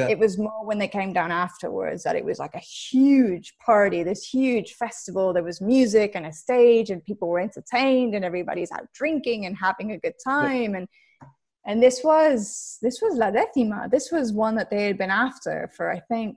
It 0.10 0.20
was 0.20 0.38
more 0.38 0.66
when 0.66 0.80
they 0.80 0.88
came 0.88 1.14
down 1.14 1.32
afterwards 1.32 2.04
that 2.04 2.18
it 2.18 2.26
was 2.26 2.40
like 2.40 2.56
a 2.56 2.60
huge 2.60 3.54
party, 3.66 4.04
this 4.04 4.28
huge 4.28 4.74
festival. 4.74 5.32
There 5.32 5.44
was 5.44 5.62
music 5.62 6.12
and 6.16 6.26
a 6.26 6.34
stage, 6.34 6.90
and 6.90 7.04
people 7.04 7.30
were 7.30 7.40
entertained, 7.40 8.16
and 8.16 8.26
everybody's 8.26 8.72
out 8.72 8.92
drinking 8.94 9.46
and 9.46 9.56
having 9.56 9.94
a 9.94 9.98
good 9.98 10.16
time. 10.24 10.76
And 10.76 10.88
and 11.66 11.82
this 11.82 12.02
was 12.04 12.80
this 12.82 13.02
was 13.02 13.16
La 13.16 13.32
Decima. 13.32 13.88
This 13.90 14.12
was 14.12 14.34
one 14.34 14.56
that 14.56 14.70
they 14.70 14.86
had 14.86 14.98
been 14.98 15.12
after 15.12 15.72
for 15.78 15.90
I 15.90 16.02
think 16.02 16.36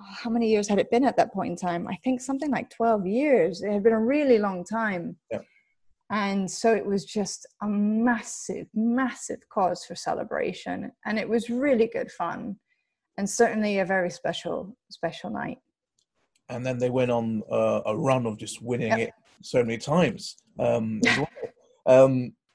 oh, 0.00 0.14
how 0.22 0.30
many 0.30 0.50
years 0.50 0.68
had 0.68 0.78
it 0.78 0.90
been 0.90 1.04
at 1.04 1.16
that 1.16 1.32
point 1.32 1.50
in 1.50 1.56
time? 1.56 1.88
I 1.88 1.96
think 2.04 2.20
something 2.20 2.50
like 2.50 2.70
twelve 2.70 3.06
years. 3.06 3.60
It 3.62 3.72
had 3.72 3.82
been 3.82 3.92
a 3.92 3.98
really 3.98 4.38
long 4.38 4.64
time. 4.64 5.16
Yeah. 5.32 5.40
And 6.22 6.48
so 6.60 6.68
it 6.80 6.86
was 6.92 7.02
just 7.18 7.40
a 7.62 7.66
massive, 7.68 8.66
massive 9.02 9.40
cause 9.54 9.80
for 9.84 9.96
celebration. 10.08 10.76
And 11.06 11.18
it 11.22 11.28
was 11.28 11.50
really 11.50 11.88
good 11.96 12.10
fun 12.20 12.40
and 13.18 13.28
certainly 13.28 13.78
a 13.80 13.84
very 13.84 14.10
special, 14.10 14.56
special 14.98 15.30
night. 15.30 15.58
and 16.52 16.64
then 16.66 16.78
they 16.78 16.90
went 17.00 17.10
on 17.10 17.26
uh, 17.50 17.80
a 17.92 17.94
run 17.96 18.26
of 18.26 18.34
just 18.44 18.56
winning 18.70 18.94
Yep. 18.98 19.08
it 19.08 19.12
so 19.42 19.58
many 19.66 19.78
times. 19.94 20.22
Um, 20.66 21.00
as 21.08 21.16
well. 21.18 21.28
um, 21.94 22.12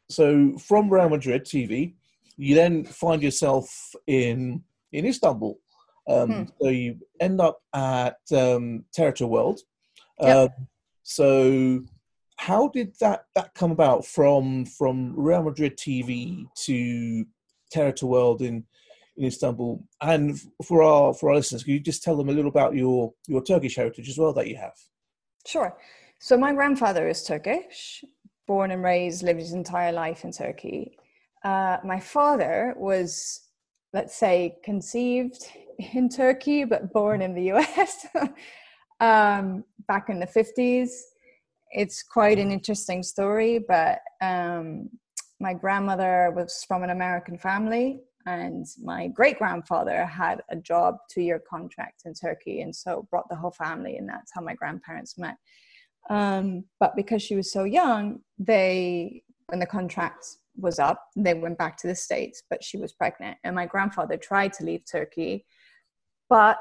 so 0.10 0.26
from 0.70 0.90
Real 0.94 1.10
Madrid 1.10 1.44
TV, 1.44 1.94
you 2.38 2.52
then 2.62 2.74
find 2.86 3.20
yourself 3.28 3.66
in 4.08 4.64
in 4.98 5.06
Istanbul. 5.06 5.54
Um, 6.14 6.30
Hmm. 6.32 6.44
So 6.62 6.68
you 6.70 6.92
end 7.20 7.38
up 7.48 7.58
at 7.74 8.18
um, 8.44 8.86
TRT 8.96 9.28
World. 9.36 9.60
Yep. 10.22 10.38
Um, 10.38 10.68
so 11.04 11.30
how 12.40 12.70
did 12.70 12.96
that 13.02 13.26
that 13.36 13.54
come 13.54 13.70
about 13.70 14.06
from 14.06 14.64
from 14.66 15.14
Real 15.14 15.44
Madrid 15.44 15.78
TV 15.78 16.48
to 16.64 17.26
TRT 17.76 18.04
World 18.04 18.42
in 18.42 18.64
in 19.18 19.26
Istanbul? 19.26 19.84
And 20.02 20.40
for 20.64 20.82
our 20.82 21.14
for 21.14 21.30
our 21.30 21.36
listeners, 21.36 21.64
could 21.64 21.74
you 21.74 21.82
just 21.82 22.02
tell 22.02 22.16
them 22.16 22.30
a 22.30 22.32
little 22.32 22.50
about 22.50 22.76
your 22.76 23.14
your 23.28 23.44
Turkish 23.44 23.76
heritage 23.76 24.08
as 24.08 24.18
well 24.18 24.32
that 24.34 24.48
you 24.48 24.56
have? 24.56 24.72
Sure. 25.46 25.78
So 26.20 26.38
my 26.38 26.54
grandfather 26.54 27.10
is 27.10 27.24
Turkish, 27.24 28.06
born 28.48 28.72
and 28.72 28.84
raised, 28.84 29.22
lived 29.22 29.42
his 29.42 29.52
entire 29.52 29.92
life 29.92 30.24
in 30.24 30.32
Turkey. 30.32 30.98
Uh, 31.44 31.78
my 31.84 32.00
father 32.00 32.74
was, 32.78 33.42
let's 33.92 34.16
say, 34.16 34.56
conceived 34.64 35.44
in 35.94 36.08
Turkey 36.08 36.64
but 36.64 36.94
born 36.94 37.22
in 37.22 37.34
the 37.34 37.44
US 37.54 38.06
um, 39.02 39.66
back 39.90 40.08
in 40.08 40.20
the 40.22 40.28
50s. 40.28 40.90
It's 41.72 42.04
quite 42.04 42.40
an 42.40 42.52
interesting 42.52 43.04
story, 43.04 43.60
but 43.60 44.00
um, 44.22 44.90
my 45.40 45.54
grandmother 45.54 46.34
was 46.36 46.64
from 46.68 46.84
an 46.84 46.90
American 46.90 47.38
family, 47.38 48.02
and 48.26 48.66
my 48.84 49.08
great 49.08 49.38
grandfather 49.38 50.06
had 50.06 50.42
a 50.50 50.56
job 50.56 50.98
two 51.10 51.22
year 51.22 51.42
contract 51.50 52.02
in 52.06 52.14
Turkey, 52.14 52.62
and 52.62 52.76
so 52.76 53.08
brought 53.10 53.30
the 53.30 53.36
whole 53.36 53.52
family, 53.52 53.98
and 53.98 54.10
that's 54.10 54.32
how 54.34 54.42
my 54.42 54.54
grandparents 54.54 55.18
met. 55.18 55.38
Um, 56.10 56.66
but 56.80 56.96
because 56.96 57.22
she 57.22 57.36
was 57.36 57.52
so 57.52 57.64
young, 57.64 58.20
they, 58.38 59.24
when 59.48 59.60
the 59.60 59.66
contract 59.66 60.26
was 60.56 60.80
up, 60.80 61.06
they 61.16 61.34
went 61.34 61.58
back 61.58 61.78
to 61.78 61.88
the 61.88 61.96
States, 61.96 62.44
but 62.50 62.64
she 62.64 62.78
was 62.78 62.94
pregnant. 62.94 63.38
And 63.44 63.56
my 63.56 63.66
grandfather 63.66 64.18
tried 64.18 64.54
to 64.54 64.66
leave 64.66 64.82
Turkey, 64.92 65.46
but 66.30 66.60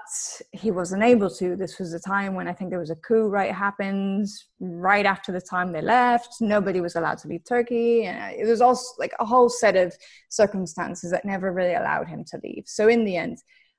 he 0.53 0.71
wasn't 0.71 1.03
able 1.03 1.29
to. 1.29 1.55
This 1.55 1.79
was 1.79 1.93
a 1.93 2.01
time 2.01 2.35
when 2.35 2.49
I 2.49 2.55
think 2.55 2.71
there 2.71 2.79
was 2.79 2.91
a 2.91 2.97
coup 2.97 3.29
right 3.29 3.55
happens 3.55 4.47
right 4.61 5.05
after 5.05 5.31
the 5.31 5.43
time 5.43 5.73
they 5.73 5.83
left. 5.83 6.37
Nobody 6.41 6.81
was 6.81 6.97
allowed 6.97 7.19
to 7.19 7.29
leave 7.29 7.45
Turkey. 7.45 8.05
And 8.05 8.35
it 8.35 8.47
was 8.47 8.63
also 8.63 8.95
like 8.99 9.13
a 9.21 9.27
whole 9.27 9.51
set 9.51 9.77
of 9.77 9.95
circumstances 10.31 11.11
that 11.11 11.27
never 11.27 11.53
really 11.53 11.75
allowed 11.75 12.09
him 12.09 12.25
to 12.31 12.41
leave. 12.43 12.65
So 12.67 12.89
in 12.89 13.05
the 13.05 13.17
end, 13.19 13.39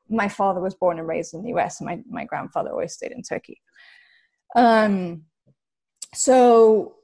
my 0.10 0.30
father 0.30 0.62
was 0.62 0.76
born 0.76 1.00
and 1.00 1.08
raised 1.08 1.34
in 1.34 1.42
the 1.42 1.54
US, 1.56 1.82
and 1.82 1.88
my, 1.88 2.00
my 2.08 2.26
grandfather 2.26 2.70
always 2.70 2.94
stayed 2.94 3.12
in 3.12 3.24
Turkey. 3.24 3.60
Um, 4.56 5.24
so 6.14 6.96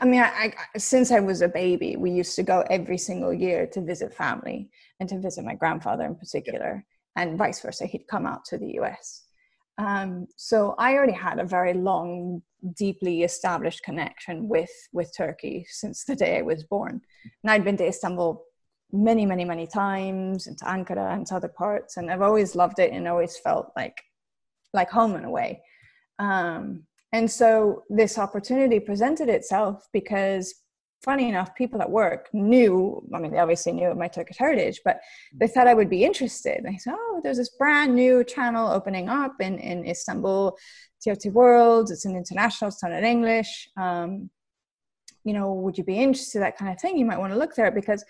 I 0.00 0.04
mean, 0.04 0.20
I, 0.20 0.52
I, 0.74 0.78
since 0.78 1.10
I 1.10 1.20
was 1.20 1.42
a 1.42 1.48
baby, 1.48 1.96
we 1.96 2.10
used 2.10 2.36
to 2.36 2.42
go 2.42 2.64
every 2.70 2.98
single 2.98 3.32
year 3.32 3.66
to 3.68 3.80
visit 3.80 4.14
family 4.14 4.70
and 5.00 5.08
to 5.08 5.20
visit 5.20 5.44
my 5.44 5.54
grandfather 5.54 6.04
in 6.04 6.14
particular, 6.14 6.84
and 7.16 7.38
vice 7.38 7.60
versa. 7.60 7.86
He'd 7.86 8.06
come 8.08 8.26
out 8.26 8.44
to 8.46 8.58
the 8.58 8.78
US. 8.80 9.24
Um, 9.78 10.26
so 10.36 10.74
I 10.78 10.94
already 10.94 11.12
had 11.12 11.38
a 11.38 11.44
very 11.44 11.72
long, 11.72 12.42
deeply 12.76 13.22
established 13.22 13.84
connection 13.84 14.48
with 14.48 14.70
with 14.92 15.12
Turkey 15.16 15.64
since 15.68 16.04
the 16.04 16.16
day 16.16 16.38
I 16.38 16.42
was 16.42 16.64
born, 16.64 17.00
and 17.42 17.50
I'd 17.50 17.64
been 17.64 17.76
to 17.76 17.86
Istanbul 17.86 18.44
many, 18.92 19.26
many, 19.26 19.44
many 19.44 19.66
times, 19.66 20.46
and 20.46 20.58
to 20.58 20.64
Ankara 20.64 21.14
and 21.14 21.26
to 21.28 21.36
other 21.36 21.48
parts, 21.48 21.96
and 21.96 22.10
I've 22.10 22.22
always 22.22 22.56
loved 22.56 22.80
it 22.80 22.92
and 22.92 23.06
always 23.06 23.38
felt 23.38 23.70
like 23.76 24.02
like 24.74 24.90
home 24.90 25.14
in 25.14 25.24
a 25.24 25.30
way. 25.30 25.62
Um, 26.18 26.84
and 27.12 27.30
so 27.30 27.84
this 27.88 28.18
opportunity 28.18 28.80
presented 28.80 29.28
itself 29.28 29.86
because, 29.92 30.54
funny 31.02 31.28
enough, 31.28 31.54
people 31.54 31.80
at 31.80 31.90
work 31.90 32.28
knew, 32.32 33.02
I 33.14 33.18
mean, 33.18 33.32
they 33.32 33.38
obviously 33.38 33.72
knew 33.72 33.94
my 33.94 34.08
Turkish 34.08 34.36
heritage, 34.36 34.80
but 34.84 35.00
they 35.32 35.46
thought 35.46 35.68
I 35.68 35.74
would 35.74 35.90
be 35.90 36.04
interested. 36.04 36.64
They 36.64 36.76
said, 36.76 36.94
oh, 36.96 37.20
there's 37.22 37.36
this 37.36 37.50
brand 37.50 37.94
new 37.94 38.24
channel 38.24 38.68
opening 38.68 39.08
up 39.08 39.40
in, 39.40 39.58
in 39.58 39.86
Istanbul, 39.86 40.56
TRT 41.06 41.32
World. 41.32 41.90
It's 41.90 42.04
an 42.04 42.16
international, 42.16 42.68
it's 42.68 42.80
done 42.80 42.92
in 42.92 43.04
English. 43.04 43.68
Um, 43.76 44.30
you 45.24 45.32
know, 45.32 45.52
would 45.52 45.78
you 45.78 45.84
be 45.84 45.98
interested, 45.98 46.40
that 46.40 46.56
kind 46.56 46.72
of 46.72 46.80
thing? 46.80 46.98
You 46.98 47.04
might 47.04 47.18
want 47.18 47.32
to 47.32 47.38
look 47.38 47.54
there 47.54 47.70
because 47.70 48.04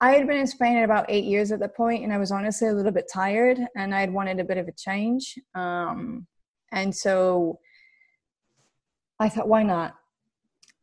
I 0.00 0.12
had 0.12 0.26
been 0.26 0.38
in 0.38 0.46
Spain 0.46 0.76
at 0.76 0.84
about 0.84 1.06
eight 1.08 1.24
years 1.24 1.52
at 1.52 1.60
that 1.60 1.76
point, 1.76 2.02
and 2.02 2.12
I 2.12 2.18
was 2.18 2.32
honestly 2.32 2.68
a 2.68 2.72
little 2.72 2.92
bit 2.92 3.08
tired, 3.12 3.58
and 3.76 3.94
I 3.94 4.00
had 4.00 4.12
wanted 4.12 4.40
a 4.40 4.44
bit 4.44 4.58
of 4.58 4.66
a 4.66 4.72
change. 4.72 5.38
Um, 5.54 6.26
and 6.72 6.94
so 6.94 7.60
I 9.20 9.28
thought, 9.28 9.48
why 9.48 9.62
not? 9.62 9.94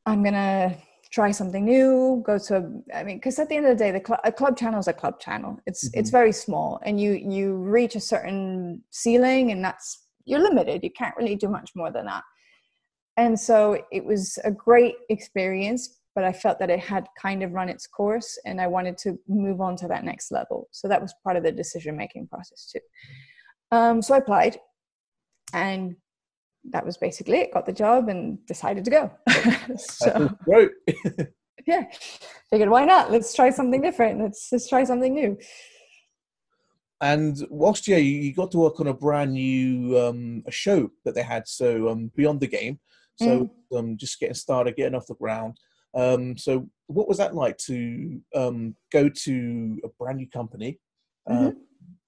I'm 0.06 0.24
gonna 0.24 0.78
try 1.12 1.32
something 1.32 1.66
new. 1.66 2.24
Go 2.26 2.38
to, 2.38 2.82
I 2.93 3.03
mean, 3.03 3.18
because 3.18 3.38
at 3.38 3.49
the 3.49 3.55
end 3.55 3.66
of 3.66 3.78
the 3.78 3.84
day, 3.84 3.91
the 3.91 4.03
cl- 4.05 4.22
a 4.24 4.32
club 4.32 4.57
channel 4.57 4.80
is 4.80 4.88
a 4.88 4.93
club 4.93 5.20
channel. 5.20 5.59
It's 5.66 5.89
it's 5.93 6.09
very 6.09 6.32
small, 6.32 6.80
and 6.84 6.99
you 6.99 7.12
you 7.14 7.55
reach 7.55 7.95
a 7.95 7.99
certain 7.99 8.82
ceiling, 8.89 9.51
and 9.51 9.64
that's 9.64 10.07
you're 10.26 10.39
limited. 10.39 10.84
You 10.84 10.91
can't 10.91 11.16
really 11.18 11.36
do 11.36 11.49
much 11.49 11.72
more 11.76 11.91
than 11.91 12.05
that. 12.05 12.24
And 13.18 13.39
so 13.39 13.84
it 13.91 14.05
was 14.05 14.39
a 14.45 14.51
great 14.51 14.95
experience, 15.09 15.99
but 16.16 16.24
I 16.24 16.32
felt 16.32 16.59
that 16.59 16.70
it 16.70 16.80
had 16.80 17.07
kind 17.22 17.43
of 17.43 17.51
run 17.51 17.70
its 17.70 17.88
course, 17.88 18.39
and 18.45 18.62
I 18.62 18.68
wanted 18.68 18.97
to 18.99 19.20
move 19.28 19.59
on 19.59 19.76
to 19.78 19.88
that 19.89 20.05
next 20.05 20.32
level. 20.32 20.70
So 20.72 20.88
that 20.88 21.01
was 21.01 21.14
part 21.24 21.36
of 21.36 21.43
the 21.43 21.51
decision 21.51 21.97
making 21.97 22.28
process 22.28 22.72
too. 22.72 22.80
Um, 23.72 24.01
so 24.01 24.16
I 24.16 24.18
applied, 24.20 24.57
and 25.53 25.95
that 26.70 26.86
was 26.86 26.97
basically 26.97 27.39
it. 27.39 27.53
Got 27.53 27.66
the 27.66 27.74
job 27.74 28.09
and 28.09 28.43
decided 28.45 28.86
to 28.86 28.91
go. 28.91 29.12
so 29.78 30.30
Great. 30.43 30.72
yeah, 31.68 31.84
figured 32.49 32.70
why 32.70 32.86
not? 32.86 33.12
Let's 33.12 33.34
try 33.34 33.49
something 33.49 33.82
different. 33.82 34.22
Let's 34.22 34.49
let's 34.51 34.70
try 34.70 34.84
something 34.84 35.14
new. 35.14 35.38
And 37.01 37.36
whilst 37.49 37.88
yeah, 37.88 37.97
you, 37.97 38.20
you 38.20 38.34
got 38.34 38.51
to 38.51 38.59
work 38.59 38.80
on 38.80 38.88
a 38.88 38.93
brand 38.93 39.34
new 39.34 39.97
um, 39.99 40.43
a 40.45 40.51
show 40.51 40.91
that 41.03 41.16
they 41.16 41.24
had, 41.24 41.47
so 41.47 41.89
um, 41.89 42.12
beyond 42.16 42.41
the 42.41 42.47
game. 42.47 42.80
So 43.22 43.51
um, 43.76 43.97
just 43.97 44.20
getting 44.20 44.34
started, 44.34 44.76
getting 44.76 44.95
off 44.95 45.05
the 45.05 45.16
ground. 45.16 45.57
Um, 45.93 46.38
so 46.38 46.68
what 46.88 47.07
was 47.07 47.18
that 47.18 47.36
like 47.36 47.57
to 47.59 48.20
um, 48.36 48.76
go 48.91 49.09
to 49.09 49.80
a 49.84 49.89
brand 49.99 50.18
new 50.18 50.30
company 50.30 50.80
uh, 51.30 51.51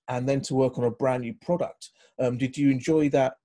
and 0.07 0.27
then 0.27 0.41
to 0.41 0.55
work 0.55 0.77
on 0.77 0.85
a 0.85 0.91
brand 0.91 1.21
new 1.21 1.35
product? 1.41 1.89
Um, 2.19 2.37
did 2.37 2.57
you 2.57 2.71
enjoy 2.71 3.09
that 3.09 3.35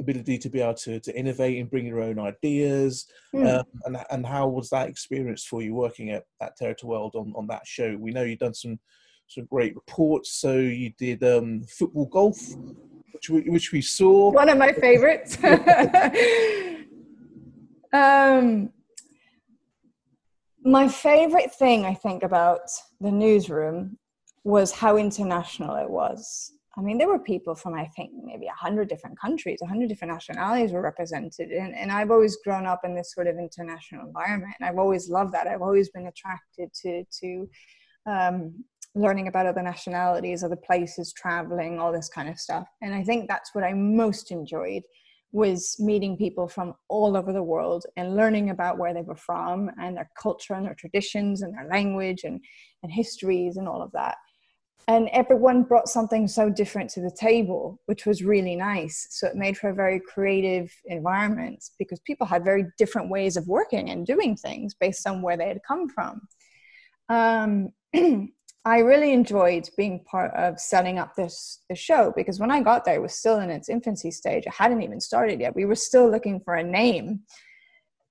ability 0.00 0.38
to 0.38 0.48
be 0.48 0.60
able 0.60 0.74
to, 0.74 1.00
to 1.00 1.16
innovate 1.16 1.60
and 1.60 1.70
bring 1.70 1.86
your 1.86 2.00
own 2.00 2.18
ideas? 2.18 3.06
Mm. 3.34 3.60
Um, 3.60 3.64
and, 3.84 3.96
and 4.10 4.26
how 4.26 4.48
was 4.48 4.70
that 4.70 4.88
experience 4.88 5.44
for 5.44 5.62
you 5.62 5.74
working 5.74 6.10
at, 6.10 6.24
at 6.40 6.58
TRT 6.58 6.84
World 6.84 7.14
on, 7.14 7.32
on 7.36 7.46
that 7.48 7.66
show? 7.66 7.96
We 7.98 8.10
know 8.10 8.22
you've 8.22 8.38
done 8.38 8.54
some 8.54 8.78
some 9.30 9.44
great 9.44 9.76
reports. 9.76 10.32
So 10.32 10.56
you 10.56 10.90
did 10.98 11.22
um, 11.22 11.62
football 11.62 12.06
golf, 12.06 12.36
which 13.12 13.30
we, 13.30 13.42
which 13.42 13.70
we 13.72 13.80
saw. 13.80 14.32
One 14.32 14.48
of 14.48 14.58
my 14.58 14.72
favorites. 14.72 15.38
um, 17.92 18.70
my 20.62 20.88
favorite 20.88 21.54
thing 21.54 21.86
I 21.86 21.94
think 21.94 22.24
about 22.24 22.60
the 23.00 23.12
newsroom 23.12 23.98
was 24.42 24.72
how 24.72 24.96
international 24.96 25.76
it 25.76 25.88
was. 25.88 26.52
I 26.76 26.82
mean, 26.82 26.98
there 26.98 27.08
were 27.08 27.18
people 27.18 27.54
from 27.54 27.74
I 27.74 27.86
think 27.96 28.12
maybe 28.22 28.46
a 28.46 28.52
hundred 28.52 28.88
different 28.88 29.18
countries, 29.18 29.58
a 29.62 29.66
hundred 29.66 29.88
different 29.88 30.12
nationalities 30.12 30.72
were 30.72 30.82
represented, 30.82 31.50
and, 31.50 31.74
and 31.74 31.90
I've 31.90 32.10
always 32.10 32.36
grown 32.44 32.66
up 32.66 32.82
in 32.84 32.94
this 32.94 33.12
sort 33.12 33.26
of 33.26 33.38
international 33.38 34.06
environment, 34.06 34.54
I've 34.62 34.78
always 34.78 35.08
loved 35.08 35.32
that. 35.34 35.46
I've 35.46 35.62
always 35.62 35.90
been 35.90 36.06
attracted 36.06 36.72
to 36.82 37.04
to 37.20 37.48
um, 38.06 38.64
learning 38.94 39.28
about 39.28 39.46
other 39.46 39.62
nationalities, 39.62 40.44
other 40.44 40.56
places, 40.56 41.12
traveling, 41.12 41.78
all 41.78 41.92
this 41.92 42.08
kind 42.08 42.28
of 42.28 42.38
stuff, 42.38 42.68
and 42.82 42.94
I 42.94 43.02
think 43.02 43.28
that's 43.28 43.54
what 43.54 43.64
I 43.64 43.72
most 43.72 44.30
enjoyed 44.30 44.82
was 45.32 45.76
meeting 45.78 46.16
people 46.16 46.48
from 46.48 46.74
all 46.88 47.16
over 47.16 47.32
the 47.32 47.42
world 47.42 47.84
and 47.96 48.16
learning 48.16 48.50
about 48.50 48.78
where 48.78 48.92
they 48.92 49.02
were 49.02 49.14
from 49.14 49.70
and 49.80 49.96
their 49.96 50.10
culture 50.20 50.54
and 50.54 50.66
their 50.66 50.74
traditions 50.74 51.42
and 51.42 51.54
their 51.54 51.68
language 51.68 52.24
and, 52.24 52.40
and 52.82 52.90
histories 52.90 53.56
and 53.56 53.68
all 53.68 53.80
of 53.80 53.92
that 53.92 54.16
and 54.88 55.08
everyone 55.12 55.62
brought 55.62 55.88
something 55.88 56.26
so 56.26 56.50
different 56.50 56.90
to 56.90 57.00
the 57.00 57.10
table 57.10 57.80
which 57.86 58.06
was 58.06 58.24
really 58.24 58.56
nice. 58.56 59.06
So 59.10 59.26
it 59.26 59.36
made 59.36 59.56
for 59.56 59.70
a 59.70 59.74
very 59.74 60.00
creative 60.00 60.72
environment 60.86 61.64
because 61.78 62.00
people 62.00 62.26
had 62.26 62.44
very 62.44 62.66
different 62.78 63.10
ways 63.10 63.36
of 63.36 63.46
working 63.46 63.90
and 63.90 64.06
doing 64.06 64.36
things 64.36 64.74
based 64.74 65.06
on 65.06 65.22
where 65.22 65.36
they 65.36 65.48
had 65.48 65.60
come 65.66 65.88
from. 65.88 66.22
Um, 67.08 67.70
i 68.66 68.80
really 68.80 69.12
enjoyed 69.12 69.66
being 69.78 70.04
part 70.04 70.34
of 70.34 70.60
setting 70.60 70.98
up 70.98 71.16
this, 71.16 71.62
this 71.70 71.78
show 71.78 72.12
because 72.14 72.38
when 72.38 72.50
i 72.50 72.60
got 72.60 72.84
there 72.84 72.96
it 72.96 73.02
was 73.02 73.14
still 73.14 73.40
in 73.40 73.50
its 73.50 73.68
infancy 73.70 74.10
stage. 74.10 74.44
It 74.46 74.52
hadn't 74.52 74.82
even 74.82 75.00
started 75.00 75.40
yet. 75.40 75.56
We 75.56 75.64
were 75.64 75.74
still 75.74 76.10
looking 76.10 76.40
for 76.40 76.54
a 76.54 76.62
name 76.62 77.20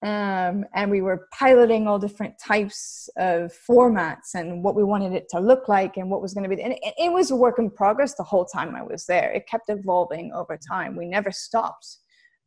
um, 0.02 0.64
and 0.74 0.90
we 0.90 1.02
were 1.02 1.28
piloting 1.38 1.86
all 1.86 2.00
different 2.00 2.36
types 2.40 3.10
of 3.18 3.52
formats 3.70 4.34
and 4.34 4.64
what 4.64 4.74
we 4.74 4.84
wanted 4.84 5.12
it 5.12 5.28
to 5.30 5.42
look 5.42 5.68
like 5.68 5.98
and 5.98 6.10
what 6.10 6.22
was 6.22 6.34
going 6.34 6.50
to 6.50 6.56
be 6.56 6.62
and 6.62 6.74
it, 6.74 6.94
it, 6.98 7.12
was 7.12 7.32
a 7.32 7.36
work 7.36 7.60
in 7.60 7.70
progress 7.70 8.16
the 8.16 8.24
whole 8.24 8.46
time 8.46 8.76
i 8.76 8.82
was 8.82 9.06
there. 9.06 9.30
It 9.32 9.48
kept 9.48 9.70
evolving 9.70 10.32
over 10.34 10.58
time. 10.58 10.96
We 10.96 11.06
never 11.06 11.32
stopped 11.32 11.98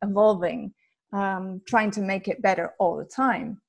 evolving 0.01 0.73
um, 1.13 1.61
trying 1.67 1.91
to 1.91 2.01
make 2.01 2.27
it 2.27 2.41
better 2.41 2.73
all 2.79 2.97
the 2.97 3.05
time. 3.05 3.61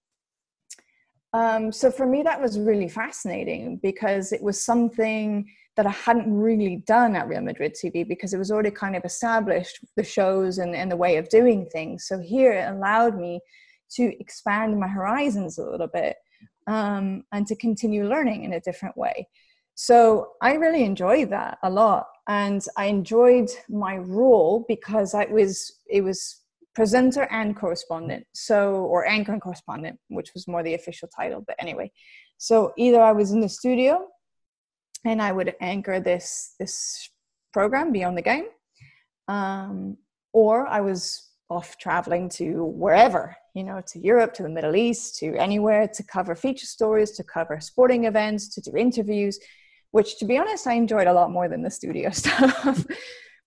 Um, 1.34 1.70
so 1.70 1.90
for 1.90 2.06
me 2.06 2.22
that 2.22 2.40
was 2.40 2.58
really 2.58 2.88
fascinating 2.88 3.80
because 3.82 4.32
it 4.32 4.42
was 4.42 4.64
something 4.64 5.46
that 5.76 5.86
I 5.86 5.90
hadn't 5.90 6.32
really 6.32 6.76
done 6.86 7.16
at 7.16 7.28
Real 7.28 7.42
Madrid 7.42 7.74
TV 7.74 8.06
because 8.08 8.32
it 8.32 8.38
was 8.38 8.50
already 8.50 8.70
kind 8.70 8.96
of 8.96 9.04
established 9.04 9.80
the 9.96 10.04
shows 10.04 10.56
and, 10.56 10.74
and 10.74 10.90
the 10.90 10.96
way 10.96 11.16
of 11.16 11.28
doing 11.28 11.66
things. 11.66 12.06
So 12.06 12.18
here 12.18 12.52
it 12.52 12.70
allowed 12.70 13.18
me 13.18 13.40
to 13.96 14.20
expand 14.20 14.78
my 14.78 14.88
horizons 14.88 15.58
a 15.58 15.64
little 15.64 15.86
bit 15.86 16.16
um, 16.66 17.24
and 17.32 17.46
to 17.46 17.56
continue 17.56 18.08
learning 18.08 18.44
in 18.44 18.54
a 18.54 18.60
different 18.60 18.96
way. 18.96 19.28
So 19.74 20.32
I 20.40 20.54
really 20.54 20.84
enjoyed 20.84 21.30
that 21.30 21.58
a 21.62 21.70
lot, 21.70 22.06
and 22.28 22.64
I 22.76 22.86
enjoyed 22.86 23.50
my 23.68 23.96
role 23.96 24.64
because 24.68 25.14
I 25.14 25.24
was 25.24 25.80
it 25.88 26.02
was 26.02 26.42
presenter 26.74 27.24
and 27.30 27.56
correspondent, 27.56 28.26
so 28.32 28.76
or 28.84 29.06
anchor 29.06 29.32
and 29.32 29.42
correspondent, 29.42 29.98
which 30.08 30.32
was 30.32 30.46
more 30.46 30.62
the 30.62 30.74
official 30.74 31.08
title. 31.08 31.42
But 31.44 31.56
anyway, 31.58 31.90
so 32.38 32.72
either 32.76 33.02
I 33.02 33.12
was 33.12 33.32
in 33.32 33.40
the 33.40 33.48
studio 33.48 34.06
and 35.04 35.20
I 35.20 35.32
would 35.32 35.54
anchor 35.60 35.98
this 35.98 36.54
this 36.60 37.10
program 37.52 37.92
Beyond 37.92 38.16
the 38.16 38.22
Game, 38.22 38.46
um, 39.26 39.96
or 40.32 40.68
I 40.68 40.80
was 40.80 41.30
off 41.50 41.78
traveling 41.78 42.28
to 42.30 42.64
wherever 42.64 43.36
you 43.54 43.62
know, 43.62 43.80
to 43.86 44.00
Europe, 44.00 44.34
to 44.34 44.42
the 44.42 44.48
Middle 44.48 44.74
East, 44.74 45.16
to 45.18 45.36
anywhere 45.36 45.86
to 45.86 46.02
cover 46.02 46.34
feature 46.34 46.66
stories, 46.66 47.12
to 47.12 47.22
cover 47.22 47.60
sporting 47.60 48.04
events, 48.04 48.48
to 48.48 48.60
do 48.60 48.76
interviews, 48.76 49.38
which 49.92 50.18
to 50.18 50.24
be 50.24 50.36
honest, 50.36 50.66
I 50.66 50.74
enjoyed 50.74 51.06
a 51.06 51.12
lot 51.12 51.30
more 51.30 51.48
than 51.48 51.62
the 51.62 51.70
studio 51.70 52.10
stuff 52.12 52.84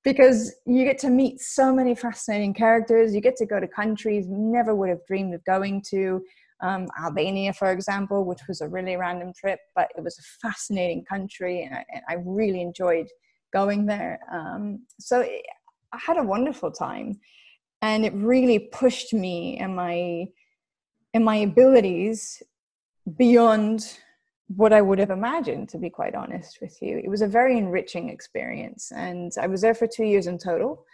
because 0.03 0.55
you 0.65 0.85
get 0.85 0.97
to 0.99 1.09
meet 1.09 1.41
so 1.41 1.73
many 1.73 1.93
fascinating 1.93 2.53
characters. 2.53 3.13
You 3.13 3.19
get 3.19 3.35
to 3.37 3.45
go 3.45 3.59
to 3.59 3.67
countries 3.67 4.25
never 4.29 4.73
would 4.73 4.89
have 4.89 5.05
dreamed 5.05 5.33
of 5.33 5.43
going 5.43 5.83
to. 5.89 6.23
Um, 6.59 6.87
Albania, 6.99 7.53
for 7.53 7.71
example, 7.71 8.25
which 8.25 8.39
was 8.47 8.61
a 8.61 8.67
really 8.67 8.95
random 8.95 9.31
trip, 9.37 9.59
but 9.75 9.89
it 9.95 10.03
was 10.03 10.17
a 10.17 10.47
fascinating 10.47 11.05
country, 11.05 11.63
and 11.63 11.75
I, 11.75 11.85
and 11.93 12.01
I 12.09 12.15
really 12.25 12.61
enjoyed 12.61 13.05
going 13.53 13.85
there. 13.85 14.19
Um, 14.31 14.79
so 14.99 15.19
it, 15.19 15.45
I 15.93 15.99
had 16.03 16.17
a 16.17 16.23
wonderful 16.23 16.71
time 16.71 17.19
and 17.81 18.05
it 18.05 18.13
really 18.13 18.59
pushed 18.59 19.13
me 19.13 19.57
and 19.57 19.75
my 19.75 20.27
and 21.13 21.23
my 21.23 21.37
abilities 21.37 22.41
beyond 23.17 23.97
what 24.47 24.71
I 24.71 24.81
would 24.81 24.99
have 24.99 25.09
imagined, 25.09 25.69
to 25.69 25.77
be 25.77 25.89
quite 25.89 26.15
honest 26.15 26.59
with 26.61 26.81
you. 26.81 26.97
It 26.97 27.09
was 27.09 27.21
a 27.21 27.27
very 27.27 27.57
enriching 27.57 28.09
experience, 28.09 28.91
and 28.95 29.31
I 29.39 29.47
was 29.47 29.61
there 29.61 29.73
for 29.73 29.87
two 29.87 30.05
years 30.05 30.27
in 30.27 30.37
total. 30.37 30.85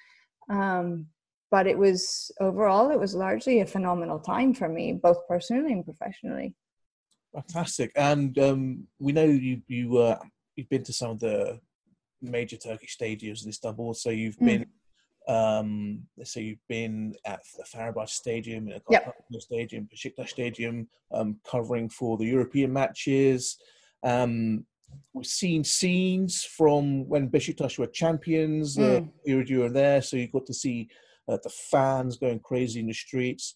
Um, 0.49 1.07
but 1.51 1.67
it 1.67 1.77
was 1.77 2.31
overall, 2.39 2.89
it 2.89 2.99
was 2.99 3.13
largely 3.13 3.59
a 3.59 3.65
phenomenal 3.65 4.19
time 4.19 4.55
for 4.55 4.67
me, 4.67 4.91
both 4.91 5.27
personally 5.27 5.71
and 5.71 5.86
professionally. 5.86 6.55
Fantastic, 7.31 7.91
and 7.95 8.38
um, 8.39 8.88
we 8.99 9.11
know 9.11 9.23
you 9.23 9.61
you 9.67 9.97
uh, 9.97 10.19
you've 10.55 10.69
been 10.69 10.84
to 10.84 10.93
some 10.93 11.11
of 11.11 11.19
the 11.19 11.59
major 12.21 12.57
Turkish 12.57 12.97
stadiums 12.97 13.43
in 13.43 13.49
Istanbul, 13.49 13.93
so 13.93 14.09
you've 14.09 14.38
mm. 14.38 14.45
been 14.45 14.65
um, 15.28 16.03
so 16.24 16.39
you've 16.39 16.67
been 16.67 17.13
at 17.26 17.41
the 17.57 17.63
Fenerbahce 17.63 18.09
Stadium, 18.09 18.67
in 18.67 18.74
a 18.74 18.82
yep. 18.89 19.13
Stadium, 19.39 19.88
Besiktas 19.93 20.30
Stadium, 20.30 20.88
um, 21.13 21.38
covering 21.49 21.89
for 21.89 22.17
the 22.17 22.26
European 22.26 22.74
matches. 22.74 23.57
Um, 24.03 24.65
we've 25.13 25.26
seen 25.26 25.63
scenes 25.63 26.43
from 26.43 27.07
when 27.07 27.30
Besiktas 27.30 27.78
were 27.78 27.88
champions. 27.88 28.78
Mm. 28.78 29.03
Uh, 29.03 29.43
you 29.47 29.59
were 29.59 29.69
there, 29.69 30.01
so 30.01 30.17
you 30.17 30.28
got 30.28 30.45
to 30.47 30.53
see 30.53 30.89
uh, 31.30 31.38
the 31.41 31.49
fans 31.49 32.17
going 32.17 32.39
crazy 32.39 32.82
in 32.82 32.88
the 32.88 32.93
streets, 32.93 33.55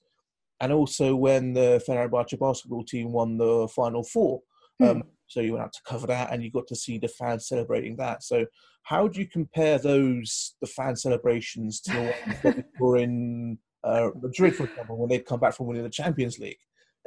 and 0.61 0.71
also 0.71 1.15
when 1.15 1.53
the 1.53 1.83
Fenerbahce 1.87 2.39
basketball 2.39 2.83
team 2.83 3.11
won 3.11 3.37
the 3.37 3.67
Final 3.75 4.03
Four. 4.03 4.41
Mm. 4.81 5.01
So 5.27 5.41
you 5.41 5.53
went 5.53 5.65
out 5.65 5.73
to 5.73 5.81
cover 5.85 6.07
that, 6.07 6.31
and 6.31 6.41
you 6.41 6.51
got 6.51 6.67
to 6.67 6.75
see 6.75 6.97
the 6.97 7.07
fans 7.07 7.47
celebrating 7.47 7.97
that. 7.97 8.23
So 8.23 8.45
how 8.83 9.07
do 9.07 9.19
you 9.19 9.27
compare 9.27 9.77
those 9.77 10.55
the 10.61 10.67
fan 10.67 10.95
celebrations 10.95 11.81
to 11.81 11.91
the 11.91 12.13
ones 12.43 12.63
were 12.79 12.97
in 12.97 13.57
uh, 13.83 14.09
Madrid, 14.21 14.55
for 14.55 14.65
example, 14.65 14.97
when 14.97 15.09
they'd 15.09 15.25
come 15.25 15.39
back 15.39 15.53
from 15.53 15.67
winning 15.67 15.83
the 15.83 15.89
Champions 15.89 16.39
League? 16.39 16.59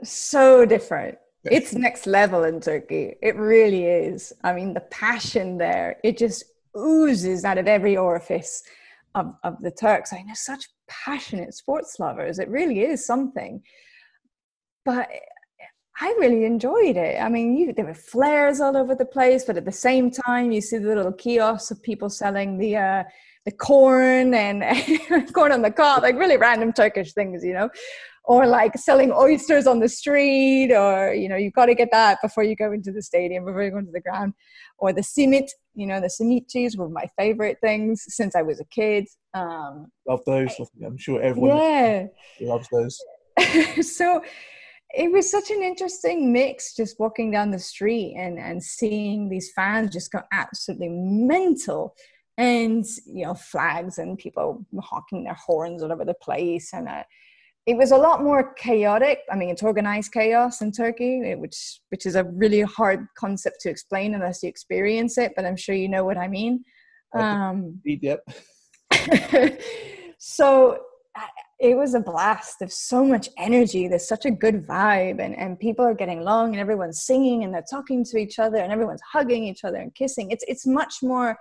So 0.02 0.66
different. 0.66 1.16
It's 1.44 1.72
next 1.72 2.06
level 2.06 2.44
in 2.44 2.60
Turkey. 2.60 3.14
It 3.22 3.34
really 3.36 3.86
is. 3.86 4.32
I 4.44 4.52
mean, 4.52 4.74
the 4.74 4.80
passion 4.80 5.56
there, 5.56 5.96
it 6.04 6.18
just 6.18 6.44
oozes 6.76 7.44
out 7.46 7.56
of 7.56 7.66
every 7.66 7.96
orifice 7.96 8.62
of, 9.14 9.34
of 9.42 9.56
the 9.62 9.70
Turks. 9.70 10.12
I 10.12 10.16
mean, 10.16 10.26
they're 10.26 10.34
such 10.34 10.66
passionate 10.86 11.54
sports 11.54 11.96
lovers. 11.98 12.38
It 12.38 12.48
really 12.48 12.80
is 12.80 13.06
something. 13.06 13.62
But 14.84 15.08
I 16.02 16.14
really 16.18 16.44
enjoyed 16.44 16.96
it. 16.96 17.20
I 17.20 17.28
mean, 17.28 17.56
you, 17.56 17.74
there 17.74 17.84
were 17.84 17.94
flares 17.94 18.58
all 18.60 18.74
over 18.76 18.94
the 18.94 19.04
place, 19.04 19.44
but 19.44 19.58
at 19.58 19.66
the 19.66 19.72
same 19.72 20.10
time, 20.10 20.50
you 20.50 20.62
see 20.62 20.78
the 20.78 20.94
little 20.94 21.12
kiosks 21.12 21.70
of 21.70 21.82
people 21.82 22.08
selling 22.08 22.56
the 22.56 22.76
uh, 22.76 23.04
the 23.44 23.52
corn 23.52 24.32
and 24.32 24.62
corn 25.34 25.52
on 25.52 25.60
the 25.60 25.70
cob, 25.70 26.02
like 26.02 26.16
really 26.16 26.38
random 26.38 26.72
Turkish 26.72 27.12
things, 27.12 27.44
you 27.44 27.52
know, 27.52 27.68
or 28.24 28.46
like 28.46 28.78
selling 28.78 29.12
oysters 29.12 29.66
on 29.66 29.80
the 29.80 29.90
street, 29.90 30.72
or 30.72 31.12
you 31.12 31.28
know, 31.28 31.36
you've 31.36 31.52
got 31.52 31.66
to 31.66 31.74
get 31.74 31.90
that 31.92 32.18
before 32.22 32.44
you 32.44 32.56
go 32.56 32.72
into 32.72 32.92
the 32.92 33.02
stadium, 33.02 33.44
before 33.44 33.62
you 33.62 33.70
go 33.70 33.78
into 33.78 33.92
the 33.92 34.00
ground, 34.00 34.32
or 34.78 34.94
the 34.94 35.02
simit, 35.02 35.48
you 35.74 35.86
know, 35.86 36.00
the 36.00 36.08
simit 36.08 36.48
cheese 36.48 36.78
were 36.78 36.88
my 36.88 37.06
favorite 37.18 37.58
things 37.60 38.04
since 38.08 38.34
I 38.34 38.40
was 38.40 38.58
a 38.58 38.64
kid. 38.66 39.06
Um, 39.34 39.88
Love 40.08 40.20
those. 40.24 40.54
I'm 40.82 40.96
sure 40.96 41.20
everyone 41.20 41.58
yeah. 41.58 42.06
loves 42.40 42.68
those. 42.72 42.98
so 43.86 44.22
it 44.94 45.10
was 45.12 45.30
such 45.30 45.50
an 45.50 45.62
interesting 45.62 46.32
mix 46.32 46.74
just 46.74 46.98
walking 46.98 47.30
down 47.30 47.50
the 47.50 47.58
street 47.58 48.14
and 48.16 48.38
and 48.38 48.62
seeing 48.62 49.28
these 49.28 49.52
fans 49.52 49.92
just 49.92 50.10
go 50.10 50.20
absolutely 50.32 50.88
mental 50.88 51.94
and 52.38 52.84
you 53.06 53.24
know 53.24 53.34
flags 53.34 53.98
and 53.98 54.18
people 54.18 54.64
honking 54.80 55.24
their 55.24 55.34
horns 55.34 55.82
all 55.82 55.92
over 55.92 56.04
the 56.04 56.14
place. 56.14 56.70
And 56.72 56.88
uh, 56.88 57.04
it 57.66 57.76
was 57.76 57.92
a 57.92 57.96
lot 57.96 58.22
more 58.22 58.54
chaotic. 58.54 59.20
I 59.30 59.36
mean 59.36 59.50
it's 59.50 59.62
organized 59.62 60.12
chaos 60.12 60.60
in 60.60 60.72
turkey 60.72 61.34
which 61.36 61.80
which 61.90 62.06
is 62.06 62.16
a 62.16 62.24
really 62.24 62.62
hard 62.62 63.06
concept 63.16 63.60
to 63.60 63.70
explain 63.70 64.14
unless 64.14 64.42
you 64.42 64.48
experience 64.48 65.18
it 65.18 65.32
but 65.36 65.44
i'm 65.44 65.56
sure 65.56 65.74
you 65.74 65.88
know 65.88 66.04
what 66.04 66.16
i 66.18 66.26
mean. 66.26 66.64
Um, 67.12 67.80
yep. 67.84 68.24
so 70.18 70.78
it 71.60 71.76
was 71.76 71.92
a 71.92 72.00
blast. 72.00 72.58
There's 72.58 72.78
so 72.78 73.04
much 73.04 73.28
energy. 73.36 73.86
There's 73.86 74.08
such 74.08 74.24
a 74.24 74.30
good 74.30 74.66
vibe, 74.66 75.20
and, 75.20 75.36
and 75.36 75.60
people 75.60 75.84
are 75.84 75.94
getting 75.94 76.20
along, 76.20 76.52
and 76.52 76.60
everyone's 76.60 77.02
singing, 77.02 77.44
and 77.44 77.52
they're 77.52 77.64
talking 77.70 78.02
to 78.06 78.16
each 78.16 78.38
other, 78.38 78.56
and 78.58 78.72
everyone's 78.72 79.02
hugging 79.12 79.44
each 79.44 79.62
other 79.64 79.76
and 79.76 79.94
kissing. 79.94 80.30
It's 80.30 80.44
it's 80.48 80.66
much 80.66 81.02
more 81.02 81.36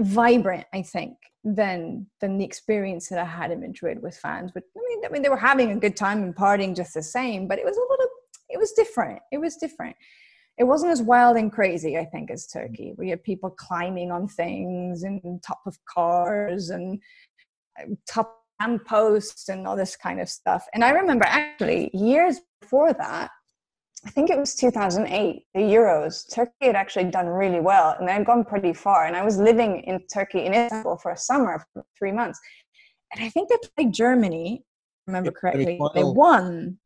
vibrant, 0.00 0.64
I 0.72 0.80
think, 0.82 1.18
than 1.44 2.06
than 2.20 2.38
the 2.38 2.44
experience 2.44 3.08
that 3.10 3.18
I 3.18 3.24
had 3.26 3.50
in 3.50 3.60
Madrid 3.60 4.02
with 4.02 4.16
fans. 4.16 4.50
But 4.54 4.64
I 4.76 4.80
mean, 4.88 5.04
I 5.04 5.08
mean, 5.10 5.22
they 5.22 5.28
were 5.28 5.36
having 5.36 5.72
a 5.72 5.76
good 5.76 5.96
time 5.96 6.22
and 6.22 6.34
partying 6.34 6.74
just 6.74 6.94
the 6.94 7.02
same, 7.02 7.46
but 7.46 7.58
it 7.58 7.66
was 7.66 7.76
a 7.76 7.80
little, 7.80 8.06
it 8.48 8.58
was 8.58 8.72
different. 8.72 9.20
It 9.30 9.38
was 9.38 9.56
different. 9.56 9.94
it 10.58 10.64
wasn't 10.64 10.92
as 10.92 11.02
wild 11.02 11.36
and 11.36 11.50
crazy, 11.52 11.98
I 11.98 12.04
think, 12.04 12.30
as 12.30 12.46
Turkey. 12.46 12.94
We 12.96 13.10
had 13.10 13.22
people 13.24 13.50
climbing 13.50 14.10
on 14.10 14.28
things 14.28 15.02
and 15.02 15.42
top 15.42 15.60
of 15.66 15.76
cars 15.86 16.70
and 16.70 17.00
uh, 17.78 17.94
top 18.06 18.41
posts 18.84 19.48
and 19.48 19.66
all 19.66 19.76
this 19.76 19.96
kind 19.96 20.20
of 20.20 20.28
stuff. 20.28 20.66
And 20.74 20.84
I 20.84 20.90
remember 20.90 21.24
actually 21.26 21.90
years 21.92 22.40
before 22.60 22.92
that, 22.94 23.30
I 24.04 24.10
think 24.10 24.30
it 24.30 24.38
was 24.38 24.54
2008, 24.56 25.42
the 25.54 25.60
Euros, 25.60 26.28
Turkey 26.32 26.52
had 26.62 26.74
actually 26.74 27.04
done 27.04 27.26
really 27.26 27.60
well 27.60 27.94
and 27.98 28.08
they 28.08 28.12
had 28.12 28.26
gone 28.26 28.44
pretty 28.44 28.72
far. 28.72 29.06
And 29.06 29.16
I 29.16 29.24
was 29.24 29.38
living 29.38 29.80
in 29.84 30.00
Turkey, 30.12 30.44
in 30.44 30.54
Istanbul 30.54 30.96
for 30.96 31.12
a 31.12 31.16
summer, 31.16 31.64
for 31.72 31.84
three 31.96 32.10
months. 32.10 32.40
And 33.14 33.24
I 33.24 33.28
think 33.28 33.48
they 33.48 33.56
played 33.76 33.92
Germany, 33.92 34.64
remember 35.06 35.30
correctly. 35.30 35.78
They 35.94 36.04
won. 36.04 36.78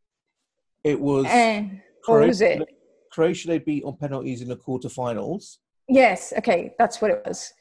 It 0.85 1.01
was 1.01 1.25
eh, 1.27 1.59
And 1.59 1.81
what 2.05 2.27
was 2.27 2.41
it? 2.41 2.61
Croatia 3.13 3.49
they 3.49 3.59
beat 3.61 3.83
on 3.85 3.97
penalties 3.97 4.43
in 4.43 4.49
the 4.49 4.57
quarterfinals. 4.57 5.57
Yes, 5.89 6.35
okay, 6.37 6.75
that's 6.79 7.01
what 7.01 7.11
it 7.11 7.23
was. 7.25 7.53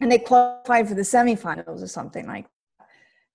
And 0.00 0.10
they 0.12 0.18
qualified 0.18 0.88
for 0.88 0.94
the 0.94 1.02
semifinals 1.02 1.82
or 1.82 1.86
something 1.86 2.26
like 2.26 2.46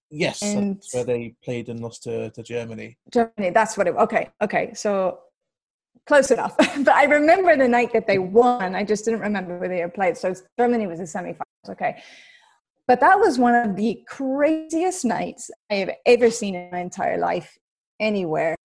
Yes, 0.09 0.41
And- 0.41 0.81
where 0.93 1.03
they 1.03 1.35
played 1.43 1.69
and 1.69 1.79
lost 1.79 2.03
to, 2.03 2.29
to 2.31 2.43
Germany. 2.43 2.97
Germany. 3.11 3.49
That's 3.49 3.77
what 3.77 3.87
it. 3.87 3.95
Okay, 3.95 4.29
okay. 4.41 4.73
So 4.73 5.19
close 6.05 6.31
enough. 6.31 6.55
but 6.57 6.93
I 6.93 7.05
remember 7.05 7.55
the 7.57 7.67
night 7.67 7.91
that 7.93 8.07
they 8.07 8.17
won. 8.17 8.75
I 8.75 8.83
just 8.83 9.05
didn't 9.05 9.21
remember 9.21 9.57
where 9.57 9.69
they 9.69 9.79
had 9.79 9.93
played. 9.93 10.17
So 10.17 10.33
Germany 10.57 10.87
was 10.87 10.99
the 10.99 11.05
semifinals. 11.05 11.69
Okay, 11.69 12.01
but 12.87 12.99
that 13.01 13.19
was 13.19 13.37
one 13.37 13.53
of 13.53 13.75
the 13.75 14.01
craziest 14.07 15.03
nights 15.03 15.51
I 15.69 15.75
have 15.75 15.91
ever 16.05 16.31
seen 16.31 16.55
in 16.55 16.69
my 16.71 16.79
entire 16.79 17.17
life 17.17 17.57
anywhere. 17.99 18.55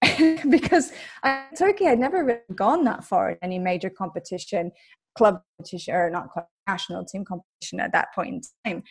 because 0.48 0.92
I, 1.24 1.46
Turkey 1.56 1.84
had 1.84 1.98
never 1.98 2.24
really 2.24 2.40
gone 2.54 2.84
that 2.84 3.04
far 3.04 3.30
in 3.30 3.38
any 3.42 3.58
major 3.58 3.90
competition, 3.90 4.70
club 5.16 5.42
competition, 5.56 5.94
or 5.94 6.10
not 6.10 6.30
club, 6.30 6.46
national 6.68 7.04
team 7.04 7.24
competition 7.24 7.80
at 7.80 7.92
that 7.92 8.14
point 8.14 8.46
in 8.64 8.72
time. 8.72 8.82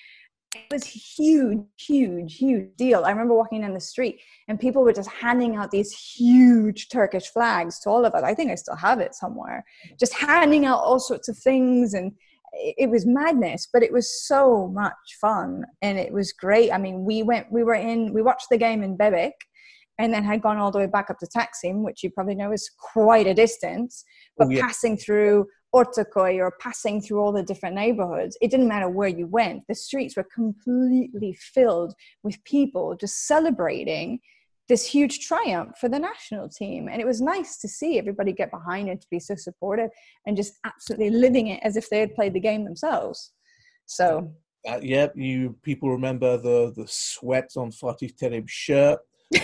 It 0.70 0.74
was 0.74 0.84
huge, 0.86 1.60
huge, 1.78 2.38
huge 2.38 2.76
deal. 2.78 3.04
I 3.06 3.10
remember 3.12 3.34
walking 3.34 3.64
in 3.64 3.74
the 3.74 3.80
street 3.80 4.20
and 4.48 4.60
people 4.60 4.84
were 4.84 4.94
just 4.94 5.10
handing 5.10 5.56
out 5.56 5.72
these 5.72 5.92
huge 5.92 6.90
Turkish 6.90 7.28
flags 7.28 7.80
to 7.82 7.90
all 7.90 8.06
of 8.06 8.14
us. 8.14 8.24
I 8.24 8.34
think 8.34 8.52
I 8.52 8.56
still 8.56 8.76
have 8.76 9.00
it 9.00 9.16
somewhere. 9.16 9.64
Just 10.00 10.14
handing 10.14 10.66
out 10.66 10.80
all 10.80 11.00
sorts 11.00 11.28
of 11.30 11.38
things 11.38 11.94
and 11.94 12.12
it 12.54 12.76
it 12.78 12.90
was 12.90 13.06
madness, 13.06 13.68
but 13.72 13.84
it 13.84 13.92
was 13.92 14.26
so 14.26 14.68
much 14.70 14.94
fun 15.22 15.64
and 15.82 15.98
it 16.00 16.12
was 16.12 16.32
great. 16.34 16.72
I 16.72 16.78
mean, 16.78 17.04
we 17.06 17.22
went, 17.22 17.52
we 17.52 17.64
were 17.64 17.76
in, 17.76 18.14
we 18.14 18.22
watched 18.22 18.48
the 18.50 18.58
game 18.58 18.84
in 18.84 18.98
Bebek 18.98 19.34
and 20.00 20.14
then 20.14 20.24
had 20.24 20.42
gone 20.42 20.58
all 20.58 20.72
the 20.72 20.80
way 20.80 20.86
back 20.88 21.10
up 21.10 21.18
to 21.20 21.28
Taksim, 21.28 21.84
which 21.84 22.04
you 22.04 22.10
probably 22.10 22.36
know 22.36 22.52
is 22.52 22.70
quite 22.94 23.28
a 23.28 23.34
distance, 23.34 24.04
oh, 24.08 24.34
but 24.38 24.48
Oh, 24.48 24.52
yeah. 24.52 24.62
passing 24.62 24.96
through 24.98 25.48
Ortaköy 25.76 26.38
or 26.40 26.54
passing 26.60 27.02
through 27.02 27.20
all 27.20 27.32
the 27.32 27.44
different 27.44 27.76
neighborhoods, 27.76 28.38
it 28.42 28.50
didn't 28.52 28.68
matter 28.68 28.90
where 28.90 29.10
you 29.10 29.28
went. 29.28 29.64
The 29.68 29.76
streets 29.76 30.16
were 30.16 30.28
completely 30.34 31.34
filled 31.34 31.94
with 32.24 32.44
people 32.44 32.96
just 32.96 33.28
celebrating 33.28 34.20
this 34.70 34.86
huge 34.86 35.26
triumph 35.26 35.78
for 35.80 35.88
the 35.88 36.00
national 36.00 36.50
team. 36.50 36.90
And 36.90 37.02
it 37.02 37.08
was 37.08 37.22
nice 37.22 37.58
to 37.60 37.68
see 37.68 37.98
everybody 37.98 38.34
get 38.34 38.52
behind 38.52 38.90
it, 38.90 39.02
to 39.02 39.08
be 39.10 39.20
so 39.20 39.36
supportive 39.36 39.90
and 40.26 40.36
just 40.36 40.54
absolutely 40.66 41.10
living 41.10 41.48
it 41.48 41.62
as 41.64 41.78
if 41.78 41.90
they 41.90 42.00
had 42.00 42.16
played 42.16 42.34
the 42.34 42.40
game 42.40 42.64
themselves. 42.66 43.32
So, 43.86 44.34
Uh, 44.68 44.80
yeah, 44.82 45.08
you 45.16 45.56
people 45.64 45.90
remember 45.90 46.36
the 46.38 46.74
the 46.76 46.88
sweat 46.88 47.50
on 47.56 47.72
Fatih 47.72 48.14
Terim's 48.20 48.52
shirt. 48.52 49.00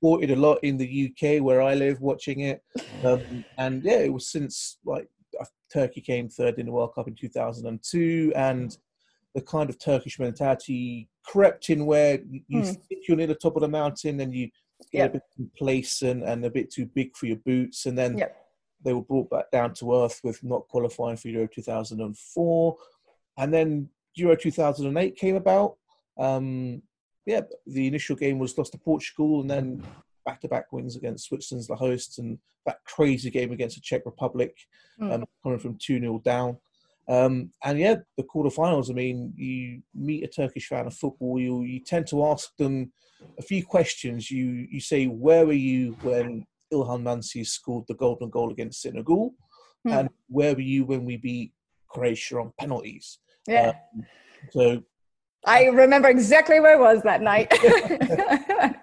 Supported 0.00 0.30
a 0.30 0.36
lot 0.36 0.58
in 0.62 0.76
the 0.78 1.12
UK 1.12 1.42
where 1.42 1.60
I 1.62 1.74
live, 1.74 2.00
watching 2.00 2.40
it, 2.40 2.62
um, 3.04 3.44
and 3.58 3.84
yeah, 3.84 3.98
it 3.98 4.12
was 4.12 4.28
since 4.28 4.78
like 4.84 5.08
uh, 5.40 5.44
Turkey 5.72 6.00
came 6.00 6.28
third 6.28 6.58
in 6.58 6.66
the 6.66 6.72
World 6.72 6.94
Cup 6.94 7.06
in 7.08 7.14
2002, 7.14 8.32
and 8.34 8.76
the 9.34 9.42
kind 9.42 9.68
of 9.70 9.78
Turkish 9.78 10.18
mentality 10.18 11.08
crept 11.24 11.70
in 11.70 11.84
where 11.86 12.18
you, 12.28 12.40
you 12.48 12.62
Hmm. 12.62 12.72
think 12.88 13.02
you're 13.06 13.16
near 13.16 13.26
the 13.26 13.34
top 13.34 13.56
of 13.56 13.62
the 13.62 13.68
mountain 13.68 14.20
and 14.20 14.34
you 14.34 14.46
get 14.90 14.98
Yep. 15.00 15.10
a 15.10 15.12
bit 15.12 15.22
complacent 15.36 16.24
and 16.24 16.44
a 16.44 16.50
bit 16.50 16.70
too 16.72 16.86
big 16.86 17.14
for 17.16 17.26
your 17.26 17.36
boots, 17.36 17.86
and 17.86 17.96
then 17.96 18.16
Yep. 18.18 18.36
they 18.82 18.92
were 18.94 19.02
brought 19.02 19.28
back 19.30 19.50
down 19.50 19.74
to 19.74 19.94
earth 19.94 20.20
with 20.24 20.42
not 20.42 20.66
qualifying 20.68 21.16
for 21.18 21.28
Euro 21.28 21.46
2004, 21.46 22.76
and 23.36 23.52
then 23.54 23.88
Euro 24.14 24.34
2008 24.34 25.14
came 25.16 25.36
about. 25.36 25.76
Um, 26.18 26.82
yeah, 27.26 27.40
the 27.66 27.86
initial 27.86 28.16
game 28.16 28.38
was 28.38 28.56
lost 28.56 28.72
to 28.72 28.78
Portugal, 28.78 29.40
and 29.40 29.50
then 29.50 29.82
back-to-back 30.26 30.72
wins 30.72 30.96
against 30.96 31.26
Switzerland's 31.26 31.66
the 31.66 31.76
hosts, 31.76 32.18
and 32.18 32.38
that 32.66 32.78
crazy 32.84 33.30
game 33.30 33.52
against 33.52 33.76
the 33.76 33.82
Czech 33.82 34.02
Republic, 34.04 34.54
Mm. 35.00 35.12
um, 35.14 35.24
coming 35.42 35.58
from 35.58 35.78
two 35.78 35.98
0 35.98 36.20
down. 36.24 36.58
Um, 37.08 37.50
and 37.64 37.78
yeah, 37.78 37.96
the 38.16 38.22
quarterfinals. 38.24 38.90
I 38.90 38.92
mean, 38.92 39.32
you 39.36 39.82
meet 39.94 40.22
a 40.24 40.28
Turkish 40.28 40.68
fan 40.68 40.86
of 40.86 40.94
football, 40.94 41.40
you 41.40 41.62
you 41.62 41.80
tend 41.80 42.06
to 42.08 42.24
ask 42.26 42.54
them 42.56 42.92
a 43.38 43.42
few 43.42 43.64
questions. 43.64 44.30
You 44.30 44.66
you 44.70 44.80
say, 44.80 45.06
"Where 45.06 45.46
were 45.46 45.52
you 45.52 45.96
when 46.02 46.46
Ilhan 46.72 47.02
Mansız 47.02 47.46
scored 47.48 47.86
the 47.88 47.94
golden 47.94 48.30
goal 48.30 48.52
against 48.52 48.82
Senegal?" 48.82 49.34
Hmm. 49.84 49.92
And 49.92 50.08
where 50.28 50.54
were 50.54 50.60
you 50.74 50.84
when 50.84 51.04
we 51.04 51.16
beat 51.16 51.52
Croatia 51.88 52.38
on 52.38 52.52
penalties? 52.58 53.18
yeah. 53.48 53.72
So 54.52 54.82
I 55.46 55.66
remember 55.66 56.08
exactly 56.08 56.60
where 56.60 56.76
I 56.76 56.80
was 56.80 57.02
that 57.02 57.22
night. 57.22 57.52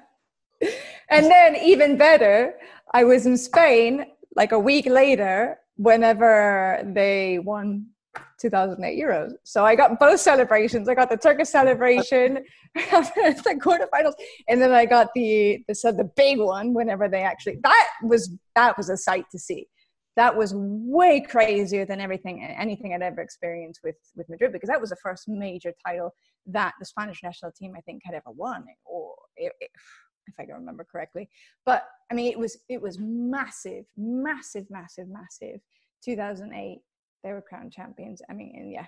and 1.10 1.26
then, 1.26 1.56
even 1.58 1.98
better, 1.98 2.56
I 2.94 3.04
was 3.04 3.26
in 3.26 3.38
Spain 3.38 4.06
like 4.36 4.52
a 4.52 4.60
week 4.60 4.86
later 4.86 5.60
whenever 5.76 6.82
they 6.94 7.40
won 7.40 7.88
2008 8.40 9.00
Euros. 9.00 9.32
So 9.44 9.66
I 9.66 9.76
got 9.76 10.00
both 10.00 10.20
celebrations. 10.20 10.88
I 10.90 10.96
got 10.96 11.10
the 11.10 11.18
Turkish 11.18 11.50
celebration, 11.50 12.44
the 12.76 13.60
quarterfinals, 13.62 14.14
and 14.48 14.62
then 14.62 14.72
I 14.72 14.86
got 14.86 15.10
the 15.14 15.64
the 15.68 15.74
the 15.74 16.10
big 16.16 16.40
one 16.40 16.74
whenever 16.74 17.08
they 17.08 17.22
actually 17.22 17.58
that 17.64 17.88
was 18.04 18.32
that 18.56 18.78
was 18.78 18.90
a 18.90 18.98
sight 18.98 19.26
to 19.32 19.40
see. 19.40 19.68
That 20.18 20.36
was 20.36 20.54
way 20.54 21.22
crazier 21.22 21.86
than 21.86 22.02
everything 22.02 22.44
anything 22.44 22.94
I'd 22.94 23.02
ever 23.02 23.22
experienced 23.22 23.80
with 23.84 23.96
with 24.16 24.28
Madrid 24.30 24.52
because 24.52 24.68
that 24.68 24.82
was 24.82 24.90
the 24.90 24.98
first 24.98 25.30
major 25.30 25.74
title 25.86 26.14
that 26.48 26.74
the 26.80 26.86
Spanish 26.86 27.24
national 27.24 27.52
team 27.52 27.74
I 27.78 27.82
think 27.82 28.02
had 28.04 28.16
ever 28.16 28.32
won, 28.32 28.66
or 28.84 29.14
if, 29.36 29.54
if 29.62 30.34
I 30.40 30.46
can 30.46 30.56
remember 30.56 30.86
correctly. 30.90 31.30
But 31.66 31.86
I 32.12 32.16
mean, 32.16 32.32
it 32.32 32.40
was 32.40 32.58
it 32.68 32.82
was 32.82 32.98
massive, 33.00 33.86
massive, 33.96 34.66
massive, 34.70 35.08
massive. 35.08 35.62
2008, 36.04 36.80
they 37.24 37.34
were 37.34 37.42
crowned 37.42 37.72
champions. 37.72 38.22
I 38.30 38.34
mean, 38.34 38.54
and 38.56 38.72
yeah, 38.72 38.86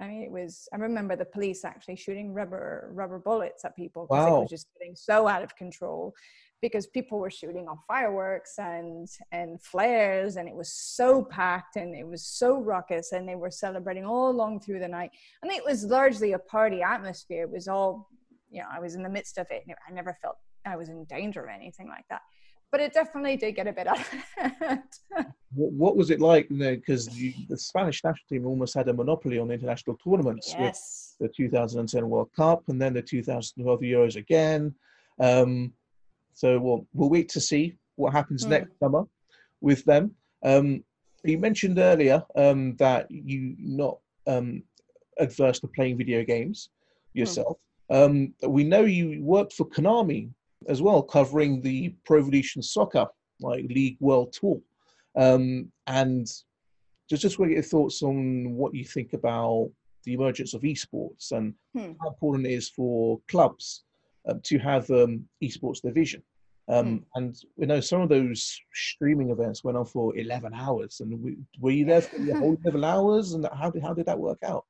I 0.00 0.08
mean, 0.08 0.22
it 0.22 0.30
was. 0.30 0.68
I 0.72 0.76
remember 0.76 1.16
the 1.16 1.24
police 1.24 1.64
actually 1.64 1.96
shooting 1.96 2.34
rubber 2.34 2.90
rubber 2.92 3.18
bullets 3.18 3.64
at 3.64 3.74
people 3.76 4.06
because 4.08 4.26
it 4.26 4.40
was 4.40 4.50
just 4.50 4.68
getting 4.78 4.94
so 4.94 5.26
out 5.26 5.42
of 5.42 5.56
control. 5.56 6.14
Because 6.62 6.86
people 6.86 7.18
were 7.18 7.30
shooting 7.30 7.68
off 7.68 7.78
fireworks 7.86 8.54
and 8.58 9.08
and 9.32 9.62
flares, 9.62 10.36
and 10.36 10.48
it 10.48 10.54
was 10.54 10.72
so 10.72 11.22
packed 11.22 11.76
and 11.76 11.94
it 11.94 12.06
was 12.06 12.26
so 12.26 12.60
raucous, 12.60 13.12
and 13.12 13.28
they 13.28 13.36
were 13.36 13.50
celebrating 13.50 14.04
all 14.06 14.30
along 14.30 14.60
through 14.60 14.80
the 14.80 14.88
night. 14.88 15.10
I 15.42 15.46
mean, 15.46 15.58
it 15.58 15.64
was 15.64 15.84
largely 15.84 16.32
a 16.32 16.38
party 16.38 16.82
atmosphere. 16.82 17.42
It 17.42 17.50
was 17.50 17.68
all, 17.68 18.08
you 18.50 18.60
know, 18.60 18.68
I 18.72 18.80
was 18.80 18.94
in 18.94 19.02
the 19.02 19.08
midst 19.08 19.38
of 19.38 19.46
it. 19.50 19.64
And 19.66 19.76
I 19.86 19.92
never 19.92 20.16
felt 20.22 20.36
I 20.64 20.76
was 20.76 20.88
in 20.88 21.04
danger 21.04 21.42
or 21.42 21.50
anything 21.50 21.88
like 21.88 22.04
that. 22.10 22.22
But 22.72 22.80
it 22.80 22.92
definitely 22.92 23.36
did 23.36 23.52
get 23.56 23.66
a 23.68 23.72
bit 23.72 23.86
out 23.92 23.98
of 23.98 24.06
hand. 24.36 24.82
what, 25.54 25.72
what 25.72 25.96
was 25.96 26.10
it 26.10 26.20
like? 26.20 26.48
Because 26.48 27.06
the 27.06 27.34
Spanish 27.56 28.02
national 28.04 28.26
team 28.28 28.46
almost 28.46 28.74
had 28.74 28.88
a 28.88 28.92
monopoly 28.92 29.38
on 29.38 29.50
international 29.50 29.96
tournaments 30.02 30.54
with 30.58 30.78
the 31.20 31.28
2010 31.28 32.08
World 32.08 32.30
Cup 32.36 32.64
and 32.68 32.80
then 32.80 32.94
the 32.94 33.02
2012 33.02 33.80
Euros 33.80 34.16
again. 34.16 34.74
Um, 35.20 35.72
so 36.34 36.58
we'll, 36.58 36.86
we'll 36.92 37.08
wait 37.08 37.28
to 37.30 37.40
see 37.40 37.76
what 37.94 38.12
happens 38.12 38.44
Mm. 38.44 38.50
next 38.50 38.78
summer 38.78 39.04
with 39.60 39.84
them. 39.84 40.14
Um, 40.44 40.84
you 41.24 41.38
mentioned 41.38 41.78
earlier 41.78 42.22
um, 42.36 42.76
that 42.76 43.06
you're 43.08 43.54
not 43.58 43.98
um, 44.26 44.62
adverse 45.18 45.60
to 45.60 45.68
playing 45.68 45.96
video 45.96 46.22
games 46.24 46.68
yourself. 47.14 47.56
Um, 47.88 48.34
we 48.46 48.64
know 48.64 48.82
you 48.82 49.22
worked 49.22 49.54
for 49.54 49.64
Konami 49.66 50.28
as 50.68 50.82
well, 50.82 51.02
covering 51.02 51.60
the 51.60 51.94
Pro 52.04 52.18
Evolution 52.18 52.62
Soccer 52.62 53.06
like 53.40 53.64
League 53.68 53.96
World 54.00 54.32
Tour. 54.32 54.60
Um, 55.16 55.70
and 55.86 56.26
just 57.08 57.22
just 57.22 57.38
want 57.38 57.50
to 57.50 57.54
get 57.54 57.62
your 57.64 57.70
thoughts 57.70 58.02
on 58.02 58.52
what 58.54 58.74
you 58.74 58.84
think 58.84 59.12
about 59.12 59.70
the 60.04 60.14
emergence 60.14 60.54
of 60.54 60.62
esports 60.62 61.32
and 61.32 61.54
Hmm. 61.74 61.92
how 62.00 62.08
important 62.08 62.46
it 62.46 62.52
is 62.52 62.68
for 62.70 63.20
clubs 63.28 63.84
um, 64.28 64.40
to 64.44 64.58
have 64.58 64.90
um, 64.90 65.28
esports 65.42 65.82
division. 65.82 66.22
Um, 66.68 67.04
And 67.14 67.36
we 67.56 67.66
know 67.66 67.80
some 67.80 68.00
of 68.00 68.08
those 68.08 68.58
streaming 68.74 69.30
events 69.30 69.62
went 69.62 69.76
on 69.78 69.84
for 69.84 70.16
11 70.16 70.52
hours. 70.52 71.00
And 71.00 71.20
we, 71.22 71.36
were 71.60 71.70
you 71.70 71.84
there 71.84 72.00
for 72.02 72.18
the 72.18 72.32
whole 72.40 72.56
11 72.64 72.82
hours? 72.82 73.34
And 73.34 73.46
how 73.54 73.70
did, 73.70 73.82
how 73.82 73.94
did 73.94 74.06
that 74.06 74.18
work 74.18 74.38
out? 74.42 74.64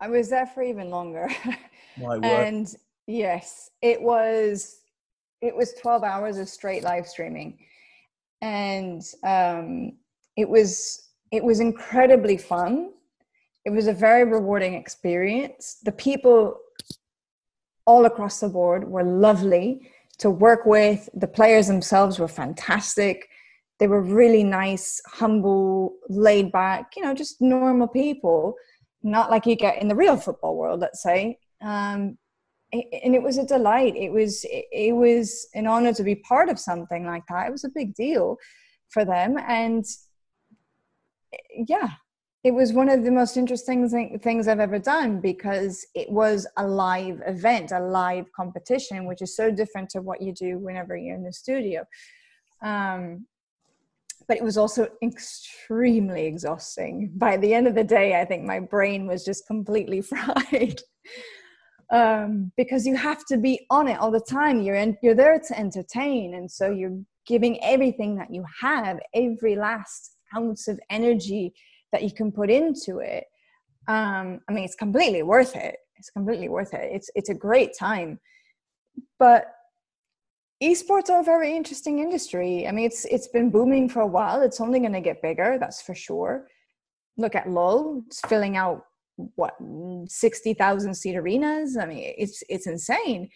I 0.00 0.08
was 0.08 0.28
there 0.28 0.46
for 0.46 0.62
even 0.62 0.90
longer. 0.90 1.28
My 1.96 2.18
word. 2.18 2.46
and 2.46 2.76
yes, 3.06 3.70
it 3.82 4.00
was 4.00 4.80
it 5.40 5.54
was 5.54 5.74
12 5.74 6.02
hours 6.02 6.38
of 6.38 6.48
straight 6.48 6.82
live 6.82 7.06
streaming. 7.06 7.58
and 8.42 9.02
um, 9.24 9.92
it 10.36 10.48
was 10.48 11.08
it 11.30 11.42
was 11.42 11.60
incredibly 11.60 12.36
fun. 12.36 12.90
It 13.64 13.70
was 13.70 13.86
a 13.86 13.92
very 13.92 14.24
rewarding 14.24 14.74
experience. 14.74 15.78
The 15.82 15.92
people 15.92 16.58
all 17.86 18.04
across 18.04 18.40
the 18.40 18.48
board 18.48 18.88
were 18.88 19.02
lovely 19.02 19.90
to 20.18 20.30
work 20.30 20.64
with. 20.64 21.08
The 21.14 21.26
players 21.26 21.66
themselves 21.66 22.18
were 22.18 22.28
fantastic. 22.28 23.28
They 23.80 23.88
were 23.88 24.02
really 24.02 24.44
nice, 24.44 25.00
humble, 25.06 25.94
laid 26.08 26.52
back, 26.52 26.92
you 26.96 27.02
know, 27.02 27.14
just 27.14 27.40
normal 27.40 27.88
people, 27.88 28.54
not 29.02 29.30
like 29.30 29.46
you 29.46 29.56
get 29.56 29.82
in 29.82 29.88
the 29.88 29.96
real 29.96 30.16
football 30.16 30.56
world, 30.56 30.80
let's 30.80 31.02
say. 31.02 31.38
Um, 31.60 32.16
and 32.74 33.14
it 33.14 33.22
was 33.22 33.38
a 33.38 33.46
delight. 33.46 33.96
It 33.96 34.10
was 34.10 34.44
it 34.48 34.94
was 34.94 35.46
an 35.54 35.66
honor 35.66 35.92
to 35.94 36.02
be 36.02 36.16
part 36.16 36.48
of 36.48 36.58
something 36.58 37.06
like 37.06 37.24
that. 37.28 37.46
It 37.46 37.52
was 37.52 37.64
a 37.64 37.70
big 37.74 37.94
deal 37.94 38.36
for 38.90 39.04
them, 39.04 39.36
and 39.46 39.84
yeah, 41.68 41.90
it 42.42 42.52
was 42.52 42.72
one 42.72 42.88
of 42.88 43.04
the 43.04 43.10
most 43.10 43.36
interesting 43.36 43.88
things 44.18 44.48
I've 44.48 44.60
ever 44.60 44.78
done 44.78 45.20
because 45.20 45.86
it 45.94 46.10
was 46.10 46.46
a 46.56 46.66
live 46.66 47.22
event, 47.26 47.72
a 47.72 47.80
live 47.80 48.26
competition, 48.32 49.06
which 49.06 49.22
is 49.22 49.34
so 49.34 49.50
different 49.50 49.88
to 49.90 50.02
what 50.02 50.20
you 50.20 50.32
do 50.32 50.58
whenever 50.58 50.96
you're 50.96 51.16
in 51.16 51.24
the 51.24 51.32
studio. 51.32 51.84
Um, 52.62 53.26
but 54.26 54.36
it 54.36 54.42
was 54.42 54.56
also 54.56 54.88
extremely 55.02 56.26
exhausting. 56.26 57.12
By 57.14 57.36
the 57.36 57.52
end 57.52 57.66
of 57.66 57.74
the 57.74 57.84
day, 57.84 58.20
I 58.20 58.24
think 58.24 58.44
my 58.44 58.60
brain 58.60 59.06
was 59.06 59.24
just 59.24 59.46
completely 59.46 60.00
fried 60.02 60.80
um, 61.94 62.50
because 62.56 62.84
you 62.86 62.96
have 62.96 63.24
to 63.26 63.36
be 63.38 63.64
on 63.70 63.86
it 63.86 63.98
all 64.00 64.10
the 64.10 64.20
time. 64.20 64.60
You're 64.60 64.74
in, 64.74 64.98
you're 65.00 65.14
there 65.14 65.38
to 65.38 65.58
entertain, 65.58 66.34
and 66.34 66.50
so 66.50 66.70
you're 66.70 66.98
giving 67.24 67.62
everything 67.62 68.16
that 68.16 68.34
you 68.34 68.44
have, 68.60 68.98
every 69.14 69.54
last 69.54 70.16
ounce 70.36 70.66
of 70.66 70.80
energy 70.90 71.54
that 71.92 72.02
you 72.02 72.12
can 72.12 72.32
put 72.32 72.50
into 72.50 72.98
it. 72.98 73.24
Um, 73.86 74.40
I 74.48 74.52
mean, 74.52 74.64
it's 74.64 74.74
completely 74.74 75.22
worth 75.22 75.54
it. 75.54 75.76
It's 75.96 76.10
completely 76.10 76.48
worth 76.48 76.74
it. 76.74 76.90
It's 76.92 77.08
it's 77.14 77.28
a 77.28 77.34
great 77.34 77.70
time, 77.78 78.18
but 79.20 79.52
esports 80.60 81.10
are 81.10 81.20
a 81.20 81.24
very 81.24 81.54
interesting 81.54 82.00
industry. 82.00 82.66
I 82.66 82.72
mean, 82.72 82.86
it's 82.86 83.04
it's 83.04 83.28
been 83.28 83.50
booming 83.50 83.88
for 83.88 84.00
a 84.00 84.06
while. 84.06 84.42
It's 84.42 84.60
only 84.60 84.80
going 84.80 84.94
to 84.94 85.00
get 85.00 85.22
bigger, 85.22 85.58
that's 85.60 85.80
for 85.80 85.94
sure. 85.94 86.48
Look 87.16 87.36
at 87.36 87.48
LOL; 87.48 88.02
it's 88.08 88.20
filling 88.22 88.56
out 88.56 88.82
what 89.16 89.54
sixty 90.06 90.54
thousand 90.54 90.94
seat 90.94 91.16
arenas. 91.16 91.76
I 91.76 91.86
mean, 91.86 92.14
it's 92.18 92.42
it's 92.48 92.66
insane. 92.66 93.28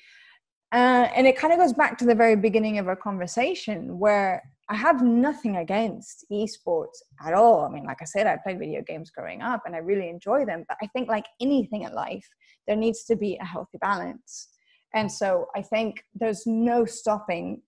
Uh, 0.70 1.08
and 1.16 1.26
it 1.26 1.36
kind 1.38 1.52
of 1.52 1.58
goes 1.58 1.72
back 1.72 1.96
to 1.96 2.04
the 2.04 2.14
very 2.14 2.36
beginning 2.36 2.78
of 2.78 2.88
our 2.88 2.96
conversation, 2.96 3.98
where 3.98 4.42
I 4.68 4.74
have 4.74 5.02
nothing 5.02 5.56
against 5.56 6.26
esports 6.30 6.98
at 7.24 7.32
all. 7.32 7.64
I 7.64 7.70
mean, 7.70 7.84
like 7.84 8.02
I 8.02 8.04
said, 8.04 8.26
I 8.26 8.36
played 8.36 8.58
video 8.58 8.82
games 8.82 9.10
growing 9.10 9.40
up, 9.40 9.62
and 9.64 9.74
I 9.74 9.78
really 9.78 10.10
enjoy 10.10 10.44
them. 10.44 10.64
But 10.68 10.76
I 10.82 10.86
think, 10.88 11.08
like 11.08 11.24
anything 11.40 11.82
in 11.82 11.92
life, 11.94 12.28
there 12.66 12.76
needs 12.76 13.04
to 13.04 13.16
be 13.16 13.38
a 13.40 13.44
healthy 13.46 13.78
balance 13.78 14.48
and 14.94 15.10
so 15.10 15.46
I 15.54 15.62
think 15.62 16.04
there's 16.14 16.46
no 16.46 16.84
stopping 16.84 17.62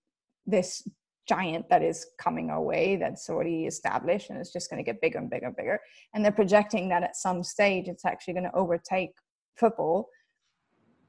this 0.45 0.87
giant 1.31 1.69
that 1.69 1.81
is 1.81 2.07
coming 2.17 2.49
our 2.49 2.61
way 2.61 2.97
that's 2.97 3.29
already 3.29 3.65
established 3.65 4.29
and 4.29 4.39
it's 4.39 4.51
just 4.51 4.69
going 4.69 4.83
to 4.83 4.89
get 4.89 4.99
bigger 4.99 5.17
and 5.17 5.29
bigger 5.29 5.47
and 5.47 5.55
bigger. 5.55 5.79
And 6.13 6.23
they're 6.23 6.31
projecting 6.31 6.89
that 6.89 7.03
at 7.03 7.15
some 7.15 7.41
stage 7.43 7.87
it's 7.87 8.05
actually 8.05 8.33
going 8.33 8.49
to 8.51 8.55
overtake 8.55 9.11
football 9.55 10.09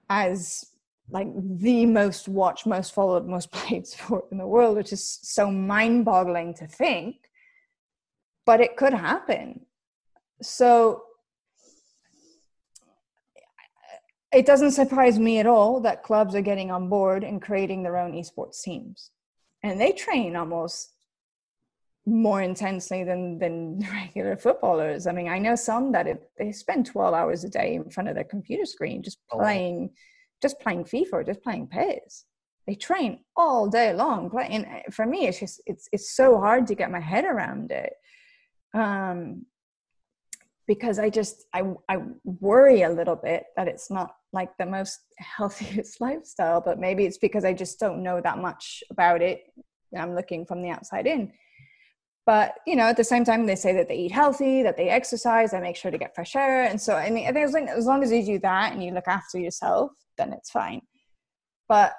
as 0.08 0.64
like 1.10 1.26
the 1.34 1.86
most 1.86 2.28
watched, 2.28 2.66
most 2.66 2.94
followed, 2.94 3.26
most 3.26 3.50
played 3.58 3.86
sport 3.86 4.26
in 4.30 4.38
the 4.38 4.46
world, 4.46 4.76
which 4.76 4.92
is 4.92 5.18
so 5.22 5.50
mind 5.50 6.04
boggling 6.04 6.54
to 6.54 6.66
think. 6.66 7.16
But 8.46 8.60
it 8.60 8.76
could 8.76 8.94
happen. 8.94 9.66
So 10.40 11.02
it 14.32 14.46
doesn't 14.46 14.72
surprise 14.72 15.18
me 15.18 15.38
at 15.38 15.46
all 15.46 15.80
that 15.80 16.02
clubs 16.02 16.34
are 16.34 16.42
getting 16.42 16.70
on 16.70 16.88
board 16.88 17.24
and 17.24 17.40
creating 17.40 17.82
their 17.82 17.96
own 17.96 18.12
esports 18.12 18.62
teams 18.62 19.11
and 19.62 19.80
they 19.80 19.92
train 19.92 20.36
almost 20.36 20.90
more 22.04 22.42
intensely 22.42 23.04
than 23.04 23.38
than 23.38 23.78
regular 23.92 24.36
footballers 24.36 25.06
i 25.06 25.12
mean 25.12 25.28
i 25.28 25.38
know 25.38 25.54
some 25.54 25.92
that 25.92 26.06
it, 26.06 26.30
they 26.38 26.50
spend 26.50 26.84
12 26.84 27.14
hours 27.14 27.44
a 27.44 27.48
day 27.48 27.74
in 27.74 27.88
front 27.90 28.08
of 28.08 28.14
their 28.14 28.24
computer 28.24 28.64
screen 28.64 29.02
just 29.02 29.18
oh, 29.32 29.38
playing 29.38 29.90
oh. 29.90 29.96
just 30.40 30.58
playing 30.60 30.84
fifa 30.84 31.12
or 31.12 31.24
just 31.24 31.42
playing 31.42 31.68
PES. 31.68 32.24
they 32.66 32.74
train 32.74 33.20
all 33.36 33.68
day 33.68 33.92
long 33.92 34.30
and 34.50 34.66
for 34.92 35.06
me 35.06 35.28
it's 35.28 35.38
just 35.38 35.62
it's 35.66 35.88
it's 35.92 36.10
so 36.10 36.38
hard 36.38 36.66
to 36.66 36.74
get 36.74 36.90
my 36.90 37.00
head 37.00 37.24
around 37.24 37.70
it 37.70 37.92
um 38.74 39.46
because 40.66 40.98
I 40.98 41.10
just 41.10 41.44
I 41.52 41.64
I 41.88 41.98
worry 42.24 42.82
a 42.82 42.90
little 42.90 43.16
bit 43.16 43.44
that 43.56 43.68
it's 43.68 43.90
not 43.90 44.14
like 44.32 44.56
the 44.58 44.66
most 44.66 45.00
healthiest 45.18 46.00
lifestyle, 46.00 46.60
but 46.60 46.78
maybe 46.78 47.04
it's 47.04 47.18
because 47.18 47.44
I 47.44 47.52
just 47.52 47.78
don't 47.78 48.02
know 48.02 48.20
that 48.20 48.38
much 48.38 48.82
about 48.90 49.22
it. 49.22 49.44
I'm 49.96 50.14
looking 50.14 50.46
from 50.46 50.62
the 50.62 50.70
outside 50.70 51.06
in. 51.06 51.32
But 52.24 52.54
you 52.66 52.76
know, 52.76 52.84
at 52.84 52.96
the 52.96 53.04
same 53.04 53.24
time, 53.24 53.46
they 53.46 53.56
say 53.56 53.72
that 53.74 53.88
they 53.88 53.96
eat 53.96 54.12
healthy, 54.12 54.62
that 54.62 54.76
they 54.76 54.88
exercise, 54.88 55.50
they 55.50 55.60
make 55.60 55.76
sure 55.76 55.90
to 55.90 55.98
get 55.98 56.14
fresh 56.14 56.36
air, 56.36 56.64
and 56.64 56.80
so 56.80 56.94
I 56.94 57.10
mean, 57.10 57.26
I 57.26 57.32
think 57.32 57.46
as 57.46 57.52
long, 57.52 57.68
as 57.68 57.86
long 57.86 58.02
as 58.02 58.12
you 58.12 58.24
do 58.24 58.38
that 58.40 58.72
and 58.72 58.82
you 58.82 58.92
look 58.92 59.08
after 59.08 59.38
yourself, 59.38 59.90
then 60.16 60.32
it's 60.32 60.50
fine. 60.50 60.82
But 61.68 61.94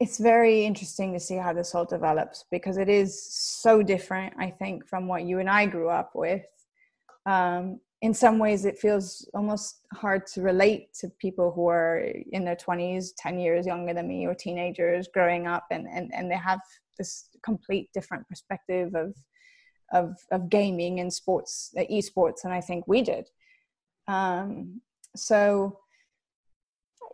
it's 0.00 0.18
very 0.18 0.64
interesting 0.64 1.12
to 1.12 1.20
see 1.20 1.36
how 1.36 1.52
this 1.52 1.74
all 1.74 1.84
develops 1.84 2.44
because 2.50 2.78
it 2.78 2.88
is 2.88 3.20
so 3.30 3.82
different, 3.82 4.32
I 4.38 4.50
think, 4.50 4.86
from 4.86 5.08
what 5.08 5.24
you 5.24 5.40
and 5.40 5.50
I 5.50 5.66
grew 5.66 5.88
up 5.88 6.12
with 6.14 6.46
um, 7.26 7.80
in 8.00 8.14
some 8.14 8.38
ways 8.38 8.64
it 8.64 8.78
feels 8.78 9.28
almost 9.34 9.80
hard 9.92 10.26
to 10.26 10.40
relate 10.40 10.94
to 10.94 11.08
people 11.18 11.50
who 11.50 11.66
are 11.66 11.98
in 12.32 12.44
their 12.44 12.56
20s 12.56 13.08
10 13.16 13.40
years 13.40 13.66
younger 13.66 13.92
than 13.92 14.06
me 14.06 14.26
or 14.26 14.34
teenagers 14.34 15.08
growing 15.12 15.46
up 15.46 15.66
and, 15.70 15.86
and, 15.88 16.12
and 16.14 16.30
they 16.30 16.36
have 16.36 16.60
this 16.96 17.28
complete 17.42 17.90
different 17.92 18.26
perspective 18.28 18.94
of 18.94 19.14
of, 19.90 20.18
of 20.32 20.50
gaming 20.50 21.00
and 21.00 21.10
sports 21.10 21.72
uh, 21.78 21.82
esports 21.90 22.44
and 22.44 22.52
i 22.52 22.60
think 22.60 22.86
we 22.86 23.00
did. 23.02 23.26
Um, 24.06 24.80
so 25.16 25.78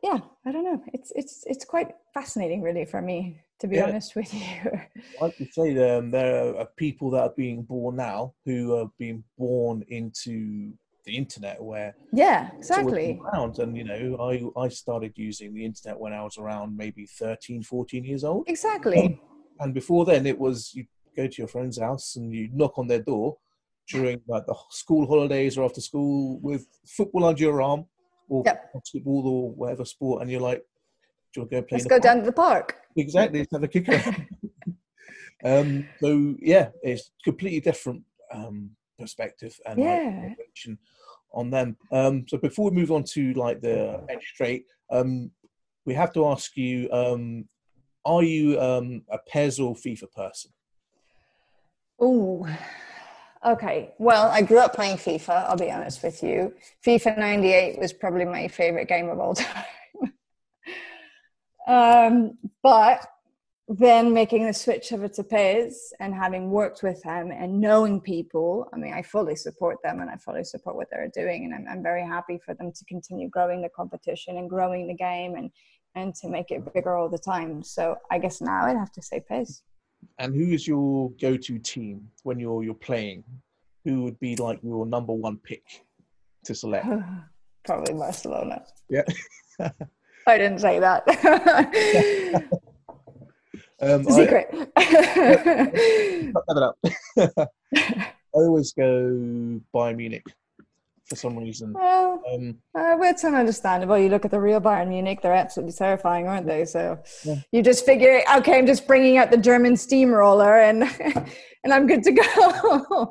yeah 0.03 0.19
i 0.45 0.53
don't 0.53 0.65
know. 0.65 0.83
It's 0.93 1.13
it's 1.15 1.45
it's 1.47 1.65
quite 1.65 1.93
fascinating 2.13 2.63
really 2.63 2.85
for 2.85 3.01
me 3.01 3.41
to 3.61 3.69
be 3.69 3.77
yeah. 3.77 3.85
honest 3.85 4.17
with 4.17 4.33
you. 4.33 4.71
Like 5.21 5.39
you 5.39 5.47
say, 5.51 5.97
um, 5.97 6.11
there 6.11 6.57
are 6.57 6.69
people 6.77 7.11
that 7.13 7.23
are 7.23 7.35
being 7.37 7.63
born 7.63 7.97
now 7.97 8.35
who 8.45 8.77
are 8.77 8.91
being 8.99 9.23
born 9.39 9.85
into 9.89 10.73
the 11.05 11.17
internet 11.17 11.63
where 11.63 11.95
yeah 12.13 12.51
exactly 12.57 13.21
around 13.23 13.59
and 13.59 13.77
you 13.77 13.85
know 13.85 14.17
i 14.57 14.63
i 14.63 14.69
started 14.69 15.13
using 15.17 15.53
the 15.55 15.65
internet 15.65 15.99
when 15.99 16.13
i 16.13 16.23
was 16.23 16.39
around 16.39 16.75
maybe 16.77 17.07
13 17.07 17.63
14 17.63 18.05
years 18.05 18.25
old 18.25 18.45
exactly 18.49 19.21
and 19.61 19.75
before 19.75 20.05
then 20.05 20.27
it 20.27 20.39
was 20.39 20.73
you 20.75 20.87
go 21.17 21.27
to 21.27 21.39
your 21.39 21.49
friend's 21.49 21.79
house 21.79 22.17
and 22.17 22.33
you 22.33 22.49
knock 22.53 22.79
on 22.79 22.87
their 22.87 23.03
door 23.03 23.37
during 23.89 24.21
like 24.27 24.47
the 24.47 24.55
school 24.71 25.07
holidays 25.07 25.59
or 25.59 25.65
after 25.65 25.81
school 25.81 26.41
with 26.41 26.67
football 26.87 27.25
under 27.25 27.43
your 27.43 27.61
arm 27.61 27.85
or 28.29 28.43
yep. 28.47 28.73
basketball 28.73 29.27
or 29.27 29.51
whatever 29.53 29.85
sport 29.85 30.23
and 30.23 30.31
you're 30.31 30.41
like 30.41 30.65
do 31.35 31.41
you 31.41 31.43
want 31.43 31.51
to 31.51 31.57
go 31.57 31.63
play? 31.63 31.79
Let's 31.79 31.85
go 31.87 31.97
park? 31.97 32.03
down 32.03 32.19
to 32.19 32.25
the 32.25 32.33
park. 32.33 32.77
Exactly. 32.97 33.41
Let's 33.41 33.53
have 33.53 33.63
a 33.65 33.69
kick 33.69 33.89
um, 35.45 35.89
so 36.01 36.37
yeah, 36.41 36.69
it's 36.83 37.11
completely 37.25 37.61
different 37.61 38.03
um, 38.33 38.71
perspective 38.99 39.59
and 39.67 39.81
yeah. 39.81 40.33
like, 40.67 40.79
on 41.33 41.51
them. 41.51 41.77
Um, 41.91 42.25
so 42.29 42.39
before 42.39 42.71
we 42.71 42.77
move 42.77 42.93
on 42.93 43.03
to 43.15 43.33
like 43.35 43.61
the 43.61 44.05
edge 44.09 44.25
straight, 44.33 44.65
um, 44.91 45.31
we 45.85 45.95
have 45.95 46.13
to 46.15 46.27
ask 46.29 46.57
you: 46.57 46.89
um, 46.93 47.49
Are 48.05 48.23
you 48.23 48.61
um, 48.61 49.03
a 49.11 49.19
PES 49.19 49.59
or 49.59 49.75
FIFA 49.75 50.13
person? 50.13 50.53
Oh, 51.99 52.47
okay. 53.45 53.93
Well, 53.99 54.29
I 54.31 54.43
grew 54.43 54.59
up 54.59 54.75
playing 54.75 54.99
FIFA. 54.99 55.49
I'll 55.49 55.57
be 55.57 55.73
honest 55.73 56.03
with 56.05 56.23
you. 56.23 56.55
FIFA 56.87 57.19
'98 57.19 57.81
was 57.81 57.93
probably 57.93 58.25
my 58.25 58.47
favorite 58.47 58.87
game 58.87 59.09
of 59.09 59.19
all 59.19 59.35
time. 59.35 59.65
Um, 61.67 62.39
but 62.63 63.07
then 63.69 64.13
making 64.13 64.47
the 64.47 64.53
switch 64.53 64.93
over 64.93 65.09
to 65.09 65.25
PES 65.25 65.95
and 65.99 66.15
having 66.15 66.51
worked 66.51 66.83
with 66.83 67.03
them 67.03 67.31
and 67.31 67.61
knowing 67.61 68.01
people, 68.01 68.69
I 68.75 68.77
mean, 68.77 68.93
I 68.93 69.01
fully 69.03 69.37
support 69.37 69.79
them 69.83 70.01
and 70.01 70.11
I 70.11 70.17
fully 70.17 70.45
support 70.45 70.77
what 70.77 70.89
they're 70.91 71.11
doing. 71.15 71.45
And 71.45 71.55
I'm, 71.55 71.67
I'm 71.79 71.83
very 71.83 72.07
happy 72.07 72.39
for 72.45 72.55
them 72.55 72.73
to 72.73 72.85
continue 72.85 73.29
growing 73.29 73.63
the 73.63 73.71
competition 73.71 74.37
and 74.37 74.51
growing 74.51 74.87
the 74.87 74.95
game 74.95 75.35
and, 75.37 75.51
and 75.95 76.15
to 76.17 76.29
make 76.29 76.51
it 76.51 76.75
bigger 76.75 76.95
all 76.95 77.09
the 77.09 77.19
time. 77.19 77.63
So 77.63 77.97
I 78.11 78.19
guess 78.19 78.43
now 78.43 78.67
I'd 78.67 78.77
have 78.77 78.93
to 78.93 79.03
say 79.03 79.23
PES. 79.27 79.63
And 80.19 80.35
who 80.35 80.53
is 80.53 80.69
your 80.69 81.11
go-to 81.13 81.59
team 81.59 82.09
when 82.25 82.39
you're 82.39 82.63
you're 82.63 82.75
playing? 82.75 83.25
Who 83.85 84.03
would 84.03 84.21
be 84.21 84.37
like 84.37 84.61
your 84.63 84.85
number 84.85 85.15
one 85.15 85.39
pick 85.39 85.65
to 86.45 86.55
select? 86.55 86.87
Probably 87.65 87.95
Barcelona. 87.95 88.63
Yeah. 88.91 89.05
I 90.27 90.39
didn't 90.39 90.59
say 90.61 90.79
that. 90.81 91.05
Um, 93.81 94.05
secret. 94.09 94.49
I, 94.77 96.33
up. 96.57 96.79
I 97.19 97.49
always 98.33 98.73
go 98.73 98.83
Bayern 99.75 99.97
Munich 99.97 100.25
for 101.07 101.17
some 101.17 101.37
reason. 101.37 101.73
well, 101.75 102.23
Um, 102.33 102.57
uh, 102.75 102.97
it's 103.03 103.25
understandable. 103.25 103.99
You 103.99 104.09
look 104.09 104.25
at 104.25 104.31
the 104.31 104.41
real 104.41 104.61
Bayern 104.61 104.89
Munich; 104.89 105.21
they're 105.23 105.35
absolutely 105.35 105.75
terrifying, 105.75 106.27
aren't 106.29 106.47
they? 106.47 106.65
So 106.65 106.99
Yeah. 107.25 107.35
you 107.53 107.63
just 107.63 107.85
figure, 107.85 108.23
okay, 108.39 108.57
I'm 108.59 108.67
just 108.67 108.87
bringing 108.87 109.19
out 109.19 109.31
the 109.31 109.37
German 109.37 109.77
steamroller, 109.77 110.61
and 110.61 110.85
and 111.65 111.73
I'm 111.75 111.87
good 111.87 112.03
to 112.05 112.13
go. 112.13 113.11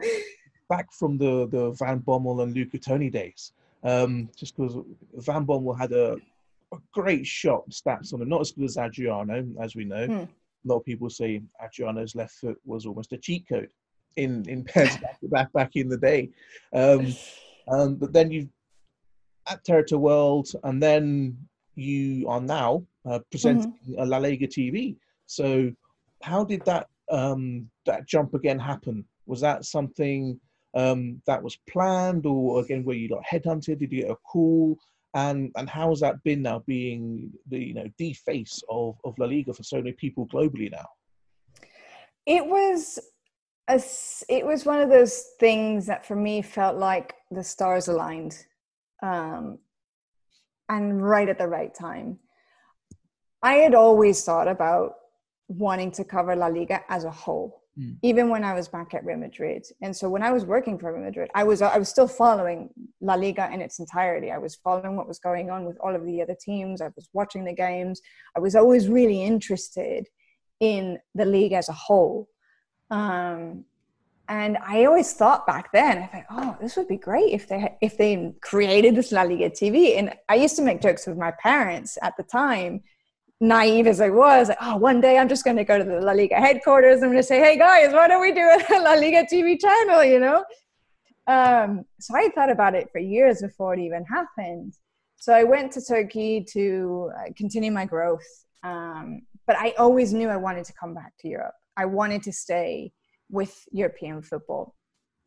back 0.70 0.92
from 0.94 1.18
the, 1.20 1.46
the 1.52 1.72
Van 1.78 2.00
Bommel 2.00 2.42
and 2.42 2.54
Luca 2.54 2.80
Toni 2.80 3.10
days, 3.12 3.52
um, 3.84 4.30
just 4.36 4.56
because 4.58 4.76
Van 5.18 5.46
Bommel 5.46 5.78
had 5.78 5.92
a, 5.92 6.18
a 6.74 6.82
great 6.94 7.26
shot 7.26 7.70
stats 7.70 8.14
on 8.14 8.22
him, 8.22 8.30
not 8.30 8.42
as 8.42 8.52
good 8.52 8.66
as 8.66 8.78
Adriano, 8.78 9.46
as 9.60 9.76
we 9.76 9.86
know. 9.86 10.06
Hmm. 10.06 10.14
A 10.14 10.28
lot 10.66 10.78
of 10.78 10.86
people 10.86 11.10
say 11.10 11.42
Adriano's 11.64 12.16
left 12.16 12.36
foot 12.36 12.58
was 12.66 12.86
almost 12.86 13.14
a 13.14 13.18
cheat 13.18 13.48
code 13.48 13.70
in 14.16 14.48
in 14.48 14.64
back, 14.76 15.18
back 15.24 15.54
back 15.54 15.72
in 15.76 15.90
the 15.90 15.98
day. 15.98 16.30
Um, 16.74 17.14
um, 17.68 17.96
but 17.96 18.14
then 18.14 18.32
you 18.32 18.50
at 19.50 19.64
TRT 19.66 19.98
World, 19.98 20.50
and 20.64 20.82
then 20.82 21.38
you 21.76 22.28
are 22.28 22.42
now 22.42 22.86
uh, 23.06 23.20
presenting 23.30 23.74
a 23.98 24.06
La 24.06 24.18
Liga 24.18 24.48
TV. 24.48 24.96
So, 25.26 25.72
how 26.22 26.44
did 26.44 26.64
that 26.66 26.88
um, 27.12 27.70
that 27.86 28.08
jump 28.08 28.34
again 28.34 28.60
happen? 28.60 29.06
Was 29.26 29.42
that 29.42 29.66
something 29.66 30.40
um, 30.76 31.22
that 31.28 31.42
was 31.42 31.58
planned, 31.70 32.26
or 32.26 32.62
again, 32.62 32.84
were 32.84 32.94
you 32.94 33.10
like 33.10 33.26
headhunted? 33.30 33.80
Did 33.80 33.92
you 33.92 34.02
get 34.02 34.12
a 34.12 34.16
call? 34.16 34.78
And 35.16 35.52
and 35.56 35.70
how 35.70 35.90
has 35.90 36.00
that 36.00 36.24
been 36.24 36.42
now, 36.42 36.64
being 36.66 37.32
the 37.48 37.60
you 37.60 37.74
know 37.74 37.88
the 37.98 38.14
face 38.14 38.62
of, 38.70 38.98
of 39.06 39.18
La 39.20 39.28
Liga 39.28 39.54
for 39.54 39.64
so 39.64 39.78
many 39.78 39.92
people 39.94 40.28
globally 40.28 40.72
now? 40.72 40.88
It 42.26 42.46
was 42.46 43.00
a, 43.68 43.82
it 44.30 44.46
was 44.46 44.66
one 44.66 44.80
of 44.80 44.90
those 44.90 45.26
things 45.40 45.86
that 45.86 46.06
for 46.06 46.16
me 46.16 46.42
felt 46.42 46.78
like 46.78 47.16
the 47.32 47.44
stars 47.44 47.88
aligned, 47.88 48.38
um, 49.02 49.60
and 50.70 51.02
right 51.06 51.30
at 51.30 51.38
the 51.38 51.48
right 51.48 51.74
time. 51.74 52.20
I 53.44 53.56
had 53.56 53.76
always 53.76 54.24
thought 54.24 54.48
about 54.48 54.94
wanting 55.48 55.92
to 55.92 56.04
cover 56.04 56.36
La 56.36 56.48
Liga 56.48 56.82
as 56.90 57.04
a 57.04 57.12
whole, 57.12 57.63
Mm. 57.80 57.98
even 58.04 58.30
when 58.30 58.44
I 58.44 58.54
was 58.54 58.68
back 58.68 58.94
at 58.94 59.04
Real 59.04 59.18
Madrid. 59.18 59.66
And 59.82 59.96
so 59.96 60.08
when 60.08 60.22
I 60.22 60.32
was 60.32 60.46
working 60.46 60.78
for 60.78 60.94
Real 60.94 61.04
Madrid, 61.04 61.32
I 61.34 61.44
was 61.44 61.60
I 61.64 61.80
was 61.80 61.90
still 61.90 62.08
following 62.08 62.70
La 63.02 63.16
Liga 63.16 63.50
in 63.52 63.62
its 63.62 63.80
entirety. 63.80 64.30
I 64.30 64.38
was 64.38 64.54
following 64.54 64.96
what 64.96 65.08
was 65.08 65.18
going 65.18 65.50
on 65.50 65.66
with 65.66 65.78
all 65.80 65.96
of 65.96 66.06
the 66.06 66.22
other 66.22 66.36
teams. 66.40 66.82
I 66.82 66.92
was 66.96 67.10
watching 67.14 67.46
the 67.46 67.54
games. 67.54 68.00
I 68.38 68.42
was 68.42 68.56
always 68.56 68.88
really 68.88 69.24
interested 69.24 70.08
in 70.60 71.00
the 71.16 71.26
league 71.26 71.54
as 71.54 71.68
a 71.68 71.74
whole. 71.74 72.30
Um, 72.92 73.66
and 74.30 74.58
I 74.58 74.86
always 74.86 75.12
thought 75.14 75.48
back 75.48 75.72
then, 75.74 75.98
I 75.98 76.08
thought, 76.08 76.26
oh, 76.30 76.58
this 76.62 76.78
would 76.78 76.88
be 76.88 76.98
great 76.98 77.34
if 77.34 77.48
they 77.48 77.76
if 77.82 77.98
they 77.98 78.34
created 78.42 78.96
this 78.96 79.12
La 79.12 79.24
Liga 79.24 79.50
TV. 79.50 79.98
And 79.98 80.14
I 80.30 80.36
used 80.36 80.56
to 80.58 80.62
make 80.62 80.80
jokes 80.80 81.08
with 81.08 81.18
my 81.18 81.32
parents 81.42 81.98
at 82.04 82.16
the 82.18 82.24
time, 82.24 82.84
naive 83.44 83.88
as 83.88 84.00
I 84.00 84.10
was. 84.10 84.48
Like, 84.48 84.58
oh, 84.62 84.78
one 84.78 85.02
day 85.02 85.18
I'm 85.18 85.28
just 85.28 85.44
going 85.44 85.58
to 85.58 85.64
go 85.64 85.78
to 85.78 85.84
the 85.84 86.00
La 86.00 86.14
Liga 86.14 86.36
headquarters. 86.36 87.04
I'm 87.04 87.10
going 87.10 87.18
to 87.18 87.24
say, 87.24 87.40
hey 87.40 87.58
guys, 87.58 87.94
why 87.94 88.08
don't 88.08 88.22
we 88.22 88.32
do 88.32 88.42
a 88.42 88.80
La 88.80 88.94
Liga 88.94 89.26
TV 89.32 89.60
channel? 89.60 90.04
You 90.04 90.20
know. 90.20 90.44
Um, 91.28 91.86
so 92.00 92.16
I 92.16 92.30
thought 92.30 92.50
about 92.50 92.76
it 92.76 92.90
for 92.92 93.00
years 93.00 93.42
before 93.42 93.74
it 93.74 93.80
even 93.80 94.06
happened. 94.06 94.74
So 95.18 95.34
I 95.34 95.44
went 95.44 95.72
to 95.74 95.82
Turkey 95.82 96.46
to 96.52 97.12
uh, 97.18 97.32
continue 97.38 97.72
my 97.72 97.86
growth. 97.86 98.26
Um, 98.64 99.22
but 99.46 99.58
I 99.58 99.72
always 99.78 100.14
knew 100.14 100.30
I 100.30 100.38
wanted 100.38 100.66
to 100.66 100.74
come 100.74 100.94
back 100.94 101.14
to 101.20 101.28
Europe. 101.28 101.56
I 101.76 101.86
wanted 101.86 102.24
to 102.24 102.32
stay 102.32 102.92
with 103.30 103.64
European 103.72 104.22
football. 104.22 104.76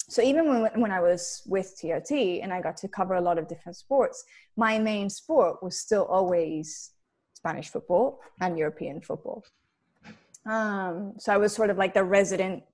So 0.08 0.22
even 0.22 0.48
when, 0.48 0.80
when 0.80 0.90
I 0.90 1.00
was 1.00 1.42
with 1.46 1.76
TRT 1.82 2.42
and 2.42 2.52
I 2.52 2.62
got 2.62 2.76
to 2.78 2.88
cover 2.88 3.14
a 3.14 3.20
lot 3.20 3.38
of 3.38 3.48
different 3.48 3.76
sports, 3.76 4.24
my 4.56 4.78
main 4.78 5.10
sport 5.10 5.62
was 5.62 5.78
still 5.78 6.04
always 6.04 6.92
Spanish 7.46 7.68
football 7.68 8.18
and 8.40 8.58
European 8.58 9.00
football. 9.00 9.44
Um, 10.46 11.14
so 11.18 11.32
I 11.32 11.36
was 11.36 11.52
sort 11.52 11.70
of 11.70 11.78
like 11.78 11.94
the 11.94 12.02
resident, 12.02 12.64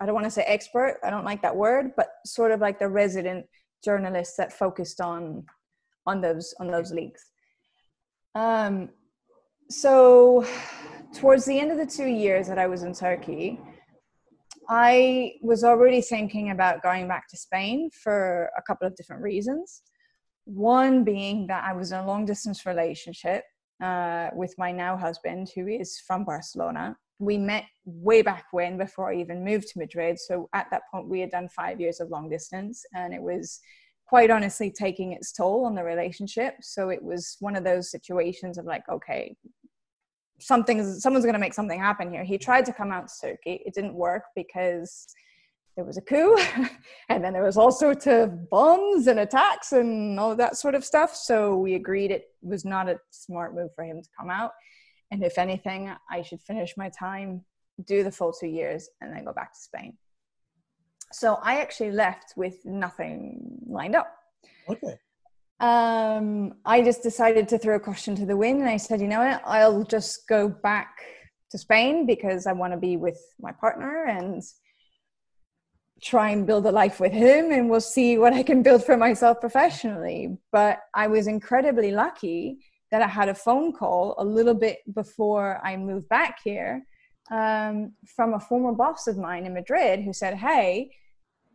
I 0.00 0.04
don't 0.04 0.14
want 0.14 0.26
to 0.26 0.30
say 0.30 0.42
expert, 0.42 0.98
I 1.02 1.08
don't 1.08 1.24
like 1.24 1.40
that 1.40 1.56
word, 1.56 1.92
but 1.96 2.08
sort 2.26 2.50
of 2.52 2.60
like 2.60 2.78
the 2.78 2.88
resident 2.88 3.46
journalist 3.82 4.36
that 4.36 4.52
focused 4.52 5.00
on 5.00 5.44
on 6.06 6.20
those 6.20 6.54
on 6.60 6.66
those 6.66 6.90
leagues. 6.92 7.22
Um, 8.34 8.90
so 9.70 10.44
towards 11.14 11.44
the 11.46 11.58
end 11.58 11.70
of 11.72 11.78
the 11.78 11.86
two 11.98 12.10
years 12.24 12.48
that 12.48 12.58
I 12.58 12.66
was 12.66 12.82
in 12.82 12.92
Turkey, 12.92 13.58
I 14.68 15.34
was 15.42 15.64
already 15.64 16.02
thinking 16.02 16.50
about 16.50 16.82
going 16.82 17.08
back 17.08 17.28
to 17.28 17.36
Spain 17.36 17.88
for 18.02 18.50
a 18.58 18.62
couple 18.62 18.86
of 18.86 18.94
different 18.96 19.22
reasons. 19.22 19.82
One 20.44 21.04
being 21.04 21.46
that 21.46 21.64
I 21.64 21.72
was 21.72 21.92
in 21.92 21.98
a 21.98 22.06
long 22.06 22.24
distance 22.24 22.66
relationship 22.66 23.44
uh, 23.82 24.30
with 24.34 24.54
my 24.58 24.72
now 24.72 24.96
husband, 24.96 25.50
who 25.54 25.66
is 25.66 26.00
from 26.06 26.24
Barcelona. 26.24 26.96
We 27.18 27.38
met 27.38 27.64
way 27.84 28.22
back 28.22 28.46
when, 28.50 28.78
before 28.78 29.12
I 29.12 29.16
even 29.16 29.44
moved 29.44 29.68
to 29.68 29.78
Madrid. 29.78 30.18
So 30.18 30.48
at 30.54 30.66
that 30.70 30.82
point, 30.90 31.08
we 31.08 31.20
had 31.20 31.30
done 31.30 31.48
five 31.48 31.80
years 31.80 32.00
of 32.00 32.10
long 32.10 32.28
distance, 32.28 32.84
and 32.94 33.14
it 33.14 33.22
was 33.22 33.60
quite 34.06 34.30
honestly 34.30 34.70
taking 34.70 35.12
its 35.12 35.32
toll 35.32 35.64
on 35.64 35.74
the 35.74 35.84
relationship. 35.84 36.54
So 36.60 36.90
it 36.90 37.02
was 37.02 37.36
one 37.40 37.56
of 37.56 37.64
those 37.64 37.90
situations 37.90 38.58
of 38.58 38.64
like, 38.64 38.82
okay, 38.88 39.36
something 40.40 40.84
someone's 40.98 41.24
going 41.24 41.34
to 41.34 41.38
make 41.38 41.54
something 41.54 41.78
happen 41.78 42.12
here. 42.12 42.24
He 42.24 42.36
tried 42.36 42.66
to 42.66 42.72
come 42.72 42.90
out 42.90 43.08
to 43.08 43.14
Turkey. 43.28 43.62
It 43.64 43.74
didn't 43.74 43.94
work 43.94 44.24
because 44.34 45.06
there 45.76 45.84
was 45.84 45.96
a 45.96 46.02
coup 46.02 46.38
and 47.08 47.24
then 47.24 47.32
there 47.32 47.42
was 47.42 47.56
all 47.56 47.72
sorts 47.72 48.06
of 48.06 48.50
bombs 48.50 49.06
and 49.06 49.18
attacks 49.18 49.72
and 49.72 50.20
all 50.20 50.36
that 50.36 50.56
sort 50.56 50.74
of 50.74 50.84
stuff. 50.84 51.14
So 51.14 51.56
we 51.56 51.74
agreed 51.74 52.10
it 52.10 52.26
was 52.42 52.64
not 52.64 52.88
a 52.88 52.98
smart 53.10 53.54
move 53.54 53.70
for 53.74 53.84
him 53.84 54.02
to 54.02 54.08
come 54.18 54.30
out. 54.30 54.52
And 55.10 55.22
if 55.22 55.38
anything, 55.38 55.92
I 56.10 56.22
should 56.22 56.40
finish 56.40 56.74
my 56.76 56.90
time, 56.90 57.44
do 57.86 58.02
the 58.02 58.12
full 58.12 58.32
two 58.32 58.46
years, 58.46 58.88
and 59.00 59.14
then 59.14 59.24
go 59.24 59.32
back 59.32 59.52
to 59.52 59.60
Spain. 59.60 59.96
So 61.12 61.38
I 61.42 61.60
actually 61.60 61.90
left 61.92 62.34
with 62.36 62.56
nothing 62.64 63.58
lined 63.66 63.94
up 63.94 64.14
Okay. 64.68 64.98
um, 65.60 66.54
I 66.64 66.82
just 66.82 67.02
decided 67.02 67.48
to 67.48 67.58
throw 67.58 67.76
a 67.76 67.80
caution 67.80 68.14
to 68.16 68.26
the 68.26 68.36
wind, 68.36 68.60
and 68.60 68.68
I 68.68 68.76
said, 68.76 69.00
you 69.00 69.08
know 69.08 69.20
what, 69.20 69.42
I'll 69.44 69.84
just 69.84 70.26
go 70.28 70.48
back 70.48 70.96
to 71.50 71.58
Spain 71.58 72.06
because 72.06 72.46
I 72.46 72.52
want 72.52 72.72
to 72.72 72.78
be 72.78 72.96
with 72.96 73.18
my 73.40 73.52
partner 73.52 74.04
and 74.06 74.42
try 76.02 76.30
and 76.30 76.46
build 76.46 76.66
a 76.66 76.72
life 76.72 76.98
with 76.98 77.12
him, 77.12 77.52
and 77.52 77.70
we'll 77.70 77.80
see 77.80 78.18
what 78.18 78.32
I 78.32 78.42
can 78.42 78.62
build 78.62 78.84
for 78.84 78.96
myself 78.96 79.40
professionally. 79.40 80.36
But 80.50 80.80
I 80.94 81.06
was 81.06 81.26
incredibly 81.26 81.92
lucky 81.92 82.58
that 82.90 83.02
I 83.02 83.06
had 83.06 83.28
a 83.28 83.34
phone 83.34 83.72
call 83.72 84.14
a 84.18 84.24
little 84.24 84.54
bit 84.54 84.78
before 84.92 85.60
I 85.64 85.76
moved 85.76 86.08
back 86.08 86.40
here 86.44 86.84
um, 87.30 87.92
from 88.04 88.34
a 88.34 88.40
former 88.40 88.72
boss 88.72 89.06
of 89.06 89.16
mine 89.16 89.46
in 89.46 89.54
Madrid 89.54 90.00
who 90.00 90.12
said, 90.12 90.34
hey, 90.34 90.90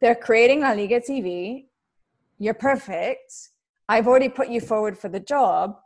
they're 0.02 0.16
creating 0.16 0.62
La 0.62 0.72
Liga 0.72 1.00
TV. 1.00 1.66
You're 2.39 2.54
perfect. 2.54 3.34
I've 3.89 4.08
already 4.08 4.30
put 4.30 4.50
you 4.50 4.62
forward 4.62 4.98
for 4.98 5.10
the 5.10 5.20
job 5.20 5.78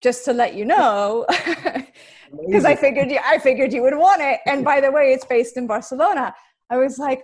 just 0.00 0.24
to 0.26 0.32
let 0.32 0.54
you 0.54 0.64
know 0.64 1.26
because 2.46 2.64
I 2.64 2.74
figured 2.74 3.10
you 3.10 3.18
I 3.22 3.38
figured 3.38 3.72
you 3.72 3.82
would 3.82 3.96
want 3.96 4.22
it. 4.22 4.40
And 4.46 4.64
by 4.64 4.80
the 4.80 4.90
way, 4.90 5.12
it's 5.12 5.24
based 5.24 5.56
in 5.56 5.66
Barcelona. 5.66 6.34
I 6.70 6.76
was 6.76 6.98
like, 6.98 7.22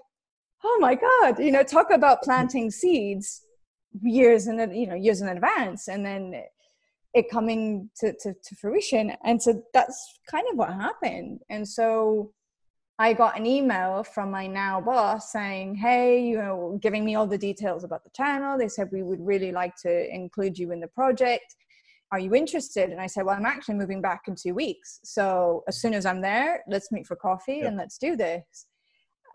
oh 0.64 0.78
my 0.80 0.94
god, 0.94 1.38
you 1.38 1.52
know, 1.52 1.62
talk 1.62 1.90
about 1.90 2.22
planting 2.22 2.70
seeds 2.70 3.42
years 4.02 4.46
in 4.46 4.58
you 4.74 4.86
know 4.86 4.94
years 4.94 5.20
in 5.20 5.28
advance, 5.28 5.88
and 5.88 6.04
then 6.04 6.42
it 7.16 7.30
coming 7.30 7.88
to, 7.96 8.12
to, 8.12 8.34
to 8.34 8.54
fruition. 8.56 9.12
And 9.24 9.42
so 9.42 9.62
that's 9.72 10.18
kind 10.30 10.44
of 10.52 10.58
what 10.58 10.68
happened. 10.72 11.40
And 11.48 11.66
so 11.66 12.30
I 12.98 13.14
got 13.14 13.38
an 13.38 13.46
email 13.46 14.04
from 14.04 14.30
my 14.30 14.46
now 14.46 14.82
boss 14.82 15.32
saying, 15.32 15.76
Hey, 15.76 16.22
you 16.22 16.36
know, 16.36 16.78
giving 16.82 17.04
me 17.06 17.14
all 17.14 17.26
the 17.26 17.38
details 17.38 17.84
about 17.84 18.04
the 18.04 18.10
channel. 18.14 18.58
They 18.58 18.68
said, 18.68 18.90
We 18.92 19.02
would 19.02 19.20
really 19.20 19.50
like 19.50 19.74
to 19.82 20.14
include 20.14 20.58
you 20.58 20.72
in 20.72 20.80
the 20.80 20.88
project. 20.88 21.56
Are 22.12 22.18
you 22.18 22.34
interested? 22.34 22.90
And 22.90 23.00
I 23.00 23.06
said, 23.06 23.24
Well, 23.24 23.34
I'm 23.36 23.46
actually 23.46 23.76
moving 23.76 24.02
back 24.02 24.22
in 24.28 24.34
two 24.36 24.54
weeks. 24.54 25.00
So 25.02 25.64
as 25.68 25.80
soon 25.80 25.94
as 25.94 26.04
I'm 26.04 26.20
there, 26.20 26.62
let's 26.68 26.92
meet 26.92 27.06
for 27.06 27.16
coffee 27.16 27.60
Yeah. 27.62 27.68
and 27.68 27.78
let's 27.78 27.96
do 27.96 28.14
this. 28.14 28.66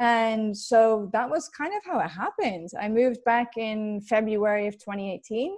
And 0.02 0.58
so 0.58 1.12
that 1.14 1.30
was 1.30 1.48
kind 1.48 1.74
of 1.78 1.84
how 1.86 2.00
it 2.00 2.10
happened. 2.10 2.70
I 2.78 2.90
moved 2.90 3.24
back 3.24 3.56
in 3.56 4.02
February 4.02 4.66
of 4.66 4.74
2018. 4.80 5.56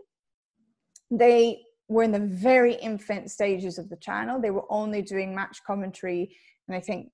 They 1.09 1.61
were 1.87 2.03
in 2.03 2.11
the 2.11 2.19
very 2.19 2.73
infant 2.73 3.31
stages 3.31 3.77
of 3.77 3.87
the 3.87 3.95
channel. 3.95 4.41
They 4.41 4.51
were 4.51 4.65
only 4.69 5.01
doing 5.01 5.33
match 5.33 5.59
commentary 5.65 6.35
and 6.67 6.75
I 6.75 6.81
think 6.81 7.09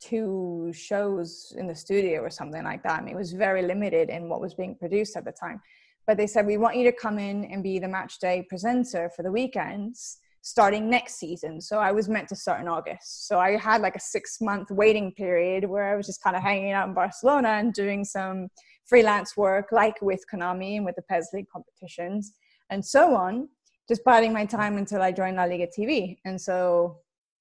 two 0.00 0.72
shows 0.74 1.52
in 1.58 1.66
the 1.66 1.74
studio 1.74 2.22
or 2.22 2.30
something 2.30 2.64
like 2.64 2.82
that. 2.84 3.00
I 3.00 3.02
mean, 3.02 3.14
it 3.14 3.18
was 3.18 3.32
very 3.32 3.60
limited 3.60 4.08
in 4.08 4.30
what 4.30 4.40
was 4.40 4.54
being 4.54 4.76
produced 4.76 5.14
at 5.14 5.26
the 5.26 5.32
time. 5.32 5.60
But 6.06 6.16
they 6.16 6.26
said, 6.26 6.46
we 6.46 6.56
want 6.56 6.76
you 6.76 6.84
to 6.84 6.92
come 6.92 7.18
in 7.18 7.44
and 7.44 7.62
be 7.62 7.78
the 7.78 7.88
match 7.88 8.18
day 8.18 8.46
presenter 8.48 9.10
for 9.14 9.22
the 9.22 9.32
weekends 9.32 10.20
starting 10.48 10.88
next 10.88 11.18
season. 11.18 11.60
So 11.60 11.78
I 11.78 11.92
was 11.92 12.08
meant 12.08 12.28
to 12.28 12.36
start 12.36 12.62
in 12.62 12.68
August. 12.68 13.26
So 13.28 13.38
I 13.38 13.58
had 13.58 13.82
like 13.82 13.96
a 13.96 14.00
six 14.00 14.40
month 14.40 14.70
waiting 14.70 15.12
period 15.12 15.64
where 15.64 15.92
I 15.92 15.96
was 15.96 16.06
just 16.06 16.22
kind 16.22 16.36
of 16.36 16.42
hanging 16.42 16.72
out 16.72 16.88
in 16.88 16.94
Barcelona 16.94 17.50
and 17.50 17.74
doing 17.74 18.02
some 18.02 18.48
freelance 18.86 19.36
work, 19.36 19.66
like 19.72 20.00
with 20.00 20.24
Konami 20.32 20.76
and 20.76 20.86
with 20.86 20.96
the 20.96 21.02
PES 21.02 21.28
League 21.34 21.48
competitions 21.52 22.32
and 22.70 22.82
so 22.84 23.14
on, 23.14 23.48
just 23.88 24.02
biding 24.04 24.32
my 24.32 24.46
time 24.46 24.78
until 24.78 25.02
I 25.02 25.12
joined 25.12 25.36
La 25.36 25.44
Liga 25.44 25.66
TV. 25.66 26.18
And 26.24 26.40
so 26.40 26.98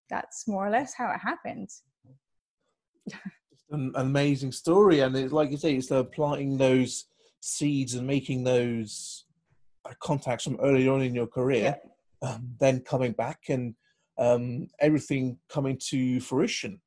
that's 0.09 0.45
more 0.45 0.67
or 0.67 0.69
less 0.69 0.93
how 0.93 1.09
it 1.11 1.19
happened. 1.19 1.69
An 3.69 3.91
amazing 3.95 4.51
story, 4.53 5.01
and 5.01 5.15
it's 5.15 5.33
like 5.33 5.51
you 5.51 5.57
say, 5.57 5.75
it's 5.75 5.91
planting 6.13 6.57
those 6.57 7.05
seeds 7.41 7.95
and 7.95 8.07
making 8.07 8.43
those 8.43 9.25
uh, 9.83 9.91
contacts 10.01 10.45
from 10.45 10.57
early 10.61 10.87
on 10.87 11.01
in 11.01 11.13
your 11.13 11.27
career, 11.27 11.77
um, 12.21 12.55
then 12.59 12.79
coming 12.81 13.11
back 13.11 13.39
and 13.49 13.75
um, 14.17 14.67
everything 14.79 15.37
coming 15.49 15.77
to 15.89 16.19
fruition 16.19 16.81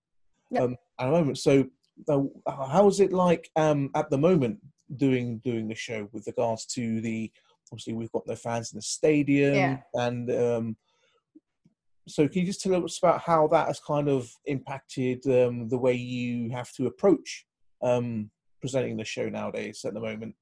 Yep. 0.51 0.63
um, 0.63 0.77
at 0.99 1.07
the 1.07 1.13
moment. 1.13 1.39
So, 1.39 1.65
uh, 2.09 2.23
how 2.67 2.89
is 2.89 2.99
it 2.99 3.13
like 3.13 3.49
um, 3.57 3.91
at 3.95 4.11
the 4.11 4.19
moment 4.19 4.59
doing 4.97 5.39
doing 5.45 5.69
the 5.69 5.75
show 5.75 6.09
with 6.13 6.27
regards 6.27 6.67
to 6.67 7.01
the 7.01 7.31
obviously 7.71 7.93
we've 7.93 8.11
got 8.11 8.27
no 8.27 8.35
fans 8.35 8.73
in 8.73 8.79
the 8.79 8.83
stadium 8.83 9.55
Yeah. 9.55 9.79
and 9.95 10.31
um, 10.33 10.77
so 12.09 12.27
can 12.27 12.41
you 12.41 12.47
just 12.47 12.61
tell 12.61 12.85
us 12.85 12.99
about 12.99 13.21
how 13.21 13.47
that 13.49 13.69
has 13.69 13.81
kind 13.81 14.09
of 14.09 14.29
impacted 14.47 15.25
um, 15.27 15.69
the 15.69 15.79
way 15.79 15.93
you 15.95 16.51
have 16.51 16.73
to 16.73 16.87
approach 16.87 17.47
um, 17.83 18.31
presenting 18.61 18.97
the 18.97 19.05
show 19.05 19.29
nowadays 19.29 19.85
at 19.85 19.95
the 19.95 20.01
moment? 20.01 20.35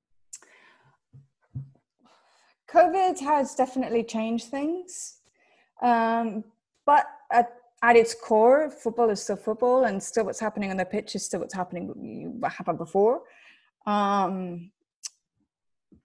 COVID 2.73 3.19
has 3.21 3.55
definitely 3.55 4.05
changed 4.05 4.49
things. 4.49 5.19
Um, 5.83 6.45
but 6.85 7.07
at, 7.31 7.55
at 7.83 7.97
its 7.97 8.15
core, 8.15 8.71
football 8.71 9.11
is 9.11 9.23
still 9.23 9.37
football, 9.37 9.85
and 9.85 10.03
still 10.03 10.25
what's 10.25 10.41
happening 10.41 10.71
on 10.71 10.77
the 10.77 10.85
pitch 10.85 11.15
is 11.15 11.25
still 11.25 11.41
what's 11.41 11.55
happening, 11.55 12.41
what 12.41 12.53
happened 12.53 12.79
before. 12.79 13.23
Um, 13.87 14.71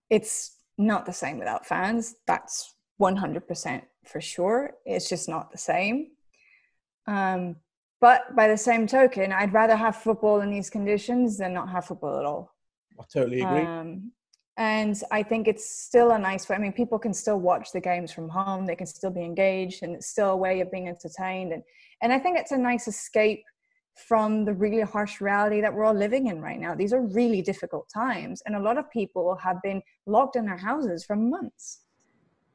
it's 0.09 0.57
not 0.77 1.05
the 1.05 1.13
same 1.13 1.37
without 1.39 1.65
fans. 1.65 2.15
That's 2.27 2.75
100% 3.01 3.81
for 4.05 4.21
sure. 4.21 4.75
It's 4.85 5.09
just 5.09 5.27
not 5.27 5.51
the 5.51 5.57
same. 5.57 6.11
Um, 7.07 7.57
but 7.99 8.35
by 8.35 8.47
the 8.47 8.57
same 8.57 8.85
token, 8.85 9.31
I'd 9.31 9.53
rather 9.53 9.75
have 9.75 9.95
football 9.95 10.41
in 10.41 10.51
these 10.51 10.69
conditions 10.69 11.37
than 11.37 11.53
not 11.53 11.69
have 11.69 11.85
football 11.85 12.19
at 12.19 12.25
all. 12.25 12.53
I 12.99 13.03
totally 13.11 13.41
agree. 13.41 13.61
Um, 13.61 14.11
and 14.57 15.01
I 15.11 15.23
think 15.23 15.47
it's 15.47 15.67
still 15.67 16.11
a 16.11 16.19
nice 16.19 16.47
way. 16.47 16.55
I 16.55 16.59
mean, 16.59 16.73
people 16.73 16.99
can 16.99 17.13
still 17.13 17.39
watch 17.39 17.71
the 17.71 17.79
games 17.79 18.11
from 18.11 18.29
home. 18.29 18.65
They 18.65 18.75
can 18.75 18.85
still 18.85 19.09
be 19.09 19.23
engaged, 19.23 19.81
and 19.81 19.95
it's 19.95 20.07
still 20.07 20.29
a 20.29 20.37
way 20.37 20.61
of 20.61 20.71
being 20.71 20.87
entertained. 20.87 21.53
And 21.53 21.63
and 22.01 22.13
I 22.13 22.19
think 22.19 22.37
it's 22.37 22.51
a 22.51 22.57
nice 22.57 22.87
escape 22.87 23.43
from 23.95 24.45
the 24.45 24.53
really 24.53 24.81
harsh 24.81 25.21
reality 25.21 25.61
that 25.61 25.73
we're 25.73 25.85
all 25.85 25.93
living 25.93 26.27
in 26.27 26.41
right 26.41 26.59
now. 26.59 26.75
These 26.75 26.93
are 26.93 27.01
really 27.01 27.41
difficult 27.41 27.87
times, 27.91 28.43
and 28.45 28.55
a 28.55 28.59
lot 28.59 28.77
of 28.77 28.89
people 28.91 29.35
have 29.35 29.61
been 29.63 29.81
locked 30.05 30.35
in 30.35 30.45
their 30.45 30.57
houses 30.57 31.03
for 31.03 31.15
months. 31.15 31.81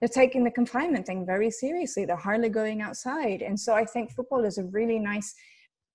They're 0.01 0.09
taking 0.09 0.45
the 0.45 0.53
confinement 0.53 1.07
thing 1.07 1.27
very 1.27 1.51
seriously. 1.51 2.05
They're 2.05 2.17
hardly 2.17 2.49
going 2.49 2.81
outside, 2.81 3.43
and 3.43 3.59
so 3.59 3.75
I 3.75 3.85
think 3.85 4.13
football 4.13 4.45
is 4.45 4.59
a 4.59 4.65
really 4.65 5.01
nice 5.01 5.35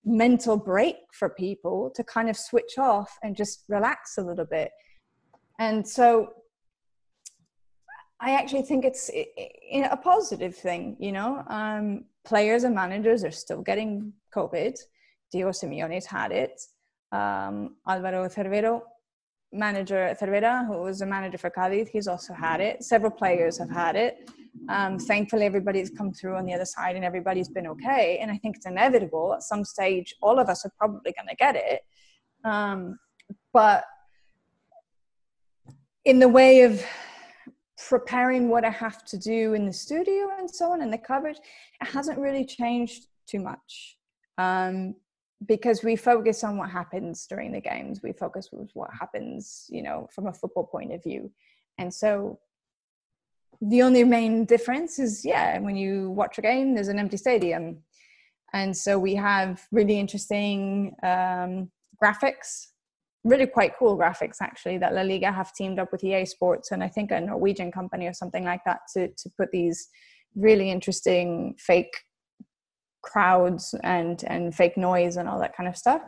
mental 0.04 0.58
break 0.58 0.98
for 1.14 1.30
people 1.30 1.90
to 1.96 2.04
kind 2.04 2.30
of 2.30 2.36
switch 2.36 2.78
off 2.78 3.18
and 3.24 3.38
just 3.38 3.64
relax 3.70 4.18
a 4.18 4.22
little 4.22 4.46
bit 4.46 4.70
and 5.64 5.88
so 5.98 6.08
i 8.28 8.32
actually 8.40 8.66
think 8.70 8.82
it's 8.86 9.06
a 9.14 10.00
positive 10.12 10.56
thing 10.56 10.84
you 11.06 11.12
know? 11.18 11.32
Um, 11.60 11.86
players 12.32 12.64
and 12.64 12.74
managers 12.84 13.24
are 13.28 13.38
still 13.44 13.62
getting 13.70 14.14
covid. 14.36 14.76
Diego 15.32 15.52
Simeone's 15.60 16.08
had 16.18 16.32
it. 16.44 16.56
Um, 17.20 17.56
alvaro 17.92 18.22
cervero 18.36 18.74
manager 19.64 20.02
cervera 20.20 20.54
who 20.68 20.76
was 20.88 21.02
a 21.02 21.06
manager 21.16 21.40
for 21.44 21.52
Cadiz 21.58 21.88
he's 21.96 22.08
also 22.14 22.34
had 22.34 22.60
it. 22.70 22.76
Several 22.94 23.14
players 23.22 23.58
have 23.62 23.74
had 23.84 23.96
it. 24.06 24.14
Um, 24.76 24.92
thankfully 25.12 25.46
everybody's 25.52 25.92
come 26.00 26.12
through 26.18 26.36
on 26.40 26.46
the 26.46 26.56
other 26.58 26.70
side 26.76 26.96
and 26.98 27.06
everybody's 27.12 27.52
been 27.58 27.68
okay. 27.74 28.20
And 28.22 28.32
i 28.36 28.38
think 28.42 28.56
it's 28.58 28.70
inevitable 28.74 29.28
at 29.36 29.44
some 29.52 29.64
stage 29.74 30.10
all 30.26 30.38
of 30.44 30.48
us 30.54 30.60
are 30.66 30.74
probably 30.82 31.12
going 31.18 31.32
to 31.34 31.40
get 31.46 31.56
it. 31.72 31.82
Um, 32.54 32.98
but 33.60 33.84
in 36.06 36.20
the 36.20 36.28
way 36.28 36.62
of 36.62 36.84
preparing 37.90 38.50
what 38.50 38.66
I 38.66 38.70
have 38.70 39.04
to 39.06 39.18
do 39.18 39.54
in 39.54 39.66
the 39.66 39.74
studio 39.74 40.30
and 40.38 40.50
so 40.50 40.72
on 40.72 40.82
and 40.82 40.92
the 40.92 40.98
coverage, 40.98 41.38
it 41.82 41.88
hasn't 41.88 42.20
really 42.20 42.46
changed 42.46 43.08
too 43.28 43.40
much. 43.40 43.98
Um, 44.38 44.96
because 45.46 45.84
we 45.84 45.96
focus 45.96 46.44
on 46.44 46.58
what 46.58 46.70
happens 46.70 47.28
during 47.28 47.52
the 47.52 47.60
games. 47.60 48.02
We 48.02 48.14
focus 48.14 48.50
with 48.52 48.70
what 48.74 48.90
happens, 48.98 49.66
you 49.70 49.84
know, 49.84 50.08
from 50.12 50.28
a 50.28 50.34
football 50.34 50.64
point 50.64 50.94
of 50.94 51.04
view. 51.04 51.32
And 51.78 51.94
so 51.94 52.40
the 53.62 53.82
only 53.82 54.04
main 54.04 54.46
difference 54.46 55.00
is, 55.00 55.26
yeah, 55.26 55.60
when 55.60 55.76
you 55.76 56.12
watch 56.12 56.38
a 56.38 56.42
game, 56.42 56.74
there's 56.74 56.88
an 56.88 57.00
empty 57.00 57.18
stadium. 57.18 57.80
And 58.54 58.76
so 58.76 59.00
we 59.00 59.16
have 59.16 59.62
really 59.72 60.00
interesting 60.00 60.96
um, 61.04 61.72
graphics 62.02 62.68
really 63.24 63.48
quite 63.48 63.74
cool 63.78 63.98
graphics 63.98 64.38
actually 64.42 64.78
that 64.78 64.94
La 64.94 65.02
Liga 65.02 65.32
have 65.32 65.54
teamed 65.54 65.80
up 65.80 65.92
with 65.92 66.04
EA 66.04 66.26
Sports 66.26 66.72
and 66.72 66.84
I 66.84 66.90
think 66.90 67.12
a 67.12 67.22
Norwegian 67.22 67.72
company 67.72 68.08
or 68.08 68.14
something 68.14 68.44
like 68.44 68.62
that 68.66 68.82
to 68.94 69.08
to 69.08 69.30
put 69.38 69.52
these 69.52 69.88
really 70.36 70.70
interesting 70.70 71.56
fake 71.58 71.96
crowds 73.02 73.76
and 73.84 74.24
and 74.28 74.54
fake 74.54 74.78
noise 74.78 75.18
and 75.18 75.30
all 75.30 75.40
that 75.40 75.56
kind 75.56 75.70
of 75.70 75.78
stuff 75.78 76.02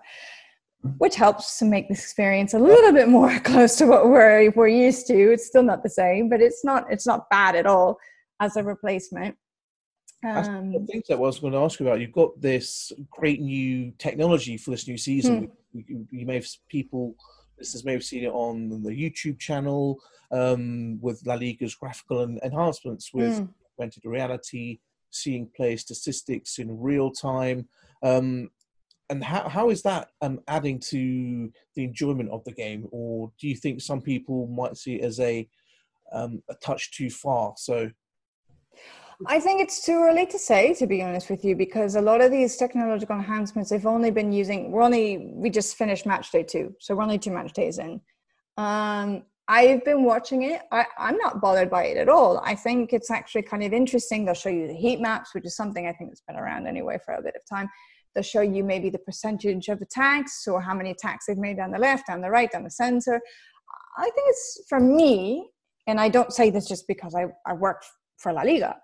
which 0.97 1.15
helps 1.15 1.57
to 1.57 1.65
make 1.65 1.89
this 1.89 1.99
experience 1.99 2.53
a 2.53 2.59
little 2.59 2.91
bit 2.91 3.07
more 3.07 3.39
close 3.43 3.75
to 3.77 3.85
what 3.85 4.07
we're 4.07 4.51
we're 4.51 4.67
used 4.67 5.07
to. 5.07 5.31
It's 5.31 5.47
still 5.47 5.63
not 5.63 5.83
the 5.83 5.89
same 5.89 6.29
but 6.29 6.41
it's 6.41 6.63
not 6.63 6.85
it's 6.91 7.07
not 7.07 7.29
bad 7.29 7.55
at 7.55 7.65
all 7.65 7.97
as 8.41 8.57
a 8.57 8.63
replacement 8.63 9.35
um, 10.25 10.71
the 10.71 10.85
things 10.85 11.03
that 11.07 11.15
I 11.15 11.19
was 11.19 11.39
going 11.39 11.53
to 11.53 11.59
ask 11.59 11.79
you 11.79 11.87
about. 11.87 11.99
You've 11.99 12.11
got 12.11 12.39
this 12.41 12.91
great 13.09 13.41
new 13.41 13.91
technology 13.97 14.57
for 14.57 14.71
this 14.71 14.87
new 14.87 14.97
season. 14.97 15.49
Hmm. 15.73 15.79
You, 15.87 16.07
you 16.11 16.25
may 16.25 16.35
have 16.35 16.47
people, 16.69 17.15
listeners 17.59 17.85
may 17.85 17.93
have 17.93 18.03
seen 18.03 18.23
it 18.23 18.31
on 18.31 18.69
the 18.83 18.91
YouTube 18.91 19.39
channel 19.39 19.99
um, 20.31 20.99
with 21.01 21.21
La 21.25 21.35
Liga's 21.35 21.75
graphical 21.75 22.21
en- 22.21 22.39
enhancements 22.43 23.13
with 23.13 23.39
Mm. 23.39 23.49
augmented 23.73 24.05
reality, 24.05 24.79
seeing 25.11 25.49
player 25.55 25.77
statistics 25.77 26.59
in 26.59 26.79
real 26.79 27.11
time. 27.11 27.67
Um, 28.03 28.49
and 29.09 29.23
how, 29.23 29.47
how 29.47 29.69
is 29.69 29.81
that 29.83 30.09
um, 30.21 30.39
adding 30.47 30.79
to 30.79 31.51
the 31.75 31.83
enjoyment 31.83 32.29
of 32.31 32.43
the 32.43 32.51
game? 32.51 32.87
Or 32.91 33.31
do 33.39 33.47
you 33.47 33.55
think 33.55 33.81
some 33.81 34.01
people 34.01 34.47
might 34.47 34.77
see 34.77 34.95
it 34.95 35.03
as 35.03 35.19
a, 35.19 35.47
um, 36.11 36.41
a 36.49 36.55
touch 36.55 36.91
too 36.97 37.09
far? 37.09 37.53
So, 37.57 37.91
I 39.27 39.39
think 39.39 39.61
it's 39.61 39.83
too 39.85 39.93
early 40.03 40.25
to 40.27 40.37
say, 40.37 40.73
to 40.75 40.87
be 40.87 41.01
honest 41.01 41.29
with 41.29 41.45
you, 41.45 41.55
because 41.55 41.95
a 41.95 42.01
lot 42.01 42.21
of 42.21 42.31
these 42.31 42.57
technological 42.57 43.15
enhancements, 43.15 43.69
they've 43.69 43.85
only 43.85 44.11
been 44.11 44.31
using, 44.31 44.71
we're 44.71 44.81
only, 44.81 45.31
we 45.33 45.49
just 45.49 45.77
finished 45.77 46.05
match 46.05 46.31
day 46.31 46.43
two. 46.43 46.75
So 46.79 46.95
we're 46.95 47.03
only 47.03 47.17
two 47.17 47.31
match 47.31 47.53
days 47.53 47.79
in. 47.79 48.01
Um, 48.57 49.23
I've 49.47 49.85
been 49.85 50.03
watching 50.03 50.43
it. 50.43 50.61
I, 50.71 50.85
I'm 50.97 51.17
not 51.17 51.39
bothered 51.39 51.69
by 51.69 51.85
it 51.85 51.97
at 51.97 52.09
all. 52.09 52.41
I 52.43 52.55
think 52.55 52.93
it's 52.93 53.11
actually 53.11 53.43
kind 53.43 53.63
of 53.63 53.73
interesting. 53.73 54.25
They'll 54.25 54.33
show 54.33 54.49
you 54.49 54.67
the 54.67 54.73
heat 54.73 54.99
maps, 54.99 55.33
which 55.33 55.45
is 55.45 55.55
something 55.55 55.87
I 55.87 55.93
think 55.93 56.09
that's 56.09 56.21
been 56.21 56.35
around 56.35 56.67
anyway 56.67 56.97
for 57.05 57.13
a 57.13 57.21
bit 57.21 57.35
of 57.35 57.45
time. 57.47 57.69
They'll 58.13 58.23
show 58.23 58.41
you 58.41 58.63
maybe 58.63 58.89
the 58.89 58.99
percentage 58.99 59.67
of 59.67 59.81
attacks 59.81 60.47
or 60.47 60.61
how 60.61 60.73
many 60.73 60.91
attacks 60.91 61.25
they've 61.27 61.37
made 61.37 61.57
down 61.57 61.71
the 61.71 61.79
left, 61.79 62.07
down 62.07 62.21
the 62.21 62.29
right, 62.29 62.51
down 62.51 62.63
the 62.63 62.71
center. 62.71 63.21
I 63.97 64.03
think 64.03 64.27
it's 64.27 64.63
for 64.67 64.79
me, 64.79 65.49
and 65.87 65.99
I 65.99 66.09
don't 66.09 66.33
say 66.33 66.49
this 66.49 66.67
just 66.67 66.87
because 66.87 67.13
I, 67.13 67.27
I 67.45 67.53
work 67.53 67.83
for 68.17 68.33
La 68.33 68.41
Liga, 68.41 68.77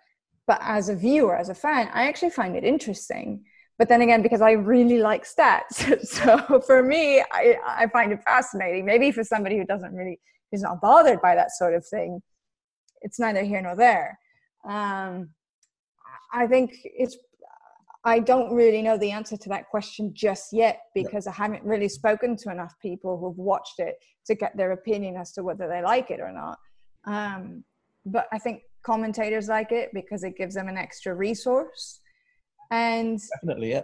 but 0.52 0.60
as 0.64 0.90
a 0.90 0.96
viewer, 0.98 1.38
as 1.38 1.48
a 1.48 1.56
fan, 1.56 1.90
I 1.94 2.10
actually 2.10 2.32
find 2.32 2.58
it 2.58 2.66
interesting. 2.66 3.46
But 3.80 3.88
then 3.88 4.02
again, 4.02 4.22
because 4.22 4.42
I 4.42 4.52
really 4.52 4.98
like 4.98 5.24
stats, 5.24 6.06
so 6.06 6.60
for 6.68 6.84
me, 6.84 7.22
I, 7.32 7.56
I 7.66 7.88
find 7.88 8.12
it 8.12 8.22
fascinating. 8.26 8.84
Maybe 8.84 9.14
for 9.14 9.24
somebody 9.24 9.58
who 9.58 9.64
doesn't 9.64 9.94
really, 9.94 10.20
who's 10.52 10.62
not 10.62 10.82
bothered 10.82 11.22
by 11.22 11.36
that 11.36 11.52
sort 11.52 11.74
of 11.74 11.88
thing, 11.88 12.22
it's 13.02 13.18
neither 13.18 13.44
here 13.44 13.62
nor 13.62 13.78
there. 13.78 14.20
Um, 14.68 15.30
I 16.34 16.48
think 16.48 16.72
it's. 16.84 17.16
I 18.04 18.20
don't 18.20 18.54
really 18.54 18.82
know 18.82 18.98
the 18.98 19.12
answer 19.12 19.38
to 19.38 19.50
that 19.50 19.70
question 19.70 20.12
just 20.14 20.52
yet 20.52 20.82
because 20.94 21.28
I 21.28 21.32
haven't 21.32 21.64
really 21.64 21.88
spoken 21.88 22.36
to 22.44 22.52
enough 22.52 22.74
people 22.82 23.18
who've 23.18 23.38
watched 23.38 23.80
it 23.80 23.96
to 24.26 24.36
get 24.36 24.58
their 24.58 24.74
opinion 24.74 25.16
as 25.16 25.32
to 25.34 25.44
whether 25.44 25.70
they 25.70 25.82
like 25.82 26.12
it 26.12 26.20
or 26.20 26.34
not. 26.34 26.60
Um, 27.06 27.64
but 28.06 28.28
I 28.34 28.38
think 28.38 28.64
commentators 28.84 29.48
like 29.48 29.72
it 29.72 29.90
because 29.94 30.24
it 30.24 30.38
gives 30.38 30.56
them 30.56 30.68
an 30.68 30.78
extra 30.78 31.14
resource. 31.14 32.00
And, 32.72 33.20
definitely, 33.36 33.72
yeah. 33.72 33.82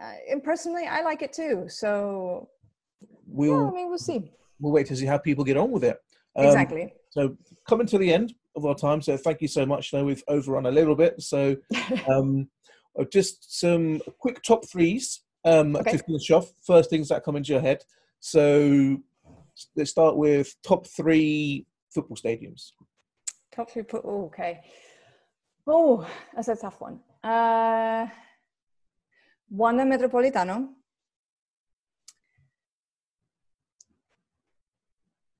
uh, 0.00 0.12
and 0.30 0.42
personally, 0.42 0.86
I 0.86 1.02
like 1.02 1.22
it 1.22 1.32
too. 1.32 1.64
So, 1.68 2.48
We'll, 3.26 3.62
yeah, 3.62 3.68
I 3.68 3.70
mean, 3.70 3.88
we'll 3.88 3.98
see. 3.98 4.30
we'll 4.58 4.72
wait 4.72 4.86
to 4.88 4.96
see 4.96 5.06
how 5.06 5.18
people 5.18 5.44
get 5.44 5.56
on 5.56 5.70
with 5.70 5.84
it. 5.84 5.98
Um, 6.36 6.46
exactly. 6.46 6.92
So 7.10 7.36
coming 7.68 7.86
to 7.88 7.98
the 7.98 8.12
end, 8.12 8.34
of 8.56 8.66
our 8.66 8.74
time, 8.74 9.00
so 9.00 9.16
thank 9.16 9.40
you 9.40 9.48
so 9.48 9.64
much. 9.64 9.92
Now 9.92 10.04
we've 10.04 10.24
overrun 10.28 10.66
a 10.66 10.70
little 10.70 10.94
bit, 10.96 11.20
so 11.22 11.56
um, 12.08 12.48
uh, 12.98 13.04
just 13.04 13.60
some 13.60 14.00
quick 14.18 14.42
top 14.42 14.66
threes 14.68 15.22
um, 15.44 15.76
Okay. 15.76 15.92
to 15.92 15.98
finish 15.98 16.30
off. 16.30 16.52
First 16.66 16.90
things 16.90 17.08
that 17.08 17.24
come 17.24 17.36
into 17.36 17.52
your 17.52 17.60
head. 17.60 17.84
So 18.18 18.98
let's 19.76 19.90
start 19.90 20.16
with 20.16 20.54
top 20.62 20.86
three 20.86 21.66
football 21.94 22.16
stadiums. 22.16 22.72
Top 23.54 23.70
three 23.70 23.82
put 23.82 24.02
oh, 24.04 24.26
okay. 24.26 24.60
Oh, 25.66 26.06
that's 26.34 26.48
a 26.48 26.56
tough 26.56 26.80
one. 26.80 27.00
Uh 27.22 28.06
Wanda 29.50 29.84
Metropolitano. 29.84 30.68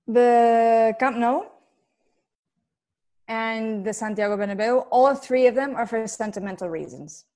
The 0.06 0.94
Camp 0.98 1.16
Nou 1.16 1.42
and 3.28 3.84
the 3.84 3.92
Santiago 3.92 4.36
Bernabeu. 4.36 4.86
All 4.90 5.14
three 5.14 5.46
of 5.46 5.54
them 5.54 5.76
are 5.76 5.86
for 5.86 6.04
sentimental 6.08 6.68
reasons. 6.68 7.26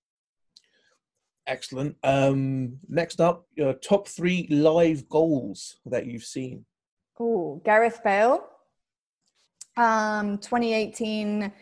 Excellent. 1.47 1.97
Um, 2.03 2.79
next 2.89 3.21
up, 3.21 3.47
your 3.55 3.75
top 3.75 4.09
three 4.09 4.49
live 4.51 5.09
goals 5.09 5.77
that 5.87 6.07
you've 6.07 6.25
seen. 6.25 6.65
Oh, 7.21 7.61
Gareth 7.65 8.03
Bale. 8.03 8.45
Um, 9.77 10.39
2018 10.39 11.53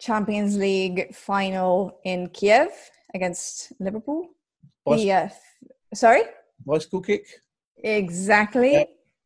Champions 0.00 0.56
League 0.56 1.14
final 1.14 1.98
in 2.04 2.28
Kiev 2.30 2.70
against 3.14 3.72
Liverpool. 3.80 4.28
Bicycle, 4.84 5.04
Yes. 5.06 5.38
Sorry? 5.94 6.22
bicycle 6.64 7.00
kick. 7.02 7.26
Exactly. 7.82 8.72
Yeah. 8.72 8.84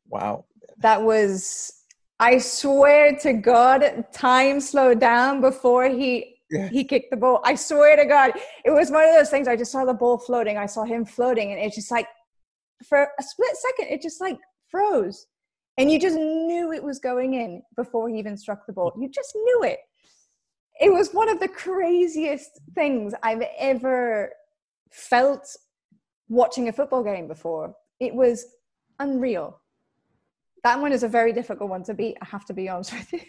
Wow. 0.08 0.44
That 0.78 1.02
was, 1.02 1.72
I 2.18 2.38
swear 2.38 3.16
to 3.18 3.32
God, 3.34 4.04
time 4.12 4.60
slowed 4.60 4.98
down 5.00 5.40
before 5.40 5.84
he 5.88 6.38
Yeah. 6.50 6.68
he 6.68 6.84
kicked 6.84 7.10
the 7.10 7.16
ball. 7.16 7.40
I 7.44 7.54
swear 7.54 7.96
to 7.96 8.04
God, 8.04 8.32
it 8.64 8.70
was 8.70 8.90
one 8.90 9.04
of 9.08 9.14
those 9.14 9.30
things. 9.30 9.46
I 9.48 9.56
just 9.56 9.72
saw 9.72 9.84
the 9.84 9.94
ball 9.94 10.18
floating. 10.18 10.56
I 10.58 10.66
saw 10.66 10.84
him 10.84 11.04
floating, 11.04 11.52
and 11.52 11.60
it's 11.60 11.74
just 11.76 11.90
like, 11.90 12.06
for 12.88 13.08
a 13.18 13.22
split 13.22 13.56
second, 13.56 13.92
it 13.92 14.02
just 14.02 14.20
like 14.20 14.38
froze, 14.70 15.26
and 15.76 15.90
you 15.90 15.98
just 15.98 16.16
knew 16.16 16.72
it 16.72 16.82
was 16.82 16.98
going 16.98 17.34
in 17.34 17.62
before 17.76 18.08
he 18.08 18.18
even 18.18 18.36
struck 18.36 18.66
the 18.66 18.72
ball. 18.72 18.92
You 18.98 19.08
just 19.08 19.34
knew 19.34 19.62
it. 19.64 19.80
It 20.80 20.92
was 20.92 21.12
one 21.12 21.28
of 21.28 21.40
the 21.40 21.48
craziest 21.48 22.60
things 22.74 23.14
I've 23.22 23.42
ever 23.58 24.30
felt 24.90 25.46
watching 26.28 26.68
a 26.68 26.72
football 26.72 27.02
game 27.02 27.28
before. 27.28 27.74
It 28.00 28.14
was 28.14 28.44
unreal. 28.98 29.60
That 30.62 30.80
one 30.80 30.92
is 30.92 31.02
a 31.02 31.08
very 31.08 31.32
difficult 31.32 31.70
one 31.70 31.84
to 31.84 31.94
beat. 31.94 32.16
I 32.22 32.26
have 32.26 32.44
to 32.46 32.54
be 32.54 32.68
honest 32.68 32.92
with 32.92 33.12
you. 33.12 33.20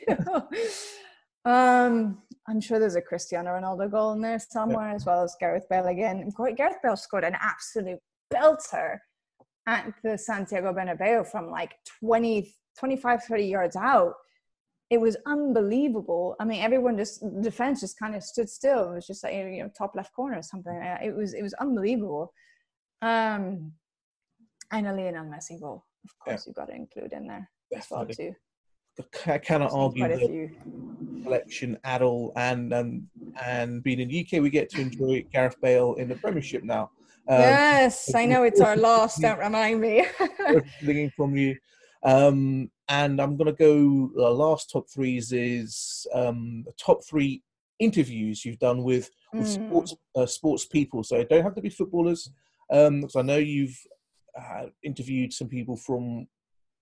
um, 1.52 2.22
I'm 2.48 2.62
sure 2.62 2.80
there's 2.80 2.96
a 2.96 3.02
Cristiano 3.02 3.52
Ronaldo 3.52 3.91
goal 3.91 4.14
in 4.14 4.22
there 4.22 4.39
somewhere, 4.39 4.89
as 4.89 5.06
well 5.06 5.24
as 5.24 5.36
Gareth 5.39 5.68
Bale 5.70 5.88
again. 5.88 6.32
Gareth 6.56 6.78
Bale 6.82 6.96
scored 6.96 7.24
an 7.24 7.36
absolute 7.39 8.00
belter 8.34 9.00
at 9.68 9.93
the 10.03 10.18
Santiago 10.18 10.74
Bernabeu 10.74 11.26
from 11.28 11.49
like 11.49 11.76
20, 12.01 12.53
25, 12.78 13.24
30 13.24 13.43
yards 13.45 13.76
out. 13.76 14.13
It 14.91 15.01
was 15.01 15.18
unbelievable. 15.26 16.36
I 16.39 16.45
mean, 16.45 16.61
everyone 16.61 16.95
just 16.97 17.24
defense 17.41 17.82
just 17.82 17.97
kind 17.97 18.16
of 18.16 18.24
stood 18.24 18.47
still. 18.49 18.91
It 18.91 18.95
was 18.95 19.07
just 19.07 19.24
like 19.24 19.34
you 19.34 19.63
know 19.63 19.72
top 19.76 19.95
left 19.95 20.13
corner 20.13 20.38
or 20.38 20.43
something. 20.43 20.76
Uh, 20.76 20.99
It 21.03 21.16
was 21.16 21.34
it 21.34 21.41
was 21.41 21.53
unbelievable. 21.55 22.32
Um, 23.01 23.74
and 24.72 24.88
a 24.88 24.93
Lionel 24.93 25.26
Messi 25.26 25.59
goal, 25.59 25.86
of 26.03 26.20
course, 26.20 26.45
you've 26.45 26.55
got 26.55 26.68
to 26.68 26.76
include 26.76 27.13
in 27.13 27.28
there 27.28 27.49
as 27.76 27.88
well 27.89 28.05
Definitely. 28.05 28.36
too. 28.97 29.32
I 29.32 29.38
cannot 29.39 29.74
argue 29.74 30.05
quite 30.05 30.11
a 30.16 30.18
the 30.20 30.28
few. 30.28 30.51
selection 31.24 31.78
at 31.84 32.01
all. 32.01 32.32
And 32.38 32.74
um, 32.74 33.07
and 33.43 33.84
being 33.84 33.99
in 33.99 34.07
the 34.09 34.22
UK, 34.26 34.41
we 34.41 34.49
get 34.51 34.70
to 34.72 34.82
enjoy 34.82 35.26
Gareth 35.34 35.59
Bale 35.61 35.95
in 35.95 36.07
the 36.07 36.16
Premiership 36.16 36.63
now. 36.63 36.91
Um, 37.28 37.39
yes, 37.39 38.13
I 38.13 38.26
know 38.26 38.43
it's 38.43 38.61
our 38.61 38.76
loss. 38.76 39.19
Don't 39.19 39.39
remind 39.39 39.82
me. 39.82 40.05
Looking 40.82 41.11
from 41.15 41.36
you. 41.36 41.55
Um, 42.03 42.69
and 42.88 43.19
I'm 43.19 43.36
going 43.36 43.47
to 43.47 43.53
go, 43.53 44.11
the 44.15 44.30
last 44.30 44.69
top 44.69 44.88
threes 44.89 45.32
is 45.32 46.05
um, 46.13 46.65
top 46.78 47.03
three 47.03 47.41
interviews 47.80 48.45
you've 48.45 48.59
done 48.59 48.84
with, 48.84 49.09
with 49.34 49.47
Mm. 49.47 49.47
sports 49.47 49.95
uh, 50.15 50.26
sports 50.26 50.65
people. 50.65 51.03
So 51.03 51.17
it 51.17 51.30
don't 51.30 51.43
have 51.43 51.55
to 51.55 51.61
be 51.61 51.69
footballers. 51.69 52.30
Um, 52.71 53.01
because 53.01 53.15
I 53.15 53.21
know 53.21 53.38
you've 53.38 53.78
uh, 54.39 54.67
interviewed 54.84 55.34
some 55.34 55.47
people 55.47 55.76
from 55.76 56.28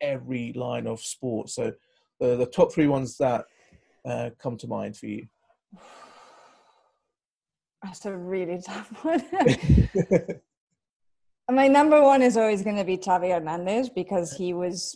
every 0.01 0.53
line 0.53 0.87
of 0.87 0.99
sport. 0.99 1.49
So 1.49 1.73
the, 2.19 2.35
the 2.35 2.45
top 2.45 2.71
three 2.73 2.87
ones 2.87 3.17
that 3.17 3.45
uh, 4.05 4.29
come 4.39 4.57
to 4.57 4.67
mind 4.67 4.97
for 4.97 5.07
you. 5.07 5.25
That's 7.83 8.05
a 8.05 8.15
really 8.15 8.61
tough 8.65 8.89
one. 9.03 9.23
My 11.51 11.67
number 11.67 12.01
one 12.01 12.21
is 12.21 12.37
always 12.37 12.61
going 12.63 12.77
to 12.77 12.85
be 12.85 12.97
Xavi 12.97 13.33
Hernandez 13.33 13.89
because 13.89 14.31
he 14.33 14.53
was 14.53 14.95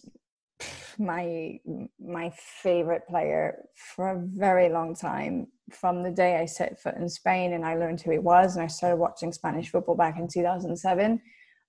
my 0.97 1.59
my 1.99 2.31
favorite 2.63 3.07
player 3.07 3.65
for 3.75 4.11
a 4.11 4.19
very 4.19 4.69
long 4.69 4.95
time. 4.95 5.47
From 5.71 6.01
the 6.01 6.11
day 6.11 6.37
I 6.37 6.45
set 6.45 6.79
foot 6.79 6.95
in 6.95 7.09
Spain 7.09 7.53
and 7.53 7.65
I 7.65 7.75
learned 7.75 8.01
who 8.01 8.11
he 8.11 8.19
was, 8.19 8.55
and 8.55 8.63
I 8.63 8.67
started 8.67 8.95
watching 8.95 9.33
Spanish 9.33 9.69
football 9.69 9.95
back 9.95 10.17
in 10.17 10.29
2007. 10.29 11.21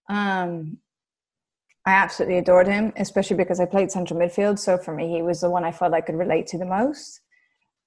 Um, 0.08 0.78
I 1.84 1.92
absolutely 1.92 2.38
adored 2.38 2.68
him, 2.68 2.92
especially 2.96 3.36
because 3.36 3.60
I 3.60 3.64
played 3.64 3.90
central 3.90 4.20
midfield. 4.20 4.58
So 4.58 4.78
for 4.78 4.94
me, 4.94 5.10
he 5.10 5.22
was 5.22 5.40
the 5.40 5.50
one 5.50 5.64
I 5.64 5.72
felt 5.72 5.94
I 5.94 6.00
could 6.00 6.16
relate 6.16 6.46
to 6.48 6.58
the 6.58 6.64
most. 6.64 7.20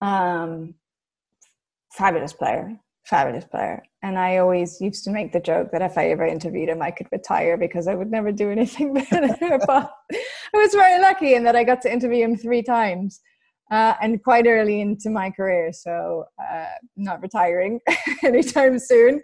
Um, 0.01 0.75
fabulous 1.93 2.33
player, 2.33 2.77
fabulous 3.11 3.45
player. 3.45 3.83
And 4.01 4.17
I 4.17 4.37
always 4.37 4.79
used 4.81 5.03
to 5.03 5.11
make 5.11 5.33
the 5.33 5.39
joke 5.51 5.67
that 5.71 5.81
if 5.83 5.97
I 5.97 6.05
ever 6.09 6.25
interviewed 6.25 6.69
him, 6.69 6.81
I 6.81 6.91
could 6.91 7.07
retire 7.11 7.57
because 7.57 7.85
I 7.87 7.93
would 7.93 8.09
never 8.09 8.31
do 8.31 8.49
anything 8.49 8.93
better. 9.11 9.59
but 9.67 9.91
I 10.53 10.57
was 10.57 10.73
very 10.73 10.99
lucky 11.01 11.35
in 11.35 11.43
that 11.43 11.55
I 11.55 11.63
got 11.63 11.81
to 11.83 11.91
interview 11.91 12.23
him 12.23 12.35
three 12.37 12.63
times. 12.63 13.19
Uh, 13.69 13.93
and 14.01 14.21
quite 14.21 14.47
early 14.47 14.81
into 14.81 15.09
my 15.09 15.29
career, 15.31 15.71
so 15.71 16.25
uh, 16.51 16.65
not 16.97 17.21
retiring 17.21 17.79
anytime 18.23 18.77
soon. 18.77 19.21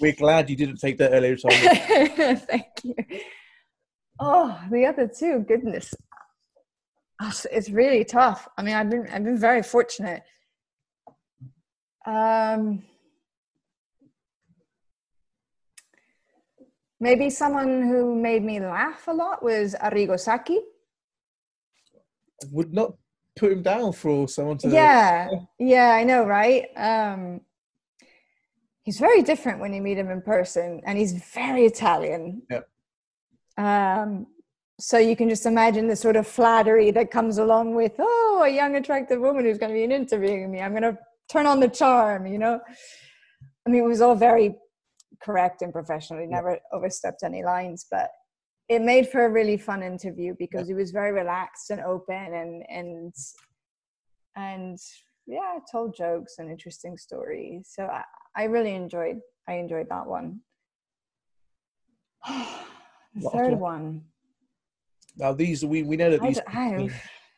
We're 0.00 0.12
glad 0.12 0.50
you 0.50 0.56
didn't 0.56 0.76
take 0.84 0.98
that 0.98 1.12
earlier 1.14 1.32
retirement. 1.36 2.40
Thank 2.50 2.66
you. 2.84 2.94
Oh, 4.20 4.58
the 4.70 4.84
other 4.84 5.08
two, 5.08 5.44
goodness, 5.48 5.94
it's- 7.22 7.46
it's 7.50 7.70
really 7.70 8.04
tough. 8.04 8.46
I 8.58 8.62
mean, 8.62 8.74
I've 8.74 8.90
been 8.90 9.06
I've 9.10 9.24
been 9.24 9.38
very 9.38 9.62
fortunate. 9.62 10.22
Um, 12.06 12.82
maybe 17.06 17.30
someone 17.30 17.72
who 17.90 18.00
made 18.30 18.42
me 18.50 18.56
laugh 18.58 19.02
a 19.06 19.12
lot 19.12 19.36
was 19.50 19.76
Arrigo 19.86 20.18
Sacchi. 20.18 20.58
Would 22.50 22.72
not 22.74 22.90
put 23.38 23.52
him 23.52 23.62
down 23.62 23.92
for 23.92 24.26
someone 24.28 24.56
to. 24.58 24.68
yeah 24.68 25.28
yeah 25.58 25.90
i 26.00 26.02
know 26.10 26.20
right 26.24 26.64
um 26.90 27.20
he's 28.84 28.98
very 28.98 29.20
different 29.30 29.60
when 29.62 29.72
you 29.74 29.82
meet 29.82 29.98
him 30.02 30.10
in 30.10 30.22
person 30.22 30.80
and 30.86 30.94
he's 31.00 31.12
very 31.34 31.64
italian 31.72 32.22
Yep. 32.54 32.64
um 33.58 34.26
so 34.88 34.96
you 35.08 35.14
can 35.20 35.28
just 35.34 35.44
imagine 35.54 35.86
the 35.86 35.96
sort 36.06 36.16
of 36.16 36.26
flattery 36.26 36.90
that 36.98 37.10
comes 37.10 37.36
along 37.36 37.74
with 37.80 37.92
oh 37.98 38.42
a 38.46 38.48
young 38.60 38.72
attractive 38.80 39.20
woman 39.20 39.44
who's 39.44 39.58
going 39.62 39.72
to 39.74 39.78
be 39.80 39.84
interviewing 40.02 40.50
me 40.50 40.58
i'm 40.62 40.72
going 40.78 40.88
to 40.90 40.96
turn 41.34 41.46
on 41.52 41.58
the 41.60 41.68
charm 41.68 42.26
you 42.26 42.38
know 42.44 42.58
i 43.66 43.70
mean 43.70 43.82
it 43.84 43.90
was 43.94 44.00
all 44.00 44.14
very 44.28 44.48
correct 45.22 45.62
and 45.62 45.72
professional 45.72 46.20
he 46.20 46.26
never 46.26 46.58
overstepped 46.72 47.22
any 47.22 47.44
lines 47.44 47.86
but 47.90 48.10
it 48.68 48.82
made 48.82 49.08
for 49.08 49.26
a 49.26 49.30
really 49.30 49.56
fun 49.56 49.82
interview 49.82 50.34
because 50.38 50.66
he 50.66 50.74
was 50.74 50.90
very 50.90 51.12
relaxed 51.12 51.70
and 51.70 51.80
open 51.80 52.34
and 52.34 52.62
and 52.68 53.14
and 54.36 54.78
yeah 55.26 55.58
told 55.70 55.94
jokes 55.96 56.34
and 56.38 56.50
interesting 56.50 56.96
stories 56.96 57.70
so 57.74 57.84
i, 57.84 58.02
I 58.34 58.44
really 58.44 58.74
enjoyed 58.74 59.18
i 59.48 59.54
enjoyed 59.54 59.88
that 59.90 60.06
one 60.06 60.40
the 63.14 63.30
third 63.30 63.58
one. 63.58 64.02
Now 65.16 65.32
these 65.32 65.64
we 65.64 65.82
we 65.82 65.96
know 65.96 66.10
that 66.10 66.22
these 66.22 66.40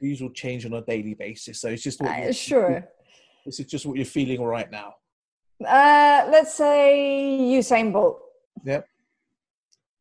these 0.00 0.20
will 0.20 0.30
change 0.30 0.64
on 0.64 0.72
a 0.74 0.82
daily 0.82 1.14
basis. 1.14 1.60
So 1.60 1.68
it's 1.68 1.82
just 1.82 2.00
what 2.00 2.10
uh, 2.10 2.32
sure 2.32 2.88
This 3.44 3.60
is 3.60 3.66
just 3.66 3.86
what 3.86 3.96
you're 3.96 4.05
feeling 4.05 4.42
right 4.42 4.70
now. 4.70 4.94
Uh 5.66 6.28
let's 6.30 6.55
say 6.55 7.39
usain 7.40 7.93
bolt. 7.93 8.20
Yep. 8.64 8.86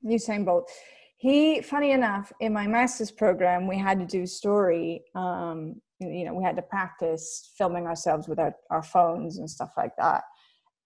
usain 0.06 0.46
bolt. 0.46 0.70
He 1.18 1.62
funny 1.62 1.92
enough 1.92 2.32
in 2.40 2.54
my 2.54 2.68
master's 2.68 3.12
program 3.12 3.68
we 3.68 3.78
had 3.78 4.00
to 4.00 4.06
do 4.06 4.26
story 4.28 5.04
um 5.16 5.82
you 6.00 6.26
know 6.26 6.34
we 6.34 6.44
had 6.44 6.56
to 6.56 6.62
practice 6.62 7.52
filming 7.58 7.88
ourselves 7.88 8.28
with 8.28 8.40
our, 8.40 8.56
our 8.70 8.84
phones 8.84 9.40
and 9.40 9.50
stuff 9.50 9.74
like 9.78 9.96
that. 9.98 10.24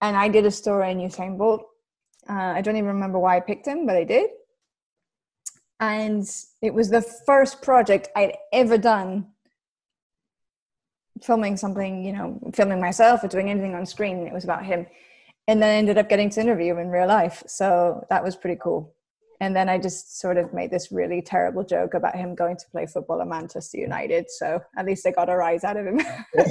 And 0.00 0.16
i 0.16 0.28
did 0.28 0.46
a 0.46 0.50
story 0.50 0.90
on 0.90 0.96
usain 0.98 1.36
bolt. 1.36 1.66
Uh, 2.28 2.52
i 2.56 2.60
don't 2.60 2.76
even 2.76 2.88
remember 2.88 3.18
why 3.18 3.36
i 3.36 3.40
picked 3.40 3.66
him 3.66 3.86
but 3.86 3.96
i 3.96 4.04
did. 4.04 4.30
And 5.80 6.24
it 6.62 6.72
was 6.72 6.88
the 6.90 7.02
first 7.02 7.60
project 7.60 8.08
i'd 8.16 8.36
ever 8.52 8.78
done 8.78 9.26
filming 11.22 11.56
something, 11.56 12.04
you 12.04 12.12
know, 12.12 12.38
filming 12.54 12.80
myself 12.80 13.24
or 13.24 13.28
doing 13.28 13.50
anything 13.50 13.74
on 13.74 13.86
screen. 13.86 14.26
It 14.26 14.32
was 14.32 14.44
about 14.44 14.64
him. 14.64 14.86
And 15.48 15.62
then 15.62 15.70
I 15.70 15.74
ended 15.74 15.98
up 15.98 16.08
getting 16.08 16.30
to 16.30 16.40
interview 16.40 16.72
him 16.72 16.78
in 16.78 16.88
real 16.88 17.08
life. 17.08 17.42
So 17.46 18.06
that 18.10 18.22
was 18.22 18.36
pretty 18.36 18.58
cool. 18.62 18.94
And 19.40 19.56
then 19.56 19.68
I 19.68 19.78
just 19.78 20.20
sort 20.20 20.36
of 20.36 20.54
made 20.54 20.70
this 20.70 20.92
really 20.92 21.20
terrible 21.20 21.64
joke 21.64 21.94
about 21.94 22.14
him 22.14 22.36
going 22.36 22.56
to 22.56 22.64
play 22.70 22.86
football 22.86 23.20
at 23.20 23.26
Manchester 23.26 23.78
United. 23.78 24.30
So 24.30 24.60
at 24.76 24.86
least 24.86 25.04
I 25.06 25.10
got 25.10 25.28
a 25.28 25.36
rise 25.36 25.64
out 25.64 25.76
of 25.76 25.86
him. 25.86 26.00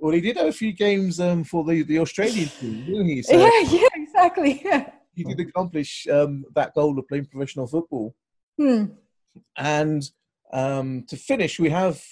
Well, 0.00 0.12
he 0.12 0.20
did 0.20 0.36
have 0.36 0.48
a 0.48 0.52
few 0.52 0.72
games 0.72 1.20
um, 1.20 1.44
for 1.44 1.64
the, 1.64 1.82
the 1.82 1.98
Australian 1.98 2.48
team, 2.48 2.84
didn't 2.84 3.06
he? 3.06 3.22
So 3.22 3.38
yeah, 3.38 3.60
yeah, 3.70 3.88
exactly. 3.94 4.60
Yeah. 4.64 4.90
he 5.14 5.24
did 5.24 5.40
accomplish 5.40 6.06
um, 6.08 6.44
that 6.54 6.74
goal 6.74 6.98
of 6.98 7.08
playing 7.08 7.26
professional 7.26 7.66
football. 7.66 8.14
Hmm. 8.58 8.86
And 9.56 10.02
um, 10.52 11.04
to 11.08 11.16
finish, 11.16 11.58
we 11.58 11.70
have 11.70 12.02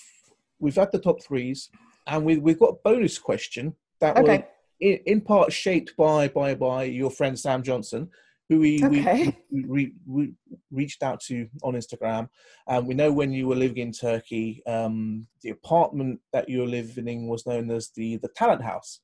we've 0.63 0.77
had 0.77 0.93
the 0.93 0.99
top 0.99 1.23
threes, 1.23 1.69
and 2.07 2.25
we 2.25 2.39
we've 2.39 2.59
got 2.59 2.71
a 2.71 2.79
bonus 2.85 3.19
question 3.19 3.75
that 4.01 4.17
was 4.17 4.41
in, 4.81 4.99
in 5.05 5.21
part 5.21 5.53
shaped 5.53 5.95
by 5.99 6.29
by 6.29 6.55
by 6.55 6.85
your 6.85 7.11
friend 7.11 7.39
Sam 7.39 7.63
Johnson, 7.63 8.09
who 8.49 8.61
we, 8.61 8.83
Okay. 8.83 9.37
we, 9.51 9.65
we, 9.65 9.93
we 10.07 10.35
reached 10.71 11.03
out 11.03 11.21
to 11.23 11.49
on 11.63 11.75
Instagram. 11.75 12.29
And 12.69 12.87
we 12.87 12.95
know 12.95 13.13
when 13.13 13.33
you 13.33 13.49
were 13.49 13.57
living 13.57 13.79
in 13.79 13.93
Turkey, 13.93 14.63
um, 14.67 15.27
the 15.43 15.51
apartment 15.51 16.21
that 16.33 16.49
you 16.49 16.61
were 16.61 16.67
living 16.67 17.09
in 17.09 17.27
was 17.27 17.47
known 17.47 17.71
as 17.71 17.91
the 17.97 18.17
the 18.19 18.29
talent 18.37 18.63
house 18.63 19.01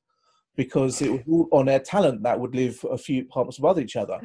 because 0.55 1.01
it 1.01 1.11
was 1.11 1.21
all 1.29 1.47
on 1.51 1.69
air 1.69 1.79
talent 1.79 2.23
that 2.23 2.39
would 2.39 2.55
live 2.55 2.83
a 2.91 2.97
few 2.97 3.21
apartments 3.21 3.59
above 3.59 3.79
each 3.79 3.95
other. 3.95 4.19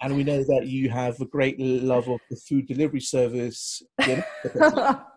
And 0.00 0.14
we 0.16 0.24
know 0.24 0.42
that 0.42 0.66
you 0.66 0.90
have 0.90 1.20
a 1.20 1.26
great 1.26 1.58
love 1.58 2.08
of 2.08 2.20
the 2.30 2.36
food 2.36 2.66
delivery 2.66 3.00
service. 3.00 3.82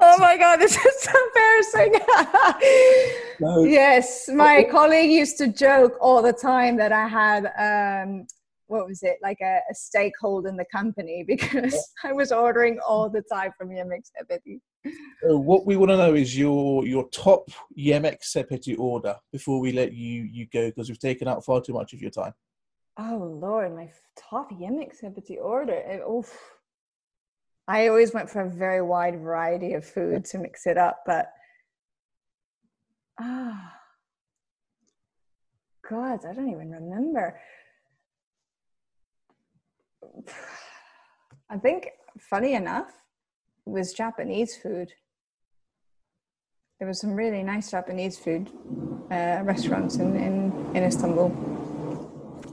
Yeah. 0.00 0.14
oh 0.14 0.18
my 0.18 0.36
god, 0.36 0.56
this 0.60 0.76
is 0.76 1.00
so 1.00 1.12
embarrassing. 1.26 2.00
No. 3.42 3.62
yes, 3.64 4.28
my 4.28 4.64
colleague 4.70 5.10
used 5.10 5.38
to 5.38 5.48
joke 5.48 5.96
all 5.98 6.20
the 6.20 6.32
time 6.32 6.76
that 6.76 6.92
I 6.92 7.08
had 7.08 7.46
um 7.58 8.26
what 8.66 8.86
was 8.86 9.02
it 9.02 9.16
like 9.22 9.38
a, 9.40 9.60
a 9.70 9.74
stakeholder 9.74 10.48
in 10.50 10.56
the 10.56 10.66
company 10.70 11.24
because 11.26 11.90
I 12.04 12.12
was 12.12 12.32
ordering 12.32 12.78
all 12.86 13.08
the 13.08 13.22
time 13.32 13.52
from 13.56 13.70
Yemek 13.70 14.02
Sepeti. 14.12 14.60
So 15.22 15.38
what 15.38 15.64
we 15.66 15.76
want 15.76 15.90
to 15.90 15.96
know 15.96 16.14
is 16.14 16.36
your 16.36 16.86
your 16.86 17.08
top 17.08 17.48
Yemek 17.78 18.18
Sepeti 18.22 18.78
order 18.78 19.16
before 19.32 19.58
we 19.58 19.72
let 19.72 19.92
you 19.94 20.28
you 20.30 20.46
go 20.52 20.68
because 20.68 20.88
we've 20.90 20.98
taken 20.98 21.26
out 21.26 21.44
far 21.44 21.62
too 21.62 21.72
much 21.72 21.94
of 21.94 22.00
your 22.02 22.10
time. 22.10 22.34
Oh 22.98 23.38
Lord, 23.40 23.74
my 23.74 23.90
top 24.18 24.52
Yemek 24.52 24.92
Sepeti 25.02 25.36
order. 25.40 25.72
It- 25.74 26.02
oof. 26.06 26.30
I 27.68 27.88
always 27.88 28.12
went 28.12 28.28
for 28.28 28.40
a 28.42 28.50
very 28.50 28.82
wide 28.82 29.20
variety 29.20 29.74
of 29.74 29.84
food 29.84 30.24
to 30.26 30.38
mix 30.38 30.66
it 30.66 30.76
up, 30.76 31.02
but 31.06 31.32
ah, 33.20 33.74
God, 35.88 36.20
I 36.24 36.32
don't 36.34 36.50
even 36.50 36.70
remember. 36.70 37.40
I 41.50 41.58
think, 41.58 41.88
funny 42.18 42.54
enough, 42.54 42.90
it 43.66 43.70
was 43.70 43.92
Japanese 43.92 44.56
food. 44.56 44.92
There 46.78 46.88
was 46.88 47.00
some 47.00 47.12
really 47.12 47.42
nice 47.42 47.70
Japanese 47.70 48.18
food 48.18 48.50
uh, 49.10 49.40
restaurants 49.42 49.96
in, 49.96 50.16
in, 50.16 50.76
in 50.76 50.84
Istanbul. 50.84 51.26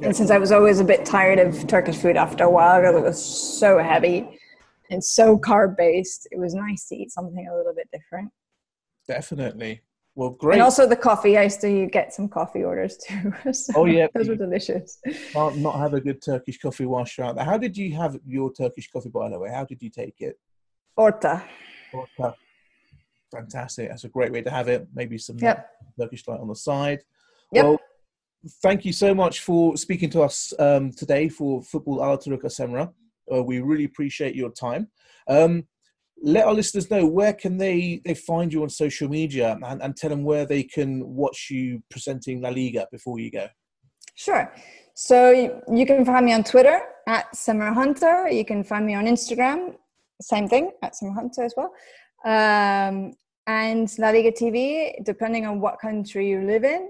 And 0.02 0.16
since 0.16 0.32
I 0.32 0.38
was 0.38 0.52
always 0.52 0.80
a 0.80 0.84
bit 0.84 1.06
tired 1.06 1.40
of 1.40 1.66
Turkish 1.68 1.96
food 1.96 2.18
after 2.18 2.44
a 2.44 2.50
while 2.50 2.82
because 2.82 2.96
it 2.96 3.04
was 3.04 3.24
so 3.24 3.78
heavy 3.78 4.40
and 4.90 5.04
so 5.04 5.38
carb 5.38 5.78
based, 5.78 6.28
it 6.32 6.40
was 6.40 6.54
nice 6.54 6.88
to 6.90 6.96
eat 6.96 7.12
something 7.12 7.48
a 7.48 7.56
little 7.56 7.74
bit 7.74 7.90
different. 7.92 8.32
Definitely. 9.08 9.82
Well, 10.16 10.32
great. 10.32 10.54
And 10.56 10.64
also 10.64 10.88
the 10.88 10.96
coffee, 10.96 11.38
I 11.38 11.44
used 11.44 11.62
to 11.62 11.86
get 11.86 12.12
some 12.12 12.28
coffee 12.28 12.64
orders 12.64 12.98
too. 12.98 13.34
So 13.54 13.74
Oh, 13.76 13.86
yeah. 13.86 14.08
those 14.16 14.28
were 14.28 14.36
delicious. 14.36 15.00
Can't 15.32 15.58
not 15.58 15.78
have 15.78 15.94
a 15.94 16.02
good 16.02 16.22
Turkish 16.24 16.58
coffee 16.60 16.88
whilst 16.88 17.18
you're 17.18 17.28
out 17.28 17.36
there. 17.36 17.46
How 17.46 17.58
did 17.60 17.78
you 17.78 17.96
have 17.96 18.18
your 18.26 18.52
Turkish 18.52 18.90
coffee, 18.90 19.10
by 19.10 19.30
the 19.30 19.38
way? 19.38 19.52
How 19.52 19.64
did 19.64 19.82
you 19.82 19.92
take 19.92 20.16
it? 20.20 20.40
Orta. 20.96 21.44
Orta. 21.94 22.36
Fantastic. 23.32 23.90
That's 23.90 24.06
a 24.06 24.10
great 24.10 24.32
way 24.32 24.42
to 24.42 24.50
have 24.50 24.68
it. 24.70 24.88
Maybe 24.96 25.20
some 25.20 25.38
Yep. 25.38 25.70
Turkish 26.00 26.28
light 26.28 26.40
on 26.40 26.48
the 26.48 26.56
side. 26.56 27.02
Yep. 27.54 27.64
Well, 27.64 27.80
thank 28.64 28.86
you 28.86 28.94
so 28.94 29.14
much 29.14 29.42
for 29.42 29.78
speaking 29.78 30.10
to 30.12 30.24
us 30.24 30.52
um, 30.58 30.92
today 30.92 31.30
for 31.30 31.62
Football 31.62 32.00
Alaturka 32.00 32.46
Semra. 32.46 32.92
Uh, 33.34 33.44
we 33.44 33.60
really 33.60 33.86
appreciate 33.86 34.36
your 34.36 34.52
time. 34.52 34.88
Um, 35.28 35.68
let 36.22 36.46
our 36.46 36.54
listeners 36.54 36.90
know 36.90 37.06
where 37.06 37.34
can 37.34 37.58
they, 37.58 38.02
they 38.04 38.16
find 38.16 38.52
you 38.52 38.64
on 38.64 38.70
social 38.70 39.08
media 39.08 39.58
and, 39.64 39.82
and 39.82 39.96
tell 39.96 40.10
them 40.10 40.24
where 40.24 40.46
they 40.46 40.64
can 40.64 41.08
watch 41.08 41.50
you 41.52 41.84
presenting 41.90 42.42
La 42.42 42.50
Liga 42.50 42.88
before 42.92 43.20
you 43.20 43.30
go. 43.30 43.48
Sure. 44.16 44.52
So 44.96 45.30
you, 45.72 45.86
can 45.86 46.04
find 46.04 46.26
me 46.26 46.34
on 46.34 46.44
Twitter 46.44 46.82
at 47.08 47.32
Semra 47.34 47.72
Hunter. 47.72 48.28
You 48.30 48.44
can 48.44 48.64
find 48.64 48.84
me 48.84 48.96
on 48.96 49.06
Instagram, 49.06 49.76
same 50.20 50.48
thing 50.48 50.72
at 50.82 50.94
Semra 50.94 51.14
Hunter 51.14 51.44
as 51.44 51.54
well. 51.56 51.72
Um, 52.26 53.14
and 53.46 53.94
La 54.00 54.10
Liga 54.10 54.32
TV, 54.32 55.04
depending 55.04 55.46
on 55.46 55.62
what 55.62 55.80
country 55.80 56.28
you 56.28 56.42
live 56.42 56.64
in. 56.64 56.90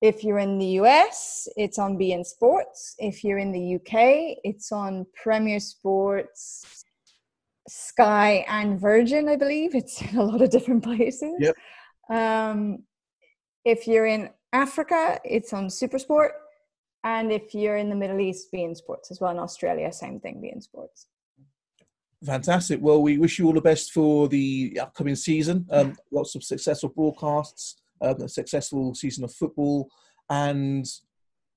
If 0.00 0.22
you're 0.22 0.38
in 0.38 0.58
the 0.58 0.78
US, 0.80 1.48
it's 1.56 1.78
on 1.78 1.96
beIN 1.96 2.24
Sports. 2.24 2.94
If 2.98 3.24
you're 3.24 3.38
in 3.38 3.52
the 3.52 3.76
UK, 3.76 4.38
it's 4.44 4.72
on 4.72 5.06
Premier 5.14 5.60
Sports, 5.60 6.84
Sky, 7.68 8.44
and 8.48 8.78
Virgin, 8.78 9.28
I 9.28 9.36
believe. 9.36 9.74
It's 9.74 10.02
in 10.02 10.16
a 10.16 10.24
lot 10.24 10.42
of 10.42 10.50
different 10.50 10.82
places. 10.90 11.34
Yep. 11.38 11.56
Um, 12.10 12.84
if 13.64 13.86
you're 13.86 14.06
in 14.06 14.30
Africa, 14.52 15.18
it's 15.24 15.52
on 15.52 15.68
Supersport. 15.68 16.30
And 17.02 17.30
if 17.30 17.54
you're 17.54 17.76
in 17.76 17.90
the 17.90 17.96
Middle 17.96 18.20
East, 18.20 18.48
beIN 18.52 18.76
Sports 18.76 19.10
as 19.10 19.20
well. 19.20 19.30
In 19.30 19.38
Australia, 19.38 19.92
same 19.92 20.20
thing, 20.20 20.40
beIN 20.42 20.62
Sports. 20.62 21.06
Fantastic. 22.24 22.80
Well, 22.80 23.02
we 23.02 23.18
wish 23.18 23.38
you 23.38 23.46
all 23.46 23.52
the 23.52 23.60
best 23.60 23.92
for 23.92 24.28
the 24.28 24.78
upcoming 24.80 25.14
season. 25.14 25.66
Um, 25.70 25.96
lots 26.10 26.34
of 26.34 26.42
successful 26.42 26.88
broadcasts, 26.88 27.82
um, 28.00 28.22
a 28.22 28.28
successful 28.28 28.94
season 28.94 29.24
of 29.24 29.32
football, 29.32 29.88
and 30.30 30.86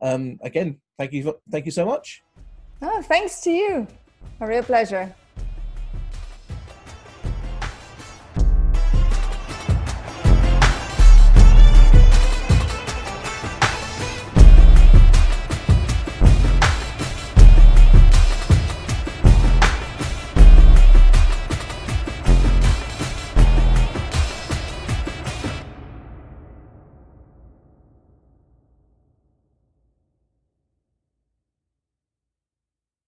um, 0.01 0.37
again, 0.43 0.79
thank 0.97 1.13
you, 1.13 1.35
thank 1.51 1.65
you 1.65 1.71
so 1.71 1.85
much. 1.85 2.23
Oh, 2.81 3.01
thanks 3.01 3.41
to 3.41 3.51
you. 3.51 3.87
A 4.39 4.47
real 4.47 4.63
pleasure. 4.63 5.13